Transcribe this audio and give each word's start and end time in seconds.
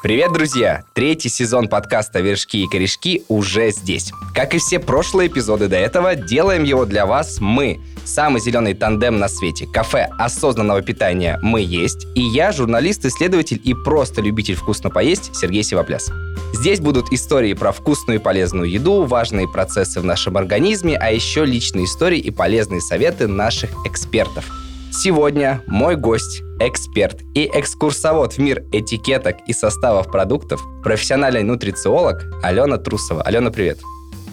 Привет, 0.00 0.32
друзья! 0.32 0.84
Третий 0.94 1.28
сезон 1.28 1.66
подкаста 1.66 2.20
«Вершки 2.20 2.62
и 2.62 2.68
корешки» 2.68 3.24
уже 3.26 3.72
здесь. 3.72 4.12
Как 4.32 4.54
и 4.54 4.58
все 4.58 4.78
прошлые 4.78 5.26
эпизоды 5.26 5.66
до 5.66 5.74
этого, 5.74 6.14
делаем 6.14 6.62
его 6.62 6.84
для 6.84 7.04
вас 7.04 7.38
мы. 7.40 7.80
Самый 8.04 8.40
зеленый 8.40 8.74
тандем 8.74 9.18
на 9.18 9.26
свете. 9.26 9.66
Кафе 9.66 10.08
осознанного 10.16 10.82
питания 10.82 11.40
«Мы 11.42 11.62
есть» 11.62 12.06
и 12.14 12.20
я, 12.20 12.52
журналист, 12.52 13.06
исследователь 13.06 13.60
и 13.64 13.74
просто 13.74 14.22
любитель 14.22 14.54
вкусно 14.54 14.88
поесть 14.88 15.34
Сергей 15.34 15.64
Сивопляс. 15.64 16.12
Здесь 16.54 16.78
будут 16.78 17.12
истории 17.12 17.54
про 17.54 17.72
вкусную 17.72 18.20
и 18.20 18.22
полезную 18.22 18.70
еду, 18.70 19.04
важные 19.04 19.48
процессы 19.48 20.00
в 20.00 20.04
нашем 20.04 20.36
организме, 20.36 20.96
а 20.96 21.10
еще 21.10 21.44
личные 21.44 21.86
истории 21.86 22.20
и 22.20 22.30
полезные 22.30 22.80
советы 22.80 23.26
наших 23.26 23.70
экспертов. 23.84 24.48
Сегодня 24.90 25.62
мой 25.66 25.96
гость, 25.96 26.40
эксперт 26.60 27.20
и 27.34 27.44
экскурсовод 27.52 28.32
в 28.32 28.38
мир 28.38 28.64
этикеток 28.72 29.36
и 29.46 29.52
составов 29.52 30.10
продуктов, 30.10 30.62
профессиональный 30.82 31.42
нутрициолог 31.42 32.24
Алена 32.42 32.78
Трусова. 32.78 33.22
Алена, 33.22 33.50
привет. 33.50 33.78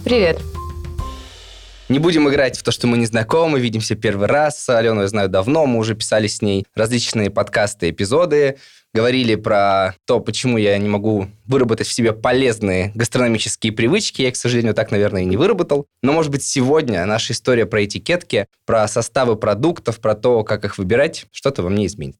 Привет. 0.05 0.39
Не 1.89 1.99
будем 1.99 2.27
играть 2.29 2.57
в 2.57 2.63
то, 2.63 2.71
что 2.71 2.87
мы 2.87 2.97
не 2.97 3.05
знакомы, 3.05 3.59
видимся 3.59 3.95
первый 3.95 4.27
раз. 4.27 4.67
Алену 4.69 5.01
я 5.01 5.07
знаю 5.07 5.29
давно, 5.29 5.65
мы 5.67 5.77
уже 5.77 5.93
писали 5.93 6.27
с 6.27 6.41
ней 6.41 6.65
различные 6.73 7.29
подкасты, 7.29 7.89
эпизоды, 7.89 8.57
говорили 8.95 9.35
про 9.35 9.93
то, 10.05 10.19
почему 10.19 10.57
я 10.57 10.77
не 10.77 10.87
могу 10.87 11.27
выработать 11.45 11.85
в 11.85 11.91
себе 11.91 12.13
полезные 12.13 12.91
гастрономические 12.95 13.73
привычки. 13.73 14.21
Я, 14.21 14.31
к 14.31 14.35
сожалению, 14.37 14.73
так, 14.73 14.89
наверное, 14.89 15.21
и 15.23 15.25
не 15.25 15.37
выработал. 15.37 15.85
Но, 16.01 16.13
может 16.13 16.31
быть, 16.31 16.43
сегодня 16.43 17.05
наша 17.05 17.33
история 17.33 17.65
про 17.65 17.83
этикетки, 17.83 18.47
про 18.65 18.87
составы 18.87 19.35
продуктов, 19.35 19.99
про 19.99 20.15
то, 20.15 20.43
как 20.43 20.63
их 20.63 20.77
выбирать, 20.77 21.25
что-то 21.31 21.61
во 21.61 21.69
мне 21.69 21.85
изменит. 21.85 22.15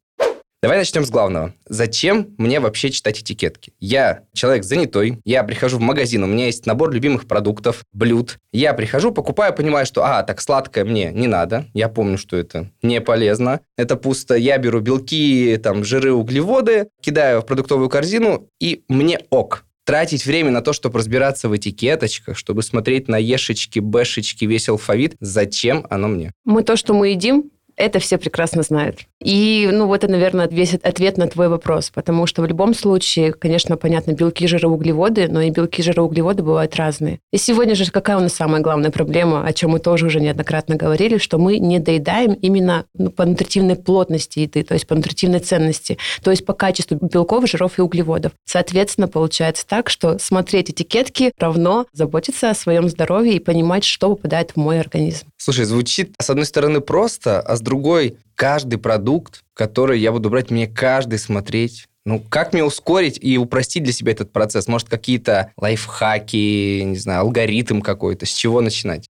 Давай 0.65 0.79
начнем 0.79 1.05
с 1.05 1.11
главного. 1.11 1.53
Зачем 1.69 2.33
мне 2.39 2.59
вообще 2.59 2.89
читать 2.89 3.19
этикетки? 3.19 3.73
Я 3.79 4.23
человек 4.33 4.63
занятой, 4.63 5.19
я 5.23 5.43
прихожу 5.43 5.77
в 5.77 5.81
магазин, 5.81 6.23
у 6.23 6.25
меня 6.25 6.47
есть 6.47 6.65
набор 6.65 6.89
любимых 6.89 7.27
продуктов, 7.27 7.83
блюд. 7.93 8.39
Я 8.51 8.73
прихожу, 8.73 9.11
покупаю, 9.11 9.53
понимаю, 9.53 9.85
что, 9.85 10.03
а, 10.03 10.23
так 10.23 10.41
сладкое 10.41 10.83
мне 10.83 11.11
не 11.11 11.27
надо. 11.27 11.67
Я 11.75 11.87
помню, 11.87 12.17
что 12.17 12.35
это 12.35 12.71
не 12.81 12.99
полезно, 12.99 13.59
это 13.77 13.95
пусто. 13.95 14.33
Я 14.33 14.57
беру 14.57 14.79
белки, 14.79 15.55
там, 15.61 15.83
жиры, 15.83 16.13
углеводы, 16.13 16.87
кидаю 16.99 17.41
в 17.41 17.45
продуктовую 17.45 17.87
корзину, 17.87 18.49
и 18.59 18.85
мне 18.87 19.19
ок 19.29 19.65
тратить 19.83 20.25
время 20.25 20.49
на 20.49 20.63
то, 20.63 20.73
чтобы 20.73 20.97
разбираться 20.97 21.47
в 21.47 21.55
этикеточках, 21.55 22.39
чтобы 22.39 22.63
смотреть 22.63 23.07
на 23.07 23.17
ешечки, 23.17 23.77
бэшечки, 23.77 24.45
весь 24.45 24.67
алфавит, 24.67 25.15
зачем 25.19 25.85
оно 25.91 26.07
мне? 26.07 26.31
Мы 26.43 26.63
то, 26.63 26.75
что 26.75 26.95
мы 26.95 27.09
едим, 27.09 27.51
это 27.75 27.99
все 27.99 28.17
прекрасно 28.17 28.63
знают. 28.63 29.01
И, 29.25 29.67
ну, 29.71 29.87
вот 29.87 30.03
это, 30.03 30.11
наверное, 30.11 30.47
весь 30.47 30.75
ответ 30.75 31.17
на 31.17 31.27
твой 31.27 31.49
вопрос, 31.49 31.89
потому 31.89 32.27
что 32.27 32.43
в 32.43 32.45
любом 32.45 32.75
случае, 32.75 33.33
конечно, 33.33 33.75
понятно, 33.75 34.11
белки, 34.11 34.45
жиры, 34.45 34.67
углеводы, 34.67 35.27
но 35.27 35.41
и 35.41 35.49
белки, 35.49 35.81
жиры, 35.81 36.03
углеводы 36.03 36.43
бывают 36.43 36.75
разные. 36.75 37.19
И 37.33 37.37
сегодня 37.37 37.73
же 37.73 37.89
какая 37.89 38.17
у 38.17 38.19
нас 38.19 38.33
самая 38.33 38.61
главная 38.61 38.91
проблема, 38.91 39.43
о 39.43 39.51
чем 39.51 39.71
мы 39.71 39.79
тоже 39.79 40.05
уже 40.05 40.21
неоднократно 40.21 40.75
говорили, 40.75 41.17
что 41.17 41.39
мы 41.39 41.57
не 41.57 41.79
доедаем 41.79 42.33
именно 42.33 42.85
ну, 42.93 43.09
по 43.09 43.25
нутритивной 43.25 43.75
плотности 43.75 44.39
еды, 44.39 44.63
то 44.63 44.75
есть 44.75 44.85
по 44.85 44.93
нутритивной 44.93 45.39
ценности, 45.39 45.97
то 46.21 46.29
есть 46.29 46.45
по 46.45 46.53
качеству 46.53 46.99
белков, 47.01 47.49
жиров 47.49 47.79
и 47.79 47.81
углеводов. 47.81 48.31
Соответственно, 48.45 49.07
получается 49.07 49.65
так, 49.65 49.89
что 49.89 50.19
смотреть 50.19 50.69
этикетки 50.69 51.31
равно 51.39 51.87
заботиться 51.93 52.51
о 52.51 52.53
своем 52.53 52.89
здоровье 52.89 53.33
и 53.33 53.39
понимать, 53.39 53.85
что 53.85 54.15
попадает 54.15 54.51
в 54.51 54.57
мой 54.57 54.79
организм. 54.79 55.25
Слушай, 55.37 55.65
звучит, 55.65 56.13
с 56.21 56.29
одной 56.29 56.45
стороны, 56.45 56.79
просто, 56.79 57.39
а 57.39 57.55
с 57.55 57.61
другой, 57.61 58.17
каждый 58.35 58.77
продукт, 58.77 59.43
который 59.53 59.99
я 59.99 60.11
буду 60.11 60.29
брать, 60.29 60.51
мне 60.51 60.67
каждый 60.67 61.19
смотреть. 61.19 61.87
Ну, 62.05 62.19
как 62.29 62.53
мне 62.53 62.63
ускорить 62.63 63.17
и 63.19 63.37
упростить 63.37 63.83
для 63.83 63.93
себя 63.93 64.11
этот 64.11 64.31
процесс? 64.31 64.67
Может, 64.67 64.89
какие-то 64.89 65.51
лайфхаки, 65.57 66.81
не 66.83 66.97
знаю, 66.97 67.21
алгоритм 67.21 67.81
какой-то? 67.81 68.27
С 68.27 68.33
чего 68.33 68.61
начинать? 68.61 69.07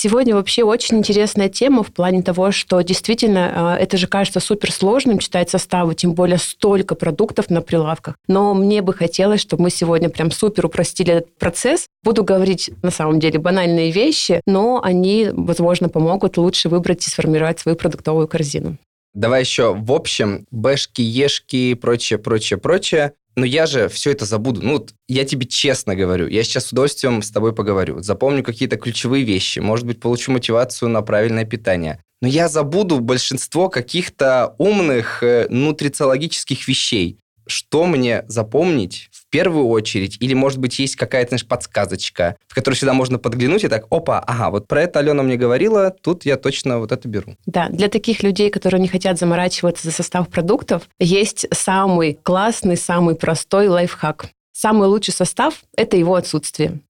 Сегодня 0.00 0.36
вообще 0.36 0.62
очень 0.62 0.98
интересная 0.98 1.48
тема 1.48 1.82
в 1.82 1.92
плане 1.92 2.22
того, 2.22 2.52
что 2.52 2.80
действительно 2.82 3.72
а, 3.72 3.76
это 3.76 3.96
же 3.96 4.06
кажется 4.06 4.38
суперсложным 4.38 5.18
читать 5.18 5.50
составы, 5.50 5.96
тем 5.96 6.14
более 6.14 6.38
столько 6.38 6.94
продуктов 6.94 7.50
на 7.50 7.62
прилавках. 7.62 8.14
Но 8.28 8.54
мне 8.54 8.80
бы 8.80 8.94
хотелось, 8.94 9.40
чтобы 9.40 9.64
мы 9.64 9.70
сегодня 9.70 10.08
прям 10.08 10.30
супер 10.30 10.66
упростили 10.66 11.14
этот 11.14 11.36
процесс. 11.36 11.88
Буду 12.04 12.22
говорить 12.22 12.70
на 12.80 12.92
самом 12.92 13.18
деле 13.18 13.40
банальные 13.40 13.90
вещи, 13.90 14.40
но 14.46 14.80
они, 14.84 15.30
возможно, 15.32 15.88
помогут 15.88 16.36
лучше 16.36 16.68
выбрать 16.68 17.04
и 17.04 17.10
сформировать 17.10 17.58
свою 17.58 17.74
продуктовую 17.76 18.28
корзину. 18.28 18.76
Давай 19.14 19.40
еще 19.40 19.74
в 19.74 19.90
общем, 19.90 20.46
бэшки, 20.52 21.00
ешки, 21.00 21.74
прочее, 21.74 22.20
прочее, 22.20 22.56
прочее 22.58 23.14
но 23.38 23.46
я 23.46 23.66
же 23.66 23.88
все 23.88 24.10
это 24.10 24.24
забуду. 24.24 24.60
Ну, 24.62 24.86
я 25.06 25.24
тебе 25.24 25.46
честно 25.46 25.94
говорю, 25.94 26.28
я 26.28 26.42
сейчас 26.42 26.66
с 26.66 26.72
удовольствием 26.72 27.22
с 27.22 27.30
тобой 27.30 27.54
поговорю, 27.54 28.02
запомню 28.02 28.42
какие-то 28.42 28.76
ключевые 28.76 29.24
вещи, 29.24 29.60
может 29.60 29.86
быть, 29.86 30.00
получу 30.00 30.32
мотивацию 30.32 30.88
на 30.88 31.02
правильное 31.02 31.44
питание. 31.44 32.02
Но 32.20 32.28
я 32.28 32.48
забуду 32.48 33.00
большинство 33.00 33.68
каких-то 33.68 34.54
умных 34.58 35.22
э, 35.22 35.46
нутрициологических 35.48 36.66
вещей. 36.66 37.18
Что 37.48 37.86
мне 37.86 38.24
запомнить 38.28 39.08
в 39.10 39.28
первую 39.30 39.66
очередь, 39.66 40.18
или, 40.20 40.34
может 40.34 40.58
быть, 40.58 40.78
есть 40.78 40.96
какая-то, 40.96 41.30
знаешь, 41.30 41.46
подсказочка, 41.46 42.36
в 42.46 42.54
которую 42.54 42.76
всегда 42.76 42.92
можно 42.92 43.18
подглянуть 43.18 43.64
и 43.64 43.68
так, 43.68 43.86
опа, 43.90 44.20
ага, 44.20 44.50
вот 44.50 44.68
про 44.68 44.82
это 44.82 45.00
Алена 45.00 45.22
мне 45.22 45.36
говорила, 45.36 45.90
тут 45.90 46.24
я 46.24 46.36
точно 46.36 46.78
вот 46.78 46.92
это 46.92 47.08
беру. 47.08 47.36
Да, 47.46 47.68
для 47.68 47.88
таких 47.88 48.22
людей, 48.22 48.50
которые 48.50 48.80
не 48.80 48.88
хотят 48.88 49.18
заморачиваться 49.18 49.86
за 49.88 49.92
состав 49.92 50.28
продуктов, 50.28 50.82
есть 50.98 51.46
самый 51.52 52.18
классный, 52.22 52.76
самый 52.76 53.14
простой 53.14 53.68
лайфхак. 53.68 54.28
Самый 54.52 54.88
лучший 54.88 55.14
состав– 55.14 55.62
это 55.76 55.96
его 55.96 56.16
отсутствие. 56.16 56.80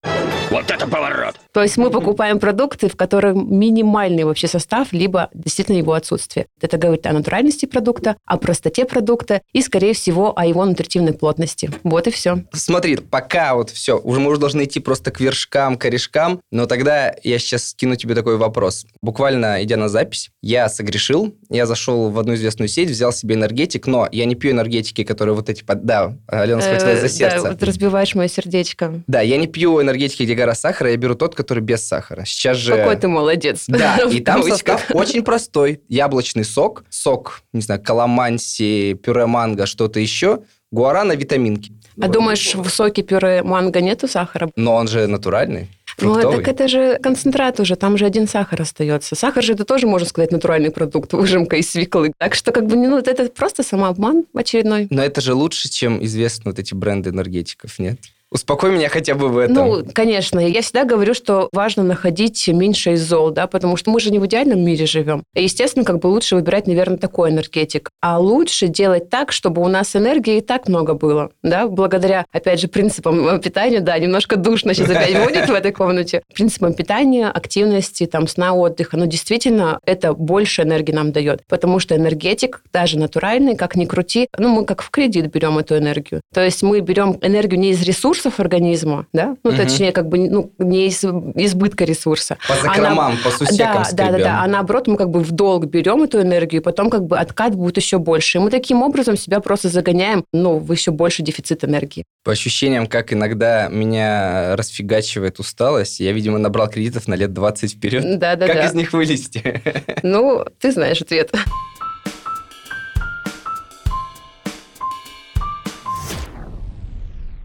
Вот 0.50 0.70
это 0.70 0.86
поворот! 0.86 1.36
То 1.52 1.62
есть 1.62 1.76
мы 1.76 1.90
покупаем 1.90 2.38
продукты, 2.38 2.88
в 2.88 2.96
которых 2.96 3.34
минимальный 3.34 4.24
вообще 4.24 4.48
состав, 4.48 4.92
либо 4.92 5.28
действительно 5.34 5.76
его 5.76 5.92
отсутствие. 5.92 6.46
Это 6.60 6.78
говорит 6.78 7.06
о 7.06 7.12
натуральности 7.12 7.66
продукта, 7.66 8.16
о 8.24 8.38
простоте 8.38 8.84
продукта 8.84 9.42
и, 9.52 9.60
скорее 9.60 9.92
всего, 9.92 10.38
о 10.38 10.46
его 10.46 10.64
нутритивной 10.64 11.12
плотности. 11.12 11.70
Вот 11.82 12.06
и 12.06 12.10
все. 12.10 12.44
Смотри, 12.52 12.96
пока 12.96 13.54
вот 13.56 13.70
все, 13.70 13.98
уже 13.98 14.20
мы 14.20 14.30
уже 14.30 14.40
должны 14.40 14.64
идти 14.64 14.80
просто 14.80 15.10
к 15.10 15.20
вершкам, 15.20 15.76
корешкам, 15.76 16.40
но 16.50 16.66
тогда 16.66 17.14
я 17.22 17.38
сейчас 17.38 17.70
скину 17.70 17.96
тебе 17.96 18.14
такой 18.14 18.36
вопрос. 18.36 18.86
Буквально 19.02 19.62
идя 19.64 19.76
на 19.76 19.88
запись, 19.88 20.30
я 20.42 20.68
согрешил, 20.68 21.34
я 21.50 21.66
зашел 21.66 22.08
в 22.10 22.18
одну 22.18 22.34
известную 22.34 22.68
сеть, 22.68 22.88
взял 22.88 23.12
себе 23.12 23.34
энергетик, 23.34 23.86
но 23.86 24.08
я 24.12 24.24
не 24.24 24.34
пью 24.34 24.52
энергетики, 24.52 25.04
которые 25.04 25.34
вот 25.34 25.50
эти... 25.50 25.62
Да, 25.66 26.16
Алена 26.26 26.62
схватилась 26.62 27.00
за 27.00 27.08
сердце. 27.08 27.42
Да, 27.42 27.50
вот 27.50 27.62
разбиваешь 27.62 28.14
мое 28.14 28.28
сердечко. 28.28 29.02
Да, 29.06 29.20
я 29.20 29.36
не 29.36 29.46
пью 29.46 29.82
энергетики, 29.82 30.22
где 30.22 30.37
гора 30.38 30.54
сахара, 30.54 30.90
я 30.90 30.96
беру 30.96 31.14
тот, 31.14 31.34
который 31.34 31.60
без 31.60 31.86
сахара. 31.86 32.24
Сейчас 32.24 32.56
же... 32.56 32.76
Какой 32.76 32.96
ты 32.96 33.08
молодец. 33.08 33.64
Да, 33.68 33.98
и 34.10 34.20
там 34.20 34.42
состав 34.42 34.90
очень 34.90 35.22
простой. 35.22 35.80
Яблочный 35.88 36.44
сок, 36.44 36.84
сок, 36.88 37.42
не 37.52 37.60
знаю, 37.60 37.82
каламанси, 37.82 38.94
пюре 38.94 39.26
манго, 39.26 39.66
что-то 39.66 40.00
еще, 40.00 40.40
гуарана, 40.70 41.12
витаминки. 41.12 41.72
А 42.00 42.08
думаешь, 42.08 42.54
в 42.54 42.68
соке 42.68 43.02
пюре 43.02 43.42
манго 43.42 43.80
нету 43.80 44.06
сахара? 44.06 44.50
Но 44.56 44.74
он 44.74 44.86
же 44.86 45.06
натуральный. 45.06 45.68
Фруктовый. 45.96 46.36
Ну, 46.36 46.42
так 46.42 46.48
это 46.48 46.68
же 46.68 46.98
концентрат 46.98 47.58
уже, 47.58 47.74
там 47.74 47.98
же 47.98 48.06
один 48.06 48.28
сахар 48.28 48.62
остается. 48.62 49.16
Сахар 49.16 49.42
же 49.42 49.54
это 49.54 49.64
тоже, 49.64 49.88
можно 49.88 50.06
сказать, 50.06 50.30
натуральный 50.30 50.70
продукт, 50.70 51.12
выжимка 51.14 51.56
из 51.56 51.70
свеклы. 51.70 52.12
Так 52.18 52.36
что, 52.36 52.52
как 52.52 52.66
бы, 52.66 52.76
ну, 52.76 52.98
это 52.98 53.24
просто 53.30 53.64
самообман 53.64 54.24
очередной. 54.32 54.86
Но 54.90 55.02
это 55.02 55.20
же 55.20 55.34
лучше, 55.34 55.68
чем 55.68 56.04
известны 56.04 56.52
вот 56.52 56.58
эти 56.60 56.72
бренды 56.72 57.10
энергетиков, 57.10 57.78
нет? 57.80 57.98
Успокой 58.30 58.70
меня 58.70 58.90
хотя 58.90 59.14
бы 59.14 59.28
в 59.28 59.38
этом. 59.38 59.54
Ну, 59.54 59.84
конечно. 59.94 60.38
Я 60.38 60.60
всегда 60.60 60.84
говорю, 60.84 61.14
что 61.14 61.48
важно 61.52 61.82
находить 61.82 62.46
меньше 62.48 62.92
из 62.92 63.08
зол, 63.08 63.30
да, 63.30 63.46
потому 63.46 63.76
что 63.76 63.90
мы 63.90 64.00
же 64.00 64.10
не 64.10 64.18
в 64.18 64.26
идеальном 64.26 64.60
мире 64.60 64.84
живем. 64.84 65.22
И, 65.34 65.42
естественно, 65.42 65.84
как 65.84 65.98
бы 66.00 66.08
лучше 66.08 66.36
выбирать, 66.36 66.66
наверное, 66.66 66.98
такой 66.98 67.30
энергетик. 67.30 67.88
А 68.02 68.18
лучше 68.18 68.68
делать 68.68 69.08
так, 69.08 69.32
чтобы 69.32 69.62
у 69.62 69.68
нас 69.68 69.96
энергии 69.96 70.38
и 70.38 70.40
так 70.42 70.68
много 70.68 70.92
было, 70.92 71.30
да, 71.42 71.68
благодаря, 71.68 72.26
опять 72.30 72.60
же, 72.60 72.68
принципам 72.68 73.40
питания, 73.40 73.80
да, 73.80 73.98
немножко 73.98 74.36
душно 74.36 74.74
сейчас 74.74 74.90
опять 74.90 75.24
будет 75.24 75.48
в 75.48 75.54
этой 75.54 75.72
комнате. 75.72 76.22
Принципам 76.34 76.74
питания, 76.74 77.28
активности, 77.28 78.04
там, 78.04 78.28
сна, 78.28 78.52
отдыха, 78.52 78.98
но 78.98 79.06
действительно 79.06 79.80
это 79.86 80.12
больше 80.12 80.62
энергии 80.62 80.92
нам 80.92 81.12
дает, 81.12 81.42
потому 81.48 81.78
что 81.78 81.96
энергетик, 81.96 82.60
даже 82.74 82.98
натуральный, 82.98 83.56
как 83.56 83.74
ни 83.74 83.86
крути, 83.86 84.28
ну, 84.36 84.48
мы 84.48 84.66
как 84.66 84.82
в 84.82 84.90
кредит 84.90 85.32
берем 85.32 85.56
эту 85.56 85.78
энергию. 85.78 86.20
То 86.34 86.44
есть 86.44 86.62
мы 86.62 86.80
берем 86.80 87.18
энергию 87.22 87.58
не 87.58 87.70
из 87.70 87.82
ресурсов, 87.82 88.17
ресурсов 88.18 88.40
организма, 88.40 89.06
да, 89.12 89.36
ну, 89.42 89.50
угу. 89.50 89.56
точнее, 89.56 89.92
как 89.92 90.08
бы, 90.08 90.18
ну, 90.18 90.52
не 90.58 90.88
из 90.88 91.04
избытка 91.04 91.84
ресурса. 91.84 92.36
По 92.48 92.54
закромам, 92.54 93.12
Она, 93.12 93.16
по 93.22 93.30
сусекам 93.30 93.84
да, 93.92 94.10
да, 94.10 94.10
да, 94.12 94.18
да, 94.18 94.40
а 94.42 94.46
наоборот, 94.46 94.88
мы 94.88 94.96
как 94.96 95.10
бы 95.10 95.20
в 95.20 95.30
долг 95.30 95.66
берем 95.66 96.02
эту 96.02 96.20
энергию, 96.20 96.60
и 96.60 96.64
потом 96.64 96.90
как 96.90 97.04
бы 97.04 97.18
откат 97.18 97.54
будет 97.54 97.76
еще 97.76 97.98
больше. 97.98 98.38
И 98.38 98.40
мы 98.40 98.50
таким 98.50 98.82
образом 98.82 99.16
себя 99.16 99.40
просто 99.40 99.68
загоняем, 99.68 100.24
ну, 100.32 100.58
в 100.58 100.72
еще 100.72 100.90
больше 100.90 101.22
дефицит 101.22 101.64
энергии. 101.64 102.04
По 102.24 102.32
ощущениям, 102.32 102.86
как 102.86 103.12
иногда 103.12 103.68
меня 103.68 104.56
расфигачивает 104.56 105.38
усталость, 105.38 106.00
я, 106.00 106.12
видимо, 106.12 106.38
набрал 106.38 106.68
кредитов 106.68 107.08
на 107.08 107.14
лет 107.14 107.32
20 107.32 107.74
вперед. 107.74 108.18
Да, 108.18 108.36
да, 108.36 108.46
как 108.46 108.56
да. 108.56 108.66
из 108.66 108.74
них 108.74 108.92
вылезти? 108.92 109.62
Ну, 110.02 110.44
ты 110.58 110.72
знаешь 110.72 111.00
ответ. 111.02 111.32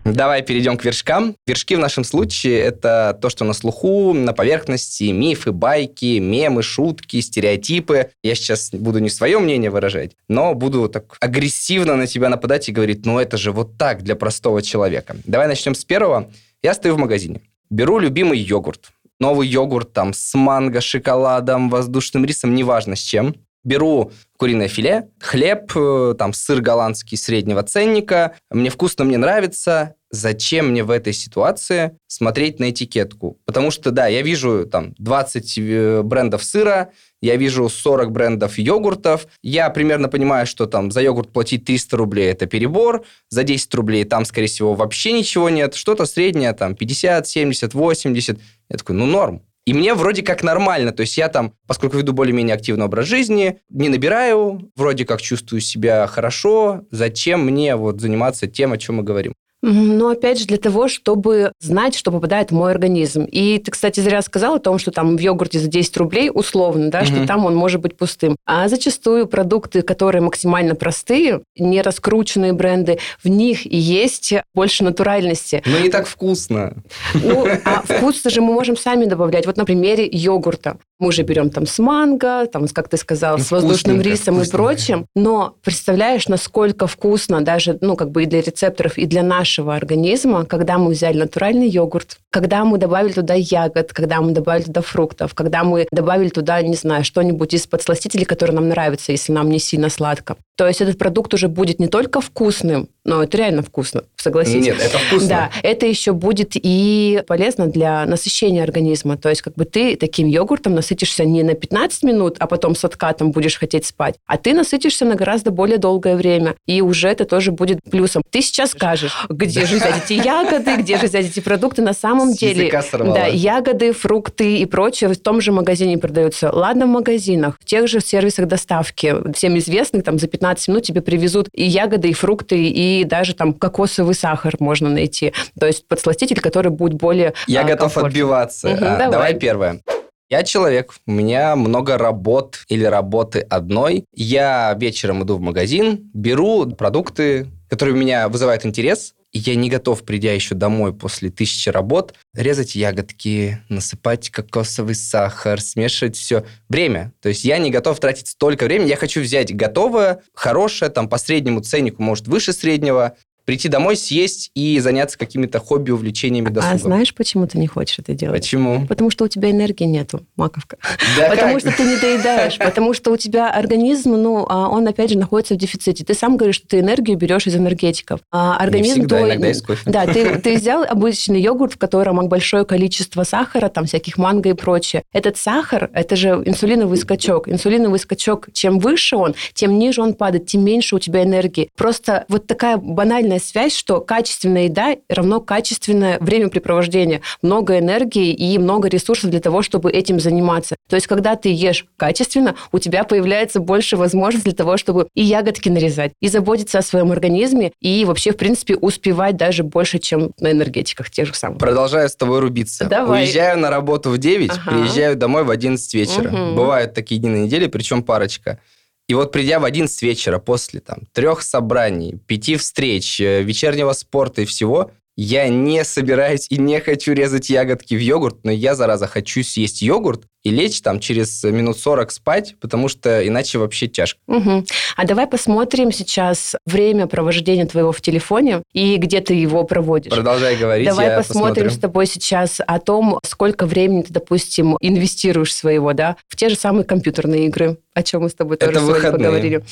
Давай 0.05 0.41
перейдем 0.41 0.77
к 0.77 0.83
вершкам. 0.83 1.35
Вершки 1.47 1.75
в 1.75 1.79
нашем 1.79 2.03
случае 2.03 2.59
это 2.59 3.17
то, 3.21 3.29
что 3.29 3.45
на 3.45 3.53
слуху, 3.53 4.13
на 4.13 4.33
поверхности, 4.33 5.05
мифы, 5.05 5.53
байки, 5.53 6.19
мемы, 6.19 6.61
шутки, 6.61 7.21
стереотипы. 7.21 8.09
Я 8.21 8.35
сейчас 8.35 8.71
буду 8.71 8.99
не 8.99 9.09
свое 9.09 9.39
мнение 9.39 9.69
выражать, 9.69 10.11
но 10.27 10.53
буду 10.55 10.89
так 10.89 11.15
агрессивно 11.21 11.95
на 11.95 12.05
тебя 12.05 12.27
нападать 12.27 12.67
и 12.67 12.73
говорить, 12.73 13.05
ну 13.05 13.17
это 13.17 13.37
же 13.37 13.53
вот 13.53 13.77
так 13.77 14.03
для 14.03 14.15
простого 14.15 14.61
человека. 14.61 15.15
Давай 15.23 15.47
начнем 15.47 15.73
с 15.73 15.85
первого. 15.85 16.29
Я 16.61 16.73
стою 16.73 16.95
в 16.95 16.99
магазине, 16.99 17.41
беру 17.69 17.97
любимый 17.97 18.39
йогурт. 18.39 18.91
Новый 19.19 19.47
йогурт 19.47 19.93
там 19.93 20.13
с 20.13 20.33
манго, 20.33 20.81
шоколадом, 20.81 21.69
воздушным 21.69 22.25
рисом, 22.25 22.53
неважно 22.55 22.97
с 22.97 22.99
чем 22.99 23.35
беру 23.63 24.11
куриное 24.37 24.67
филе, 24.67 25.09
хлеб, 25.19 25.71
э, 25.75 26.15
там 26.17 26.33
сыр 26.33 26.61
голландский 26.61 27.17
среднего 27.17 27.63
ценника. 27.63 28.35
Мне 28.49 28.69
вкусно, 28.69 29.05
мне 29.05 29.17
нравится. 29.17 29.95
Зачем 30.11 30.69
мне 30.69 30.83
в 30.83 30.91
этой 30.91 31.11
ситуации 31.11 31.97
смотреть 32.07 32.59
на 32.59 32.69
этикетку? 32.69 33.39
Потому 33.45 33.71
что, 33.71 33.89
да, 33.89 34.05
я 34.07 34.21
вижу 34.21 34.67
там 34.67 34.93
20 34.99 35.57
э, 35.57 36.01
брендов 36.03 36.43
сыра, 36.43 36.91
я 37.21 37.37
вижу 37.37 37.69
40 37.69 38.11
брендов 38.11 38.57
йогуртов. 38.59 39.27
Я 39.41 39.69
примерно 39.69 40.09
понимаю, 40.09 40.45
что 40.45 40.65
там 40.65 40.91
за 40.91 41.01
йогурт 41.01 41.31
платить 41.31 41.65
300 41.65 41.97
рублей– 41.97 42.31
это 42.31 42.45
перебор, 42.45 43.05
за 43.29 43.43
10 43.43 43.73
рублей 43.75 44.03
там, 44.03 44.25
скорее 44.25 44.47
всего, 44.47 44.75
вообще 44.75 45.13
ничего 45.13 45.49
нет. 45.49 45.73
Что-то 45.73 46.05
среднее, 46.05 46.53
там, 46.53 46.75
50, 46.75 47.27
70, 47.27 47.73
80. 47.73 48.39
Я 48.69 48.77
такой, 48.77 48.95
ну, 48.95 49.05
норм. 49.05 49.41
И 49.65 49.73
мне 49.73 49.93
вроде 49.93 50.23
как 50.23 50.43
нормально, 50.43 50.91
то 50.91 51.01
есть 51.01 51.17
я 51.17 51.29
там, 51.29 51.53
поскольку 51.67 51.97
веду 51.97 52.11
более-менее 52.11 52.55
активный 52.55 52.85
образ 52.85 53.05
жизни, 53.07 53.59
не 53.69 53.87
набираю, 53.87 54.71
вроде 54.75 55.05
как 55.05 55.21
чувствую 55.21 55.61
себя 55.61 56.05
хорошо, 56.07 56.81
зачем 56.91 57.45
мне 57.45 57.77
вот 57.77 58.01
заниматься 58.01 58.47
тем, 58.47 58.73
о 58.73 58.77
чем 58.77 58.95
мы 58.95 59.03
говорим? 59.03 59.33
Но 59.65 60.09
опять 60.09 60.39
же 60.39 60.45
для 60.45 60.57
того, 60.57 60.89
чтобы 60.89 61.53
знать, 61.61 61.95
что 61.95 62.11
попадает 62.11 62.51
в 62.51 62.53
мой 62.53 62.71
организм. 62.71 63.23
И 63.23 63.57
ты, 63.59 63.71
кстати, 63.71 64.01
зря 64.01 64.21
сказал 64.21 64.55
о 64.55 64.59
том, 64.59 64.77
что 64.77 64.91
там 64.91 65.15
в 65.15 65.19
йогурте 65.19 65.57
за 65.57 65.67
10 65.67 65.95
рублей 65.97 66.29
условно, 66.31 66.91
да, 66.91 66.99
угу. 66.99 67.07
что 67.07 67.25
там 67.25 67.45
он 67.45 67.55
может 67.55 67.79
быть 67.79 67.95
пустым. 67.95 68.35
А 68.45 68.67
зачастую 68.67 69.25
продукты, 69.25 69.81
которые 69.81 70.21
максимально 70.21 70.75
простые, 70.75 71.43
не 71.57 71.81
раскрученные 71.81 72.51
бренды, 72.51 72.99
в 73.23 73.29
них 73.29 73.65
и 73.65 73.77
есть 73.77 74.33
больше 74.53 74.83
натуральности. 74.83 75.63
Но 75.65 75.79
не 75.79 75.89
так 75.89 76.07
вкусно. 76.07 76.75
Ну, 77.13 77.47
а 77.63 77.83
вкус 77.83 78.21
же 78.21 78.41
мы 78.41 78.53
можем 78.53 78.75
сами 78.75 79.05
добавлять. 79.05 79.45
Вот 79.45 79.55
на 79.55 79.63
примере 79.63 80.05
йогурта. 80.11 80.77
Мы 80.99 81.07
уже 81.07 81.23
берем 81.23 81.49
там 81.49 81.65
с 81.65 81.79
манго, 81.79 82.47
там, 82.47 82.67
как 82.67 82.89
ты 82.89 82.97
сказал, 82.97 83.39
с 83.39 83.49
воздушным 83.49 84.01
рисом 84.01 84.41
и 84.41 84.49
прочим. 84.49 85.05
Но 85.15 85.55
представляешь, 85.63 86.27
насколько 86.27 86.85
вкусно 86.85 87.41
даже, 87.41 87.77
ну, 87.79 87.95
как 87.95 88.11
бы 88.11 88.23
и 88.23 88.25
для 88.25 88.41
рецепторов, 88.41 88.97
и 88.97 89.05
для 89.05 89.23
наших 89.23 89.52
нашего 89.53 89.75
организма, 89.75 90.45
когда 90.45 90.79
мы 90.79 90.91
взяли 90.91 91.19
натуральный 91.19 91.67
йогурт, 91.67 92.17
когда 92.31 92.65
мы 92.65 92.79
добавили 92.79 93.13
туда 93.13 93.35
ягод, 93.35 93.93
когда 93.93 94.19
мы 94.19 94.31
добавили 94.31 94.63
туда 94.63 94.81
фруктов, 94.81 95.35
когда 95.35 95.63
мы 95.63 95.85
добавили 95.91 96.29
туда, 96.29 96.59
не 96.63 96.73
знаю, 96.73 97.03
что-нибудь 97.03 97.53
из 97.53 97.67
подсластителей, 97.67 98.25
которые 98.25 98.55
нам 98.55 98.69
нравятся, 98.69 99.11
если 99.11 99.31
нам 99.31 99.49
не 99.49 99.59
сильно 99.59 99.89
сладко. 99.89 100.37
То 100.55 100.67
есть 100.67 100.81
этот 100.81 100.99
продукт 100.99 101.33
уже 101.33 101.47
будет 101.47 101.79
не 101.79 101.87
только 101.87 102.21
вкусным, 102.21 102.87
но 103.03 103.23
это 103.23 103.37
реально 103.37 103.63
вкусно, 103.63 104.03
согласитесь. 104.15 104.67
Нет, 104.67 104.77
это 104.79 104.99
вкусно. 104.99 105.27
Да, 105.27 105.51
это 105.63 105.87
еще 105.87 106.13
будет 106.13 106.51
и 106.53 107.23
полезно 107.27 107.65
для 107.65 108.05
насыщения 108.05 108.61
организма. 108.61 109.17
То 109.17 109.29
есть 109.29 109.41
как 109.41 109.55
бы 109.55 109.65
ты 109.65 109.95
таким 109.95 110.27
йогуртом 110.27 110.75
насытишься 110.75 111.25
не 111.25 111.41
на 111.41 111.55
15 111.55 112.03
минут, 112.03 112.35
а 112.39 112.45
потом 112.45 112.75
с 112.75 112.85
откатом 112.85 113.31
будешь 113.31 113.57
хотеть 113.57 113.87
спать, 113.87 114.15
а 114.27 114.37
ты 114.37 114.53
насытишься 114.53 115.05
на 115.05 115.15
гораздо 115.15 115.49
более 115.49 115.79
долгое 115.79 116.15
время. 116.15 116.55
И 116.67 116.81
уже 116.81 117.09
это 117.09 117.25
тоже 117.25 117.51
будет 117.51 117.79
плюсом. 117.89 118.21
Ты 118.29 118.41
сейчас 118.41 118.71
скажешь, 118.71 119.25
где 119.29 119.65
же 119.65 119.77
взять 119.77 120.05
эти 120.05 120.13
ягоды, 120.13 120.75
где 120.77 120.99
же 120.99 121.07
взять 121.07 121.25
эти 121.25 121.39
продукты. 121.39 121.81
На 121.81 121.93
самом 121.93 122.31
деле, 122.31 122.71
да, 122.91 123.25
ягоды, 123.25 123.91
фрукты 123.91 124.57
и 124.57 124.65
прочее 124.65 125.09
в 125.09 125.17
том 125.17 125.41
же 125.41 125.51
магазине 125.51 125.97
продаются. 125.97 126.51
Ладно, 126.53 126.85
в 126.85 126.89
магазинах, 126.89 127.57
в 127.59 127.65
тех 127.65 127.87
же 127.87 128.01
сервисах 128.01 128.47
доставки, 128.47 129.15
всем 129.33 129.57
известных, 129.57 130.03
там 130.03 130.19
за 130.19 130.27
15 130.27 130.42
минут 130.67 130.83
тебе 130.83 131.01
привезут 131.01 131.47
и 131.53 131.63
ягоды, 131.63 132.09
и 132.09 132.13
фрукты, 132.13 132.63
и 132.67 133.03
даже 133.03 133.33
там 133.33 133.53
кокосовый 133.53 134.15
сахар 134.15 134.55
можно 134.59 134.89
найти. 134.89 135.33
То 135.59 135.65
есть 135.65 135.87
подсластитель, 135.87 136.39
который 136.39 136.71
будет 136.71 136.93
более 136.93 137.33
Я 137.47 137.61
а, 137.61 137.63
готов 137.63 137.97
отбиваться. 137.97 138.69
Угу, 138.69 138.77
а, 138.77 138.97
давай. 138.97 139.11
давай 139.11 139.33
первое. 139.35 139.81
Я 140.29 140.43
человек, 140.43 140.93
у 141.05 141.11
меня 141.11 141.55
много 141.55 141.97
работ 141.97 142.63
или 142.67 142.83
работы 142.85 143.39
одной. 143.41 144.05
Я 144.15 144.75
вечером 144.79 145.23
иду 145.23 145.37
в 145.37 145.41
магазин, 145.41 146.09
беру 146.13 146.65
продукты, 146.71 147.47
которые 147.69 147.95
у 147.95 147.99
меня 147.99 148.29
вызывают 148.29 148.65
интерес, 148.65 149.13
и 149.33 149.39
я 149.39 149.55
не 149.55 149.69
готов, 149.69 150.03
придя 150.03 150.31
еще 150.31 150.53
домой 150.53 150.93
после 150.93 151.31
тысячи 151.31 151.69
работ, 151.69 152.13
резать 152.35 152.75
ягодки, 152.75 153.59
насыпать 153.67 154.29
кокосовый 154.29 154.93
сахар, 154.93 155.59
смешивать 155.59 156.15
все. 156.15 156.45
Время. 156.69 157.13
То 157.19 157.29
есть 157.29 157.43
я 157.43 157.57
не 157.57 157.71
готов 157.71 157.99
тратить 157.99 158.27
столько 158.27 158.65
времени. 158.65 158.89
Я 158.89 158.95
хочу 158.95 159.21
взять 159.21 159.53
готовое, 159.55 160.21
хорошее, 160.33 160.91
там 160.91 161.09
по 161.09 161.17
среднему 161.17 161.61
ценнику, 161.61 162.03
может, 162.03 162.27
выше 162.27 162.53
среднего, 162.53 163.17
прийти 163.45 163.67
домой, 163.67 163.95
съесть 163.95 164.51
и 164.55 164.79
заняться 164.79 165.17
какими-то 165.17 165.59
хобби, 165.59 165.91
увлечениями, 165.91 166.47
а 166.47 166.51
досугом. 166.51 166.75
А 166.75 166.79
знаешь, 166.79 167.13
почему 167.13 167.47
ты 167.47 167.57
не 167.57 167.67
хочешь 167.67 167.99
это 167.99 168.13
делать? 168.13 168.41
Почему? 168.41 168.85
Потому 168.87 169.09
что 169.09 169.25
у 169.25 169.27
тебя 169.27 169.51
энергии 169.51 169.85
нету, 169.85 170.21
маковка. 170.35 170.77
Да 171.17 171.29
потому 171.29 171.53
как? 171.53 171.61
что 171.61 171.71
ты 171.71 171.83
не 171.83 171.97
доедаешь, 171.97 172.57
потому 172.57 172.93
что 172.93 173.11
у 173.11 173.17
тебя 173.17 173.51
организм, 173.51 174.11
ну, 174.11 174.45
а 174.49 174.69
он, 174.69 174.87
опять 174.87 175.11
же, 175.11 175.17
находится 175.17 175.55
в 175.55 175.57
дефиците. 175.57 176.03
Ты 176.03 176.13
сам 176.13 176.37
говоришь, 176.37 176.55
что 176.55 176.67
ты 176.67 176.79
энергию 176.79 177.17
берешь 177.17 177.47
из 177.47 177.55
энергетиков. 177.55 178.21
А 178.31 178.57
организм 178.57 178.83
не 178.83 179.01
всегда, 179.01 179.17
твой... 179.17 179.29
иногда 179.29 179.51
из 179.51 179.61
кофе. 179.61 179.81
Да, 179.85 180.05
ты, 180.05 180.39
ты 180.43 180.55
взял 180.55 180.83
обычный 180.83 181.41
йогурт, 181.41 181.73
в 181.73 181.77
котором 181.77 182.27
большое 182.27 182.65
количество 182.65 183.23
сахара, 183.23 183.69
там 183.69 183.85
всяких 183.85 184.17
манго 184.17 184.49
и 184.49 184.53
прочее. 184.53 185.03
Этот 185.11 185.37
сахар, 185.37 185.89
это 185.93 186.15
же 186.15 186.29
инсулиновый 186.45 186.97
скачок. 186.97 187.49
Инсулиновый 187.49 187.99
скачок, 187.99 188.49
чем 188.53 188.79
выше 188.79 189.15
он, 189.15 189.35
тем 189.53 189.77
ниже 189.77 190.01
он 190.01 190.13
падает, 190.13 190.47
тем 190.47 190.63
меньше 190.63 190.95
у 190.95 190.99
тебя 190.99 191.23
энергии. 191.23 191.69
Просто 191.75 192.25
вот 192.29 192.47
такая 192.47 192.77
банальная 192.77 193.32
обратная 193.33 193.39
связь, 193.39 193.75
что 193.75 194.01
качественная 194.01 194.63
еда 194.65 194.95
равно 195.09 195.39
качественное 195.39 196.17
времяпрепровождение, 196.19 197.21
много 197.41 197.79
энергии 197.79 198.33
и 198.33 198.57
много 198.57 198.87
ресурсов 198.87 199.29
для 199.29 199.39
того, 199.39 199.61
чтобы 199.61 199.91
этим 199.91 200.19
заниматься. 200.19 200.75
То 200.89 200.95
есть, 200.95 201.07
когда 201.07 201.35
ты 201.35 201.49
ешь 201.53 201.85
качественно, 201.97 202.55
у 202.71 202.79
тебя 202.79 203.03
появляется 203.03 203.59
больше 203.59 203.97
возможностей 203.97 204.51
для 204.51 204.57
того, 204.57 204.77
чтобы 204.77 205.07
и 205.15 205.23
ягодки 205.23 205.69
нарезать, 205.69 206.13
и 206.21 206.27
заботиться 206.27 206.79
о 206.79 206.81
своем 206.81 207.11
организме, 207.11 207.71
и 207.81 208.05
вообще, 208.05 208.31
в 208.31 208.37
принципе, 208.37 208.75
успевать 208.75 209.37
даже 209.37 209.63
больше, 209.63 209.99
чем 209.99 210.31
на 210.39 210.51
энергетиках 210.51 211.09
тех 211.09 211.27
же 211.27 211.33
самых. 211.33 211.59
Продолжаю 211.59 212.09
с 212.09 212.15
тобой 212.15 212.39
рубиться. 212.39 212.85
Давай. 212.85 213.23
Уезжаю 213.23 213.59
на 213.59 213.69
работу 213.69 214.09
в 214.09 214.17
9, 214.17 214.51
ага. 214.51 214.71
приезжаю 214.71 215.15
домой 215.15 215.43
в 215.43 215.49
11 215.49 215.93
вечера. 215.93 216.29
Угу. 216.29 216.55
Бывают 216.55 216.93
такие 216.93 217.19
дни 217.19 217.29
на 217.29 217.37
неделе, 217.43 217.67
причем 217.67 218.03
парочка. 218.03 218.59
И 219.07 219.13
вот 219.13 219.31
придя 219.31 219.59
в 219.59 219.65
11 219.65 220.01
вечера 220.01 220.39
после 220.39 220.79
там 220.79 220.99
трех 221.11 221.41
собраний, 221.41 222.17
пяти 222.25 222.55
встреч, 222.55 223.19
э, 223.19 223.41
вечернего 223.43 223.93
спорта 223.93 224.41
и 224.41 224.45
всего, 224.45 224.91
я 225.15 225.47
не 225.47 225.83
собираюсь 225.83 226.47
и 226.49 226.57
не 226.57 226.79
хочу 226.79 227.13
резать 227.13 227.49
ягодки 227.49 227.93
в 227.95 228.01
йогурт, 228.01 228.43
но 228.43 228.51
я, 228.51 228.75
зараза, 228.75 229.07
хочу 229.07 229.43
съесть 229.43 229.81
йогурт 229.81 230.23
и 230.43 230.49
лечь 230.49 230.81
там 230.81 230.99
через 230.99 231.43
минут 231.43 231.77
40 231.79 232.11
спать, 232.11 232.55
потому 232.59 232.89
что 232.89 233.25
иначе 233.25 233.59
вообще 233.59 233.87
тяжко. 233.87 234.19
Угу. 234.27 234.65
А 234.97 235.05
давай 235.05 235.25
посмотрим 235.27 235.91
сейчас 235.91 236.55
время 236.65 237.07
провождения 237.07 237.65
твоего 237.65 237.91
в 237.91 238.01
телефоне 238.01 238.61
и 238.73 238.97
где 238.97 239.21
ты 239.21 239.35
его 239.35 239.63
проводишь. 239.63 240.11
Продолжай 240.11 240.57
говорить. 240.57 240.87
Давай 240.87 241.15
посмотрим 241.15 241.69
с 241.69 241.77
тобой 241.77 242.07
сейчас 242.07 242.59
о 242.65 242.79
том, 242.79 243.19
сколько 243.23 243.65
времени 243.65 244.01
ты, 244.01 244.13
допустим, 244.13 244.77
инвестируешь 244.81 245.53
своего, 245.53 245.93
да, 245.93 246.17
в 246.27 246.35
те 246.35 246.49
же 246.49 246.55
самые 246.55 246.83
компьютерные 246.83 247.45
игры, 247.47 247.77
о 247.93 248.03
чем 248.03 248.23
мы 248.23 248.29
с 248.29 248.33
тобой 248.33 248.57
тоже 248.57 248.71
Это 248.71 248.81
сегодня 248.81 248.95
выходные. 248.95 249.27
поговорили. 249.27 249.63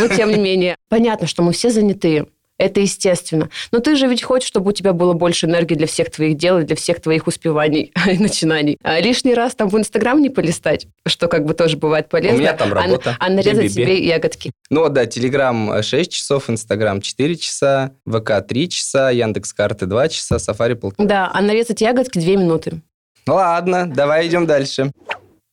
Но 0.00 0.08
тем 0.08 0.30
не 0.30 0.38
менее, 0.38 0.76
понятно, 0.88 1.26
что 1.26 1.42
мы 1.42 1.52
все 1.52 1.70
занятые. 1.70 2.26
Это 2.58 2.80
естественно. 2.80 3.50
Но 3.70 3.80
ты 3.80 3.96
же 3.96 4.06
ведь 4.06 4.22
хочешь, 4.22 4.48
чтобы 4.48 4.70
у 4.70 4.72
тебя 4.72 4.92
было 4.92 5.12
больше 5.12 5.46
энергии 5.46 5.74
для 5.74 5.86
всех 5.86 6.10
твоих 6.10 6.36
дел 6.38 6.58
и 6.58 6.62
для 6.62 6.74
всех 6.74 7.00
твоих 7.00 7.26
успеваний 7.26 7.92
и 8.10 8.18
начинаний. 8.18 8.78
А 8.82 8.98
лишний 9.00 9.34
раз 9.34 9.54
там 9.54 9.68
в 9.68 9.76
Инстаграм 9.76 10.20
не 10.20 10.30
полистать, 10.30 10.86
что 11.06 11.28
как 11.28 11.44
бы 11.44 11.54
тоже 11.54 11.76
бывает 11.76 12.08
полезно. 12.08 12.36
У 12.36 12.40
меня 12.40 12.54
там 12.54 12.72
работа. 12.72 13.16
А, 13.18 13.26
а 13.26 13.30
нарезать 13.30 13.72
себе 13.72 13.98
ягодки. 14.04 14.52
Ну 14.70 14.88
да, 14.88 15.06
Телеграм 15.06 15.82
6 15.82 16.10
часов, 16.10 16.48
Инстаграм 16.48 17.00
4 17.00 17.36
часа, 17.36 17.92
ВК 18.06 18.46
3 18.46 18.68
часа, 18.70 19.10
Яндекс 19.10 19.52
карты 19.52 19.86
2 19.86 20.08
часа, 20.08 20.38
Сафари 20.38 20.74
полтора. 20.74 21.06
Да, 21.06 21.30
а 21.32 21.42
нарезать 21.42 21.80
ягодки 21.82 22.18
2 22.18 22.30
минуты. 22.36 22.80
Ну 23.26 23.34
ладно, 23.34 23.86
давай 23.86 24.28
идем 24.28 24.46
дальше. 24.46 24.92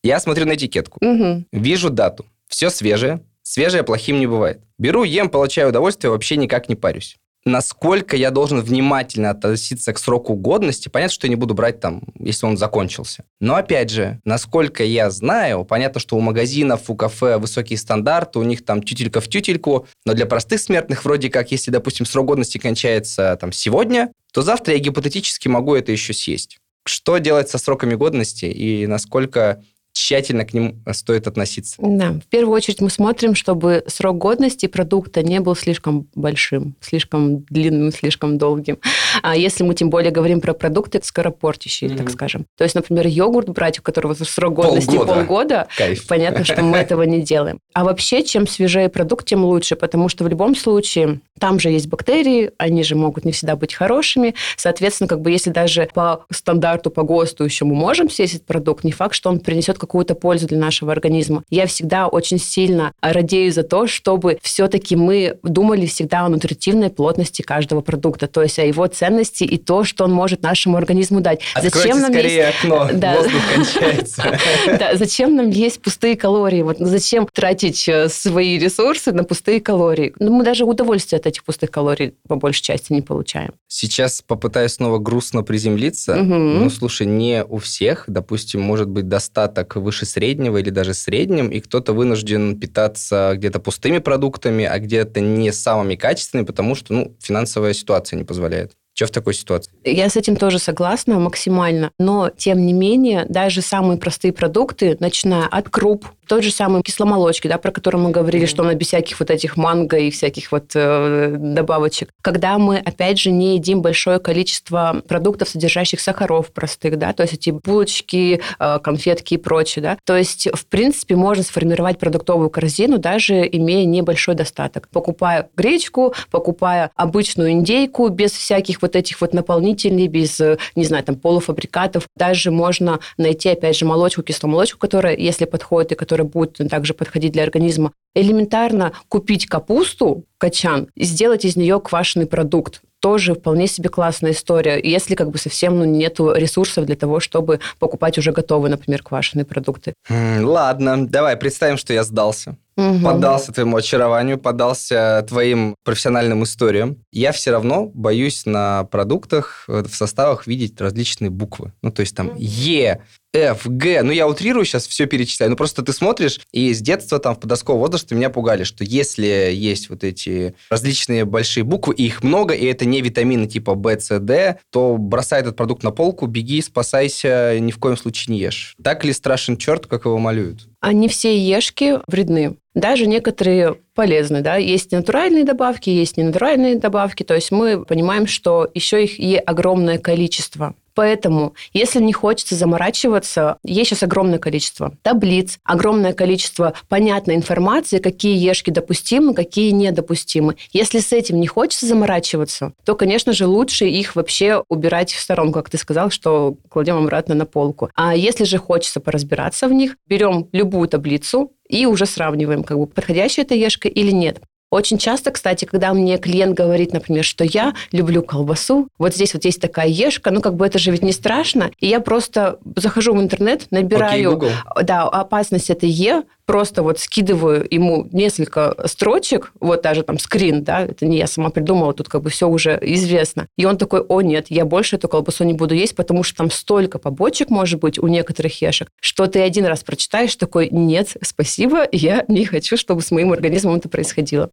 Я 0.03 0.19
смотрю 0.19 0.45
на 0.45 0.53
этикетку. 0.53 1.03
Угу. 1.03 1.45
Вижу 1.51 1.89
дату. 1.89 2.25
Все 2.47 2.69
свежее, 2.69 3.21
Свежее 3.53 3.83
плохим 3.83 4.19
не 4.19 4.25
бывает. 4.25 4.61
Беру, 4.79 5.03
ем, 5.03 5.29
получаю 5.29 5.69
удовольствие, 5.69 6.09
вообще 6.09 6.37
никак 6.37 6.69
не 6.69 6.75
парюсь. 6.75 7.17
насколько 7.45 8.15
я 8.15 8.31
должен 8.31 8.61
внимательно 8.61 9.29
относиться 9.29 9.93
к 9.93 9.99
сроку 9.99 10.33
годности. 10.33 10.89
Понятно, 10.89 11.13
что 11.13 11.27
я 11.27 11.29
не 11.29 11.35
буду 11.35 11.53
брать 11.53 11.79
там, 11.79 12.01
если 12.17 12.47
он 12.47 12.57
закончился. 12.57 13.25
Но 13.39 13.53
опять 13.53 13.91
же, 13.91 14.19
насколько 14.25 14.83
я 14.83 15.11
знаю, 15.11 15.65
понятно, 15.65 15.99
что 15.99 16.15
у 16.15 16.19
магазинов, 16.19 16.89
у 16.89 16.95
кафе 16.95 17.37
высокие 17.37 17.77
стандарты, 17.77 18.39
у 18.39 18.43
них 18.43 18.65
там 18.65 18.81
тютелька 18.81 19.21
в 19.21 19.27
тютельку, 19.27 19.87
но 20.03 20.13
для 20.13 20.25
простых 20.25 20.59
смертных 20.59 21.05
вроде 21.05 21.29
как, 21.29 21.51
если, 21.51 21.69
допустим, 21.69 22.07
срок 22.07 22.25
годности 22.25 22.57
кончается 22.57 23.37
там 23.39 23.51
сегодня, 23.51 24.11
то 24.33 24.41
завтра 24.41 24.73
я 24.73 24.79
гипотетически 24.79 25.47
могу 25.47 25.75
это 25.75 25.91
еще 25.91 26.13
съесть. 26.13 26.57
Что 26.85 27.17
делать 27.19 27.49
со 27.49 27.59
сроками 27.59 27.93
годности 27.93 28.45
и 28.45 28.87
насколько 28.87 29.61
тщательно 29.93 30.43
к 30.43 30.53
ним 30.53 30.81
стоит 30.91 31.27
относиться. 31.27 31.77
Да, 31.79 32.13
в 32.13 32.27
первую 32.27 32.55
очередь 32.55 32.81
мы 32.81 32.89
смотрим, 32.89 33.35
чтобы 33.35 33.83
срок 33.87 34.17
годности 34.17 34.65
продукта 34.65 35.23
не 35.23 35.39
был 35.39 35.55
слишком 35.55 36.07
большим, 36.15 36.75
слишком 36.81 37.43
длинным, 37.43 37.91
слишком 37.91 38.37
долгим. 38.37 38.79
А 39.21 39.37
если 39.37 39.63
мы 39.63 39.75
тем 39.75 39.89
более 39.89 40.11
говорим 40.11 40.41
про 40.41 40.53
продукты 40.53 40.99
скоропортящие, 41.01 41.91
mm-hmm. 41.91 41.97
так 41.97 42.09
скажем. 42.09 42.45
То 42.57 42.63
есть, 42.63 42.75
например, 42.75 43.07
йогурт 43.07 43.49
брать, 43.49 43.79
у 43.79 43.81
которого 43.81 44.13
срок 44.15 44.53
годности 44.53 44.95
полгода, 44.95 45.13
полгода 45.13 45.67
Кайф. 45.77 46.07
понятно, 46.07 46.43
что 46.43 46.61
мы 46.63 46.77
этого 46.77 47.03
не 47.03 47.21
делаем. 47.21 47.59
А 47.73 47.83
вообще, 47.83 48.23
чем 48.23 48.47
свежее 48.47 48.89
продукт, 48.89 49.27
тем 49.27 49.45
лучше, 49.45 49.75
потому 49.75 50.09
что 50.09 50.23
в 50.23 50.27
любом 50.27 50.55
случае 50.55 51.21
там 51.39 51.59
же 51.59 51.69
есть 51.69 51.87
бактерии, 51.87 52.51
они 52.57 52.83
же 52.83 52.95
могут 52.95 53.25
не 53.25 53.31
всегда 53.31 53.55
быть 53.55 53.73
хорошими. 53.73 54.33
Соответственно, 54.57 55.07
как 55.07 55.21
бы 55.21 55.31
если 55.31 55.51
даже 55.51 55.89
по 55.93 56.25
стандарту, 56.31 56.89
по 56.89 57.03
ГОСТу 57.03 57.43
еще 57.43 57.65
мы 57.65 57.75
можем 57.75 58.09
съесть 58.09 58.35
этот 58.35 58.47
продукт, 58.47 58.83
не 58.83 58.91
факт, 58.91 59.15
что 59.15 59.29
он 59.29 59.39
принесет 59.39 59.77
какую-то 59.83 60.15
пользу 60.15 60.47
для 60.47 60.57
нашего 60.57 60.93
организма. 60.93 61.43
Я 61.49 61.67
всегда 61.67 62.07
очень 62.07 62.39
сильно 62.39 62.93
радею 63.01 63.51
за 63.51 63.63
то, 63.63 63.85
чтобы 63.85 64.39
все-таки 64.41 64.95
мы 64.95 65.37
думали 65.43 65.85
всегда 65.85 66.21
о 66.21 66.29
нутритивной 66.29 66.89
плотности 66.89 67.41
каждого 67.41 67.81
продукта, 67.81 68.27
то 68.27 68.41
есть 68.41 68.59
о 68.59 68.63
его 68.63 68.87
ценности 68.87 69.43
и 69.43 69.57
то, 69.57 69.83
что 69.83 70.05
он 70.05 70.13
может 70.13 70.41
нашему 70.41 70.77
организму 70.77 71.19
дать. 71.19 71.41
Откройте 71.53 71.79
зачем 71.79 71.99
нам 71.99 72.13
скорее 72.13 72.35
есть... 72.37 72.57
окно, 72.59 72.89
да. 72.93 73.17
воздух 73.17 73.41
кончается. 73.53 74.23
Да, 74.79 74.95
зачем 74.95 75.35
нам 75.35 75.49
есть 75.49 75.81
пустые 75.81 76.15
калории? 76.15 76.61
Вот 76.61 76.77
зачем 76.79 77.27
тратить 77.31 77.87
э, 77.87 78.07
свои 78.09 78.57
ресурсы 78.57 79.11
на 79.11 79.23
пустые 79.23 79.59
калории? 79.59 80.13
Ну, 80.19 80.31
мы 80.31 80.43
даже 80.43 80.63
удовольствие 80.63 81.19
от 81.19 81.27
этих 81.27 81.43
пустых 81.43 81.69
калорий 81.71 82.13
по 82.27 82.35
большей 82.35 82.61
части 82.61 82.93
не 82.93 83.01
получаем. 83.01 83.51
Сейчас 83.67 84.21
попытаюсь 84.21 84.73
снова 84.73 84.99
грустно 84.99 85.43
приземлиться. 85.43 86.15
Ну, 86.15 86.69
слушай, 86.69 87.05
не 87.05 87.43
у 87.43 87.57
всех, 87.57 88.05
допустим, 88.07 88.61
может 88.61 88.87
быть 88.87 89.07
достаток 89.07 89.72
выше 89.81 90.05
среднего 90.05 90.57
или 90.57 90.69
даже 90.69 90.93
средним, 90.93 91.49
и 91.49 91.59
кто-то 91.59 91.93
вынужден 91.93 92.59
питаться 92.59 93.33
где-то 93.35 93.59
пустыми 93.59 93.99
продуктами, 93.99 94.65
а 94.65 94.79
где-то 94.79 95.19
не 95.19 95.51
самыми 95.51 95.95
качественными, 95.95 96.45
потому 96.45 96.75
что 96.75 96.93
ну, 96.93 97.15
финансовая 97.19 97.73
ситуация 97.73 98.17
не 98.17 98.23
позволяет. 98.23 98.73
Что 98.95 99.07
в 99.07 99.11
такой 99.11 99.33
ситуации? 99.33 99.71
Я 99.83 100.07
с 100.07 100.15
этим 100.15 100.35
тоже 100.35 100.59
согласна 100.59 101.17
максимально. 101.17 101.91
Но, 101.97 102.29
тем 102.29 102.63
не 102.63 102.73
менее, 102.73 103.25
даже 103.27 103.61
самые 103.61 103.97
простые 103.97 104.33
продукты, 104.33 104.97
начиная 104.99 105.47
от 105.47 105.69
круп, 105.69 106.05
тот 106.27 106.43
же 106.43 106.51
самый 106.51 106.81
кисломолочки, 106.81 107.47
да, 107.47 107.57
про 107.57 107.71
который 107.71 107.99
мы 107.99 108.11
говорили, 108.11 108.45
mm-hmm. 108.45 108.49
что 108.49 108.63
он 108.63 108.75
без 108.75 108.87
всяких 108.87 109.19
вот 109.19 109.29
этих 109.29 109.57
манго 109.57 109.97
и 109.97 110.11
всяких 110.11 110.51
вот 110.51 110.71
э, 110.75 111.35
добавочек. 111.37 112.09
Когда 112.21 112.57
мы, 112.57 112.77
опять 112.77 113.19
же, 113.19 113.31
не 113.31 113.55
едим 113.55 113.81
большое 113.81 114.19
количество 114.19 115.01
продуктов, 115.07 115.49
содержащих 115.49 115.99
сахаров 115.99 116.51
простых, 116.51 116.97
да, 116.97 117.13
то 117.13 117.23
есть 117.23 117.33
эти 117.33 117.49
булочки, 117.49 118.41
э, 118.59 118.79
конфетки 118.79 119.35
и 119.35 119.37
прочее, 119.37 119.83
да. 119.83 119.97
То 120.05 120.17
есть, 120.17 120.47
в 120.53 120.65
принципе, 120.67 121.15
можно 121.15 121.43
сформировать 121.43 121.99
продуктовую 121.99 122.49
корзину, 122.49 122.97
даже 122.97 123.47
имея 123.51 123.85
небольшой 123.85 124.35
достаток. 124.35 124.87
Покупая 124.89 125.49
гречку, 125.55 126.13
покупая 126.31 126.91
обычную 126.95 127.51
индейку 127.51 128.09
без 128.09 128.31
всяких 128.31 128.81
вот 128.81 128.95
этих 128.95 129.21
вот 129.21 129.33
наполнителей, 129.33 130.07
без, 130.07 130.39
э, 130.39 130.57
не 130.75 130.85
знаю, 130.85 131.03
там, 131.03 131.15
полуфабрикатов. 131.15 132.07
Даже 132.15 132.51
можно 132.51 132.99
найти, 133.17 133.49
опять 133.49 133.77
же, 133.77 133.85
молочку, 133.85 134.23
кисломолочку, 134.23 134.77
которая, 134.79 135.15
если 135.15 135.45
подходит 135.45 135.91
и 135.91 135.95
которая 135.95 136.12
будет 136.21 136.59
также 136.69 136.93
подходить 136.93 137.31
для 137.31 137.43
организма, 137.43 137.93
элементарно 138.13 138.93
купить 139.07 139.47
капусту, 139.47 140.25
качан, 140.37 140.89
и 140.95 141.03
сделать 141.03 141.45
из 141.45 141.55
нее 141.55 141.79
квашеный 141.79 142.27
продукт 142.27 142.81
тоже 143.03 143.33
вполне 143.33 143.67
себе 143.67 143.89
классная 143.89 144.31
история, 144.31 144.79
если 144.81 145.15
как 145.15 145.29
бы 145.29 145.37
совсем 145.37 145.77
ну, 145.77 145.83
нету 145.83 146.31
ресурсов 146.33 146.85
для 146.85 146.95
того, 146.95 147.19
чтобы 147.19 147.59
покупать 147.77 148.17
уже 148.17 148.31
готовые, 148.31 148.71
например, 148.71 149.03
квашеные 149.03 149.43
продукты. 149.43 149.93
Ладно, 150.09 151.05
давай 151.05 151.35
представим, 151.35 151.75
что 151.75 151.91
я 151.91 152.05
сдался. 152.05 152.55
Угу. 152.77 153.01
Поддался 153.03 153.51
твоему 153.51 153.75
очарованию, 153.75 154.37
поддался 154.37 155.23
твоим 155.27 155.75
профессиональным 155.83 156.43
историям. 156.43 156.95
Я 157.11 157.33
все 157.33 157.51
равно 157.51 157.91
боюсь 157.93 158.45
на 158.45 158.85
продуктах 158.85 159.65
э, 159.67 159.83
в 159.83 159.93
составах 159.93 160.47
видеть 160.47 160.79
различные 160.79 161.29
буквы. 161.29 161.73
Ну, 161.81 161.91
то 161.91 161.99
есть 161.99 162.15
там 162.15 162.31
Е, 162.37 163.01
F, 163.33 163.65
G. 163.65 164.03
Ну, 164.03 164.11
я 164.11 164.27
утрирую 164.27 164.63
сейчас, 164.63 164.87
все 164.87 165.07
перечисляю. 165.07 165.49
Ну, 165.49 165.55
просто 165.55 165.81
ты 165.81 165.91
смотришь, 165.91 166.39
и 166.51 166.71
с 166.73 166.81
детства, 166.81 167.19
там, 167.19 167.35
в 167.35 167.39
подростковом 167.39 167.79
возрасте 167.79 168.13
меня 168.13 168.29
пугали, 168.29 168.63
что 168.63 168.83
если 168.83 169.51
есть 169.51 169.89
вот 169.89 170.03
эти 170.03 170.53
различные 170.69 171.25
большие 171.25 171.63
буквы, 171.63 171.95
и 171.95 172.05
их 172.05 172.23
много, 172.23 172.53
и 172.53 172.65
это 172.65 172.85
не 172.85 173.01
витамины 173.01 173.47
типа 173.47 173.73
B, 173.73 173.99
C, 173.99 174.19
D, 174.19 174.57
то 174.69 174.97
бросай 174.97 175.41
этот 175.41 175.55
продукт 175.55 175.83
на 175.83 175.91
полку, 175.91 176.27
беги, 176.27 176.61
спасайся, 176.61 177.57
ни 177.59 177.71
в 177.71 177.79
коем 177.79 177.97
случае 177.97 178.35
не 178.35 178.41
ешь. 178.41 178.75
Так 178.83 179.03
ли 179.03 179.11
страшен 179.13 179.57
черт, 179.57 179.87
как 179.87 180.05
его 180.05 180.19
малюют? 180.19 180.67
Они 180.79 181.07
все 181.07 181.35
ешки 181.35 181.99
вредны. 182.07 182.57
Даже 182.75 183.05
некоторые 183.05 183.75
полезны, 183.93 184.41
да, 184.41 184.57
есть 184.57 184.91
натуральные 184.91 185.43
добавки, 185.43 185.89
есть 185.89 186.17
ненатуральные 186.17 186.77
добавки, 186.77 187.23
то 187.23 187.35
есть 187.35 187.51
мы 187.51 187.85
понимаем, 187.85 188.25
что 188.25 188.69
еще 188.73 189.03
их 189.03 189.19
и 189.19 189.35
огромное 189.37 189.99
количество. 189.99 190.75
Поэтому, 190.95 191.53
если 191.73 192.01
не 192.01 192.13
хочется 192.13 192.55
заморачиваться, 192.55 193.57
есть 193.63 193.89
сейчас 193.89 194.03
огромное 194.03 194.39
количество 194.39 194.95
таблиц, 195.01 195.59
огромное 195.63 196.13
количество 196.13 196.73
понятной 196.89 197.35
информации, 197.35 197.99
какие 197.99 198.37
ешки 198.37 198.69
допустимы, 198.69 199.33
какие 199.33 199.71
недопустимы. 199.71 200.55
Если 200.71 200.99
с 200.99 201.11
этим 201.11 201.39
не 201.39 201.47
хочется 201.47 201.85
заморачиваться, 201.85 202.73
то, 202.85 202.95
конечно 202.95 203.33
же, 203.33 203.45
лучше 203.45 203.85
их 203.85 204.15
вообще 204.15 204.63
убирать 204.69 205.13
в 205.13 205.19
сторонку, 205.19 205.59
как 205.59 205.69
ты 205.69 205.77
сказал, 205.77 206.09
что 206.09 206.55
кладем 206.69 206.97
обратно 206.97 207.35
на 207.35 207.45
полку. 207.45 207.89
А 207.95 208.15
если 208.15 208.43
же 208.43 208.57
хочется 208.57 208.99
поразбираться 208.99 209.67
в 209.67 209.73
них, 209.73 209.97
берем 210.07 210.47
любую 210.51 210.87
таблицу, 210.87 211.51
и 211.69 211.85
уже 211.85 212.05
сравниваем, 212.05 212.63
как 212.63 212.77
бы 212.77 212.85
подходящая 212.85 213.45
эта 213.45 213.55
ешка 213.55 213.87
или 213.87 214.11
нет. 214.11 214.41
Очень 214.73 214.97
часто, 214.97 215.29
кстати, 215.29 215.65
когда 215.65 215.93
мне 215.93 216.17
клиент 216.17 216.57
говорит, 216.57 216.93
например, 216.93 217.23
что 217.23 217.43
я 217.43 217.75
люблю 217.91 218.23
колбасу, 218.23 218.87
вот 218.97 219.13
здесь 219.13 219.35
вот 219.35 219.45
есть 219.45 219.61
такая 219.61 219.87
ешка, 219.87 220.31
ну 220.31 220.41
как 220.41 220.55
бы 220.55 220.65
это 220.65 220.79
же 220.79 220.89
ведь 220.89 221.03
не 221.03 221.11
страшно, 221.11 221.69
и 221.79 221.85
я 221.85 221.99
просто 221.99 222.57
захожу 222.75 223.13
в 223.13 223.21
интернет, 223.21 223.67
набираю, 223.69 224.31
okay, 224.31 224.51
да, 224.81 225.03
опасность 225.03 225.69
этой 225.69 225.89
Е, 225.89 226.23
просто 226.45 226.83
вот 226.83 226.99
скидываю 226.99 227.65
ему 227.69 228.07
несколько 228.11 228.75
строчек, 228.87 229.51
вот 229.59 229.81
даже 229.81 230.03
там 230.03 230.19
скрин, 230.19 230.63
да, 230.63 230.81
это 230.81 231.05
не 231.05 231.17
я 231.17 231.27
сама 231.27 231.49
придумала, 231.49 231.93
тут 231.93 232.09
как 232.09 232.21
бы 232.21 232.29
все 232.29 232.47
уже 232.47 232.77
известно. 232.81 233.47
И 233.57 233.65
он 233.65 233.77
такой, 233.77 234.01
о 234.01 234.21
нет, 234.21 234.47
я 234.49 234.65
больше 234.65 234.97
эту 234.97 235.07
колбасу 235.07 235.43
не 235.43 235.53
буду 235.53 235.73
есть, 235.73 235.95
потому 235.95 236.23
что 236.23 236.37
там 236.37 236.51
столько 236.51 236.99
побочек 236.99 237.49
может 237.49 237.79
быть 237.79 237.97
у 237.99 238.07
некоторых 238.07 238.61
ешек, 238.61 238.89
что 239.01 239.27
ты 239.27 239.39
один 239.41 239.65
раз 239.65 239.83
прочитаешь, 239.83 240.35
такой, 240.35 240.69
нет, 240.69 241.15
спасибо, 241.21 241.87
я 241.91 242.25
не 242.27 242.45
хочу, 242.45 242.77
чтобы 242.77 243.01
с 243.01 243.11
моим 243.11 243.31
организмом 243.31 243.75
это 243.75 243.89
происходило. 243.89 244.49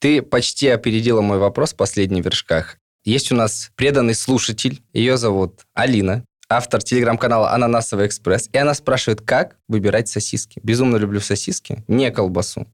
Ты 0.00 0.20
почти 0.20 0.68
опередила 0.68 1.22
мой 1.22 1.38
вопрос 1.38 1.72
в 1.72 1.76
последних 1.76 2.24
вершках. 2.24 2.76
Есть 3.04 3.32
у 3.32 3.34
нас 3.34 3.70
преданный 3.76 4.14
слушатель, 4.14 4.82
ее 4.92 5.16
зовут 5.16 5.60
Алина 5.74 6.24
автор 6.48 6.82
телеграм-канала 6.82 7.52
«Ананасовый 7.52 8.06
экспресс», 8.06 8.48
и 8.52 8.58
она 8.58 8.74
спрашивает, 8.74 9.20
как 9.20 9.56
выбирать 9.68 10.08
сосиски. 10.08 10.60
Безумно 10.62 10.96
люблю 10.96 11.20
сосиски, 11.20 11.84
не 11.88 12.10
колбасу. 12.10 12.66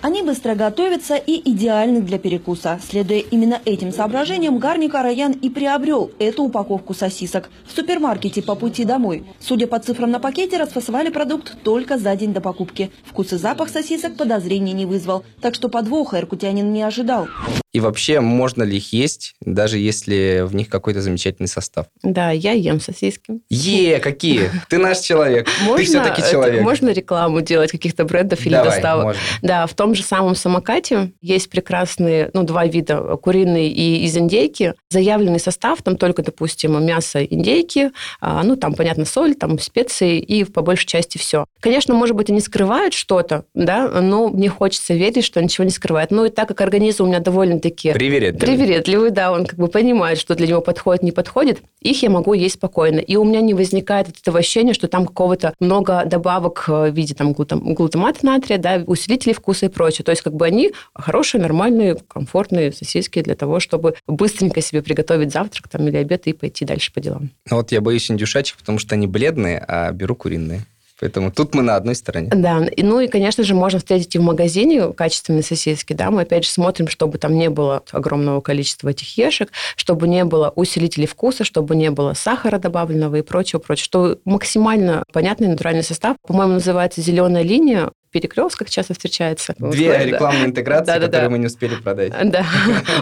Они 0.00 0.22
быстро 0.22 0.54
готовятся 0.54 1.16
и 1.16 1.50
идеальны 1.50 2.02
для 2.02 2.18
перекуса. 2.18 2.78
Следуя 2.86 3.20
именно 3.20 3.60
этим 3.64 3.90
соображениям, 3.90 4.58
Гарника 4.58 5.02
Раян 5.02 5.32
и 5.32 5.48
приобрел 5.48 6.10
эту 6.18 6.42
упаковку 6.42 6.92
сосисок 6.92 7.48
в 7.66 7.72
супермаркете 7.74 8.42
по 8.42 8.54
пути 8.54 8.84
домой. 8.84 9.24
Судя 9.40 9.66
по 9.66 9.78
цифрам 9.78 10.10
на 10.10 10.20
пакете, 10.20 10.58
расфасовали 10.58 11.08
продукт 11.08 11.56
только 11.62 11.96
за 11.96 12.14
день 12.16 12.34
до 12.34 12.42
покупки. 12.42 12.90
Вкус 13.06 13.32
и 13.32 13.38
запах 13.38 13.70
сосисок 13.70 14.18
подозрений 14.18 14.74
не 14.74 14.84
вызвал, 14.84 15.24
так 15.40 15.54
что 15.54 15.70
подвоха 15.70 16.18
иркутянин 16.18 16.70
не 16.70 16.82
ожидал. 16.82 17.26
И 17.74 17.80
вообще, 17.80 18.20
можно 18.20 18.62
ли 18.62 18.76
их 18.76 18.92
есть, 18.92 19.34
даже 19.40 19.78
если 19.78 20.44
в 20.46 20.54
них 20.54 20.68
какой-то 20.68 21.02
замечательный 21.02 21.48
состав? 21.48 21.86
Да, 22.04 22.30
я 22.30 22.52
ем 22.52 22.80
сосиски. 22.80 23.40
Е, 23.50 23.98
какие? 23.98 24.48
Ты 24.68 24.78
наш 24.78 25.00
человек. 25.00 25.48
Можно, 25.64 25.76
Ты 25.78 25.84
все-таки 25.84 26.22
человек. 26.30 26.62
Можно 26.62 26.90
рекламу 26.90 27.40
делать 27.40 27.72
каких-то 27.72 28.04
брендов 28.04 28.46
или 28.46 28.52
Давай, 28.52 28.70
доставок? 28.70 29.04
Можно. 29.06 29.20
Да, 29.42 29.66
в 29.66 29.74
том 29.74 29.96
же 29.96 30.04
самом 30.04 30.36
самокате 30.36 31.10
есть 31.20 31.50
прекрасные, 31.50 32.30
ну, 32.32 32.44
два 32.44 32.64
вида, 32.64 33.16
куриный 33.16 33.66
и 33.66 34.04
из 34.04 34.16
индейки. 34.16 34.74
Заявленный 34.90 35.40
состав, 35.40 35.82
там 35.82 35.96
только, 35.96 36.22
допустим, 36.22 36.80
мясо 36.86 37.24
индейки, 37.24 37.90
а, 38.20 38.44
ну, 38.44 38.54
там, 38.54 38.74
понятно, 38.74 39.04
соль, 39.04 39.34
там, 39.34 39.58
специи 39.58 40.20
и 40.20 40.44
по 40.44 40.62
большей 40.62 40.86
части 40.86 41.18
все. 41.18 41.44
Конечно, 41.58 41.92
может 41.94 42.14
быть, 42.14 42.30
они 42.30 42.38
скрывают 42.38 42.94
что-то, 42.94 43.46
да, 43.52 43.88
но 43.88 44.28
мне 44.28 44.48
хочется 44.48 44.94
верить, 44.94 45.24
что 45.24 45.42
ничего 45.42 45.64
не 45.64 45.70
скрывают. 45.70 46.12
Ну, 46.12 46.24
и 46.26 46.30
так 46.30 46.46
как 46.46 46.60
организм 46.60 47.02
у 47.02 47.06
меня 47.06 47.18
довольно 47.18 47.63
довольно-таки 47.64 47.92
Привередливый. 47.92 48.40
привередливый, 48.40 49.10
да, 49.10 49.32
он 49.32 49.46
как 49.46 49.58
бы 49.58 49.68
понимает, 49.68 50.18
что 50.18 50.34
для 50.34 50.46
него 50.46 50.60
подходит, 50.60 51.02
не 51.02 51.12
подходит, 51.12 51.62
их 51.80 52.02
я 52.02 52.10
могу 52.10 52.34
есть 52.34 52.56
спокойно. 52.56 52.98
И 52.98 53.16
у 53.16 53.24
меня 53.24 53.40
не 53.40 53.54
возникает 53.54 54.08
этого 54.08 54.38
ощущения, 54.38 54.74
что 54.74 54.88
там 54.88 55.06
какого-то 55.06 55.54
много 55.60 56.04
добавок 56.06 56.64
в 56.68 56.90
виде 56.90 57.14
там 57.14 57.32
глутам, 57.32 57.74
глутамата 57.74 58.24
натрия, 58.24 58.58
да, 58.58 58.82
усилителей 58.86 59.34
вкуса 59.34 59.66
и 59.66 59.68
прочее. 59.68 60.04
То 60.04 60.10
есть 60.10 60.22
как 60.22 60.34
бы 60.34 60.46
они 60.46 60.72
хорошие, 60.94 61.40
нормальные, 61.40 61.96
комфортные 62.08 62.72
сосиски 62.72 63.22
для 63.22 63.34
того, 63.34 63.60
чтобы 63.60 63.94
быстренько 64.06 64.60
себе 64.60 64.82
приготовить 64.82 65.32
завтрак 65.32 65.68
там, 65.68 65.86
или 65.88 65.96
обед 65.96 66.26
и 66.26 66.32
пойти 66.32 66.64
дальше 66.64 66.92
по 66.92 67.00
делам. 67.00 67.30
Ну 67.50 67.56
вот 67.56 67.72
я 67.72 67.80
боюсь 67.80 68.10
индюшачьих, 68.10 68.56
потому 68.58 68.78
что 68.78 68.94
они 68.94 69.06
бледные, 69.06 69.58
а 69.66 69.90
беру 69.92 70.14
куриные. 70.14 70.62
Поэтому 71.00 71.32
тут 71.32 71.54
мы 71.54 71.62
на 71.62 71.76
одной 71.76 71.94
стороне. 71.94 72.30
Да, 72.32 72.66
ну 72.76 73.00
и, 73.00 73.08
конечно 73.08 73.42
же, 73.42 73.54
можно 73.54 73.78
встретить 73.78 74.14
и 74.14 74.18
в 74.18 74.22
магазине 74.22 74.92
качественные 74.92 75.42
сосиски, 75.42 75.92
да, 75.92 76.10
мы 76.10 76.22
опять 76.22 76.44
же 76.44 76.50
смотрим, 76.50 76.88
чтобы 76.88 77.18
там 77.18 77.36
не 77.36 77.50
было 77.50 77.82
огромного 77.90 78.40
количества 78.40 78.90
этих 78.90 79.16
ешек, 79.18 79.50
чтобы 79.76 80.06
не 80.06 80.24
было 80.24 80.52
усилителей 80.54 81.06
вкуса, 81.06 81.44
чтобы 81.44 81.74
не 81.74 81.90
было 81.90 82.14
сахара 82.14 82.58
добавленного 82.58 83.16
и 83.16 83.22
прочего, 83.22 83.58
прочего, 83.58 83.84
что 83.84 84.18
максимально 84.24 85.02
понятный 85.12 85.48
натуральный 85.48 85.82
состав, 85.82 86.16
по-моему, 86.26 86.54
называется 86.54 87.00
«Зеленая 87.00 87.42
линия», 87.42 87.90
перекрестках 88.14 88.70
часто 88.70 88.94
встречается. 88.94 89.56
Две 89.58 89.88
да. 89.88 90.04
рекламные 90.04 90.46
интеграции, 90.46 90.86
Да-да-да. 90.86 91.06
которые 91.06 91.30
мы 91.30 91.38
не 91.38 91.46
успели 91.46 91.74
продать. 91.74 92.12
Да, 92.24 92.46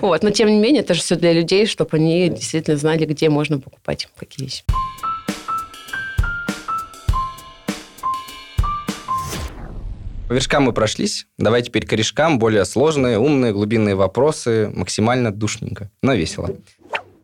вот. 0.00 0.22
Но 0.22 0.30
тем 0.30 0.48
не 0.48 0.58
менее, 0.58 0.82
это 0.82 0.94
же 0.94 1.00
все 1.00 1.16
для 1.16 1.32
людей, 1.32 1.66
чтобы 1.66 1.98
они 1.98 2.30
действительно 2.30 2.78
знали, 2.78 3.04
где 3.04 3.28
можно 3.28 3.60
покупать 3.60 4.08
какие 4.16 4.46
вещи. 4.46 4.64
По 10.32 10.34
вершкам 10.34 10.62
мы 10.62 10.72
прошлись. 10.72 11.26
Давай 11.36 11.60
теперь 11.60 11.86
корешкам. 11.86 12.38
Более 12.38 12.64
сложные, 12.64 13.18
умные, 13.18 13.52
глубинные 13.52 13.94
вопросы. 13.94 14.72
Максимально 14.74 15.30
душненько, 15.30 15.90
но 16.02 16.14
весело. 16.14 16.56